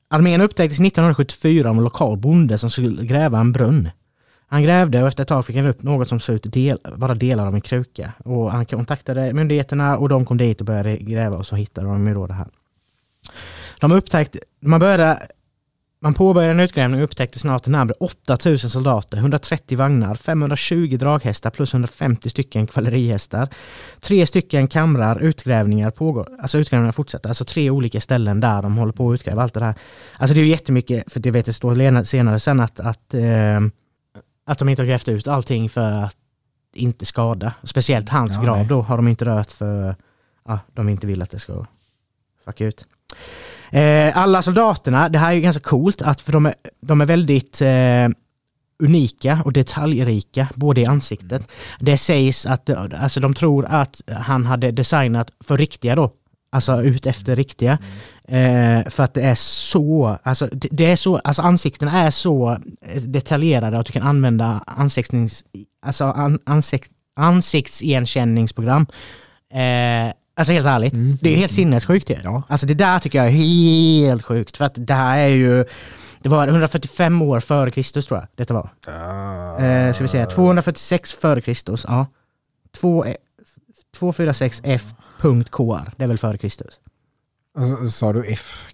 [0.07, 3.89] Armén upptäcktes 1974 av en lokal bonde som skulle gräva en brunn.
[4.49, 7.15] Han grävde och efter ett tag fick han upp något som såg ut del, vara
[7.15, 8.13] delar av en kruka.
[8.25, 12.07] Och han kontaktade myndigheterna och de kom dit och började gräva och så hittade de
[12.07, 12.47] ju då det här.
[13.79, 15.27] De upptäckte, man började
[16.01, 21.73] man påbörjade en utgrävning och upptäckte snart närmare 8000 soldater, 130 vagnar, 520 draghästar plus
[21.73, 23.47] 150 stycken kavallerihästar.
[23.99, 26.29] Tre stycken kamrar, utgrävningar pågår.
[26.39, 27.29] Alltså utgrävningar fortsätter.
[27.29, 29.75] Alltså tre olika ställen där de håller på att utgräva allt det här.
[30.17, 33.59] Alltså det är ju jättemycket, för det vet jag står senare sen att, att, eh,
[34.49, 36.15] att de inte har grävt ut allting för att
[36.73, 37.53] inte skada.
[37.63, 38.67] Speciellt hans ja, grav nej.
[38.67, 39.95] då har de inte rört för
[40.47, 41.65] ja, de inte vill att det ska
[42.45, 42.85] fucka ut.
[43.71, 47.05] Eh, alla soldaterna, det här är ju ganska coolt, att för de är, de är
[47.05, 48.07] väldigt eh,
[48.83, 51.47] unika och detaljrika, både i ansiktet.
[51.79, 56.11] Det sägs att alltså, de tror att han hade designat för riktiga då,
[56.51, 57.77] alltså ut efter riktiga.
[58.31, 62.57] Eh, för att det är så, alltså, det är så, alltså ansiktena är så
[63.07, 65.43] detaljerade att du kan använda ansiktnings,
[65.85, 68.85] alltså an, ansikt, ansiktsigenkänningsprogram
[69.53, 71.17] eh, Alltså helt ärligt, mm.
[71.21, 72.15] det är helt sinnessjukt ju.
[72.23, 72.43] Ja.
[72.47, 74.57] Alltså det där tycker jag är helt sjukt.
[74.57, 75.65] För att det här är ju,
[76.19, 78.69] det var 145 år före Kristus tror jag detta var.
[78.87, 79.65] Uh.
[79.65, 82.05] Eh, ska vi säga 246 före Kristus, ja.
[83.99, 86.79] 246 F.KR, det är väl före Kristus.
[87.57, 88.65] Alltså, sa du F?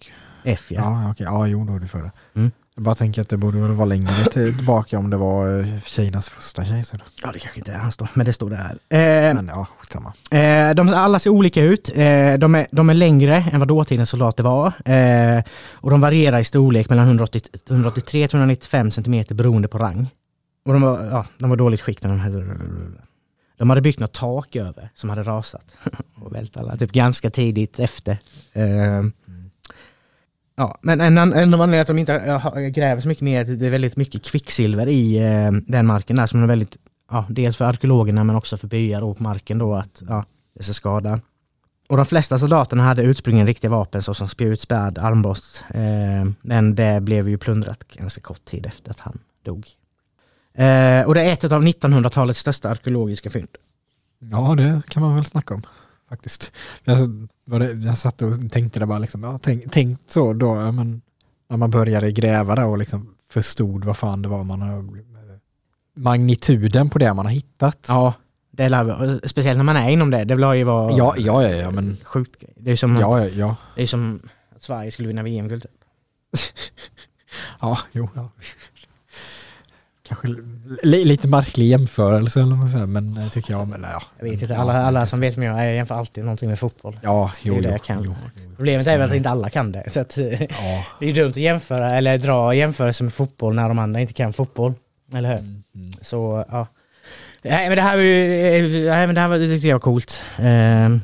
[0.43, 0.81] F ja.
[0.81, 1.25] Ja, okej.
[1.29, 2.11] ja jo, då är det före.
[2.35, 2.51] Mm.
[2.75, 6.65] Jag bara tänker att det borde vara längre tillbaka om det var eh, Kinas första
[6.65, 7.01] kejsare.
[7.23, 8.77] Ja, det kanske inte är hans då, men det står där.
[8.89, 10.13] Eh, men ja, skitsamma.
[10.31, 11.89] Eh, de alla ser olika ut.
[11.89, 14.73] Eh, de, är, de är längre än vad dåtidens soldater var.
[14.85, 20.09] Eh, och de varierar i storlek mellan 183 195 cm beroende på rang.
[20.65, 22.45] Och de var, ja, de var dåligt skick när de hade...
[23.57, 25.77] De hade byggt något tak över som hade rasat
[26.15, 28.17] och vält alla, typ ganska tidigt efter.
[28.53, 29.03] Eh,
[30.55, 33.39] ja, men en, en, en av anledningarna att de inte eh, gräver så mycket mer
[33.39, 36.77] är att det är väldigt mycket kvicksilver i eh, den marken där som är väldigt,
[37.11, 40.25] ja, dels för arkeologerna men också för byar och på marken då att ja,
[40.57, 41.19] det ska skada.
[41.89, 45.63] Och de flesta soldaterna hade ursprungligen riktiga vapen såsom spjut, svärd, armborst.
[45.69, 49.67] Eh, men det blev ju plundrat ganska kort tid efter att han dog.
[50.55, 53.57] Eh, och det är ett av 1900-talets största arkeologiska fynd.
[54.19, 55.63] Ja, det kan man väl snacka om
[56.09, 56.51] faktiskt.
[56.83, 60.71] Jag, det, jag satt och tänkte det bara liksom, ja, tänk, tänk så då, ja,
[60.71, 61.01] men,
[61.49, 64.85] när man började gräva där och liksom förstod vad fan det var man har,
[65.95, 67.85] magnituden på det man har hittat.
[67.87, 68.13] Ja,
[68.51, 71.49] det lär, speciellt när man är inom det, det lär ju vara ja, ja, ja,
[71.49, 73.55] ja, men, sjukt Det är som, ja, ja, ja.
[73.75, 74.19] Det är som
[74.55, 75.61] att Sverige skulle vinna VM-guld.
[75.61, 75.71] Typ.
[77.59, 78.09] ja, jo.
[78.15, 78.29] Ja
[80.07, 80.27] kanske
[80.83, 83.67] lite märklig jämförelse eller vad säger, men eh, tycker jag.
[83.67, 84.03] Men, ja.
[84.19, 86.99] Jag vet inte, alla, alla som vet mig, jag jämför alltid någonting med fotboll.
[87.03, 88.03] Ja, jo, det är det jag kan.
[88.03, 89.89] Jo, jo, Problemet är väl att inte alla kan det.
[89.89, 90.85] Så att, ja.
[90.99, 94.33] Det är dumt att jämföra eller dra jämförelser med fotboll när de andra inte kan
[94.33, 94.73] fotboll.
[95.13, 95.39] Eller hur?
[95.39, 95.93] Mm, mm.
[96.01, 96.67] Så ja.
[97.41, 99.79] Nej men det här var ju, nej, men det här var, det tyckte jag var
[99.79, 100.21] coolt.
[100.39, 101.01] Um,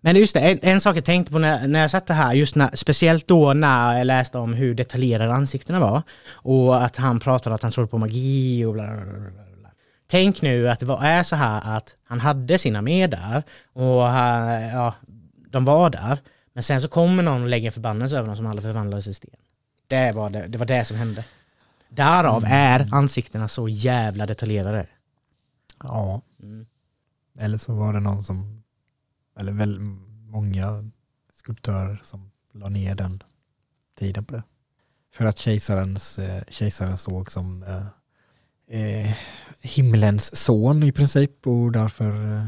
[0.00, 2.34] men just det, en, en, sak jag tänkte på när, när jag satt det här,
[2.34, 6.02] just när, speciellt då när jag läste om hur detaljerade ansiktena var
[6.32, 9.30] och att han pratade att han trodde på magi och bla bla bla.
[9.56, 9.70] bla.
[10.06, 14.02] Tänk nu att det var, är så här att han hade sina med där och
[14.72, 14.94] ja,
[15.50, 16.18] de var där.
[16.52, 19.14] Men sen så kommer någon och lägger en förbannelse över dem som alla förvandlades i
[19.14, 19.30] sten.
[19.86, 21.24] Det var det, det var det som hände.
[21.88, 22.52] Därav mm.
[22.52, 24.86] är ansiktena så jävla detaljerade.
[25.82, 26.22] Ja.
[26.42, 26.66] Mm.
[27.40, 28.59] Eller så var det någon som
[29.40, 29.80] eller väl
[30.26, 30.90] många
[31.32, 33.22] skulptörer som la ner den
[33.98, 34.42] tiden på det.
[35.12, 37.86] För att kejsarens, eh, kejsaren såg som eh,
[38.80, 39.16] eh,
[39.62, 42.46] himlens son i princip och därför eh,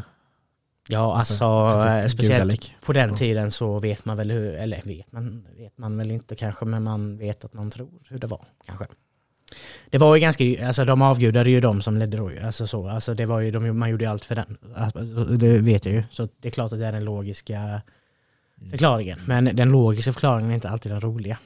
[0.89, 2.77] Ja, alltså, alltså speciellt gudalik.
[2.85, 6.36] på den tiden så vet man väl hur, eller vet man, vet man väl inte
[6.36, 8.86] kanske, men man vet att man tror hur det var kanske.
[9.91, 13.15] Det var ju ganska, alltså de avgudade ju de som ledde då alltså så, alltså
[13.15, 14.57] det var ju, de, man gjorde ju allt för den.
[14.77, 18.70] Alltså, det vet jag ju, så det är klart att det är den logiska mm.
[18.70, 19.20] förklaringen.
[19.27, 21.39] Men den logiska förklaringen är inte alltid den roliga.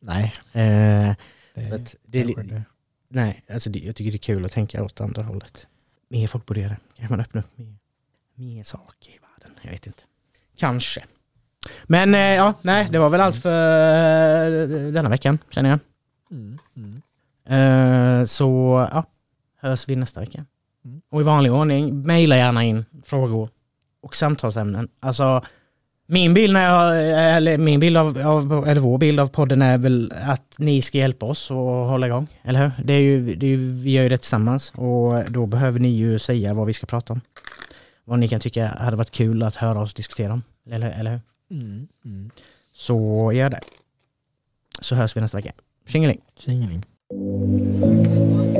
[0.00, 0.32] Nej.
[0.52, 1.14] Eh,
[1.54, 2.62] det, så att det, det.
[3.08, 5.66] Nej, alltså det, jag tycker det är kul att tänka åt andra hållet.
[6.08, 6.78] Mer folk borde göra det.
[6.96, 7.76] Kanske man öppnar upp mer,
[8.34, 9.58] mer saker i världen.
[9.62, 10.02] Jag vet inte.
[10.56, 11.04] Kanske.
[11.84, 15.78] Men eh, ja, nej, det var väl allt för eh, denna veckan, känner jag.
[16.30, 16.58] Mm.
[16.76, 16.99] Mm.
[17.50, 18.46] Eh, så
[18.92, 19.04] ja,
[19.60, 20.44] hörs vi nästa vecka.
[20.84, 21.00] Mm.
[21.10, 23.48] Och i vanlig ordning, mejla gärna in frågor
[24.02, 24.88] och samtalsämnen.
[25.00, 25.44] Alltså,
[26.06, 29.78] min bild, när jag, eller min bild av, av, eller vår bild av podden är
[29.78, 31.56] väl att ni ska hjälpa oss att
[31.88, 32.84] hålla igång, eller hur?
[32.84, 35.88] Det är ju, det är ju, vi gör ju det tillsammans och då behöver ni
[35.88, 37.20] ju säga vad vi ska prata om.
[38.04, 41.20] Vad ni kan tycka hade varit kul att höra oss diskutera om, eller, eller hur?
[41.50, 41.88] Mm.
[42.04, 42.30] Mm.
[42.72, 43.60] Så gör det.
[44.80, 45.52] Så hörs vi nästa vecka.
[45.86, 46.20] Tjingeling!
[46.38, 46.86] Tjingeling.
[47.12, 48.59] Thank you.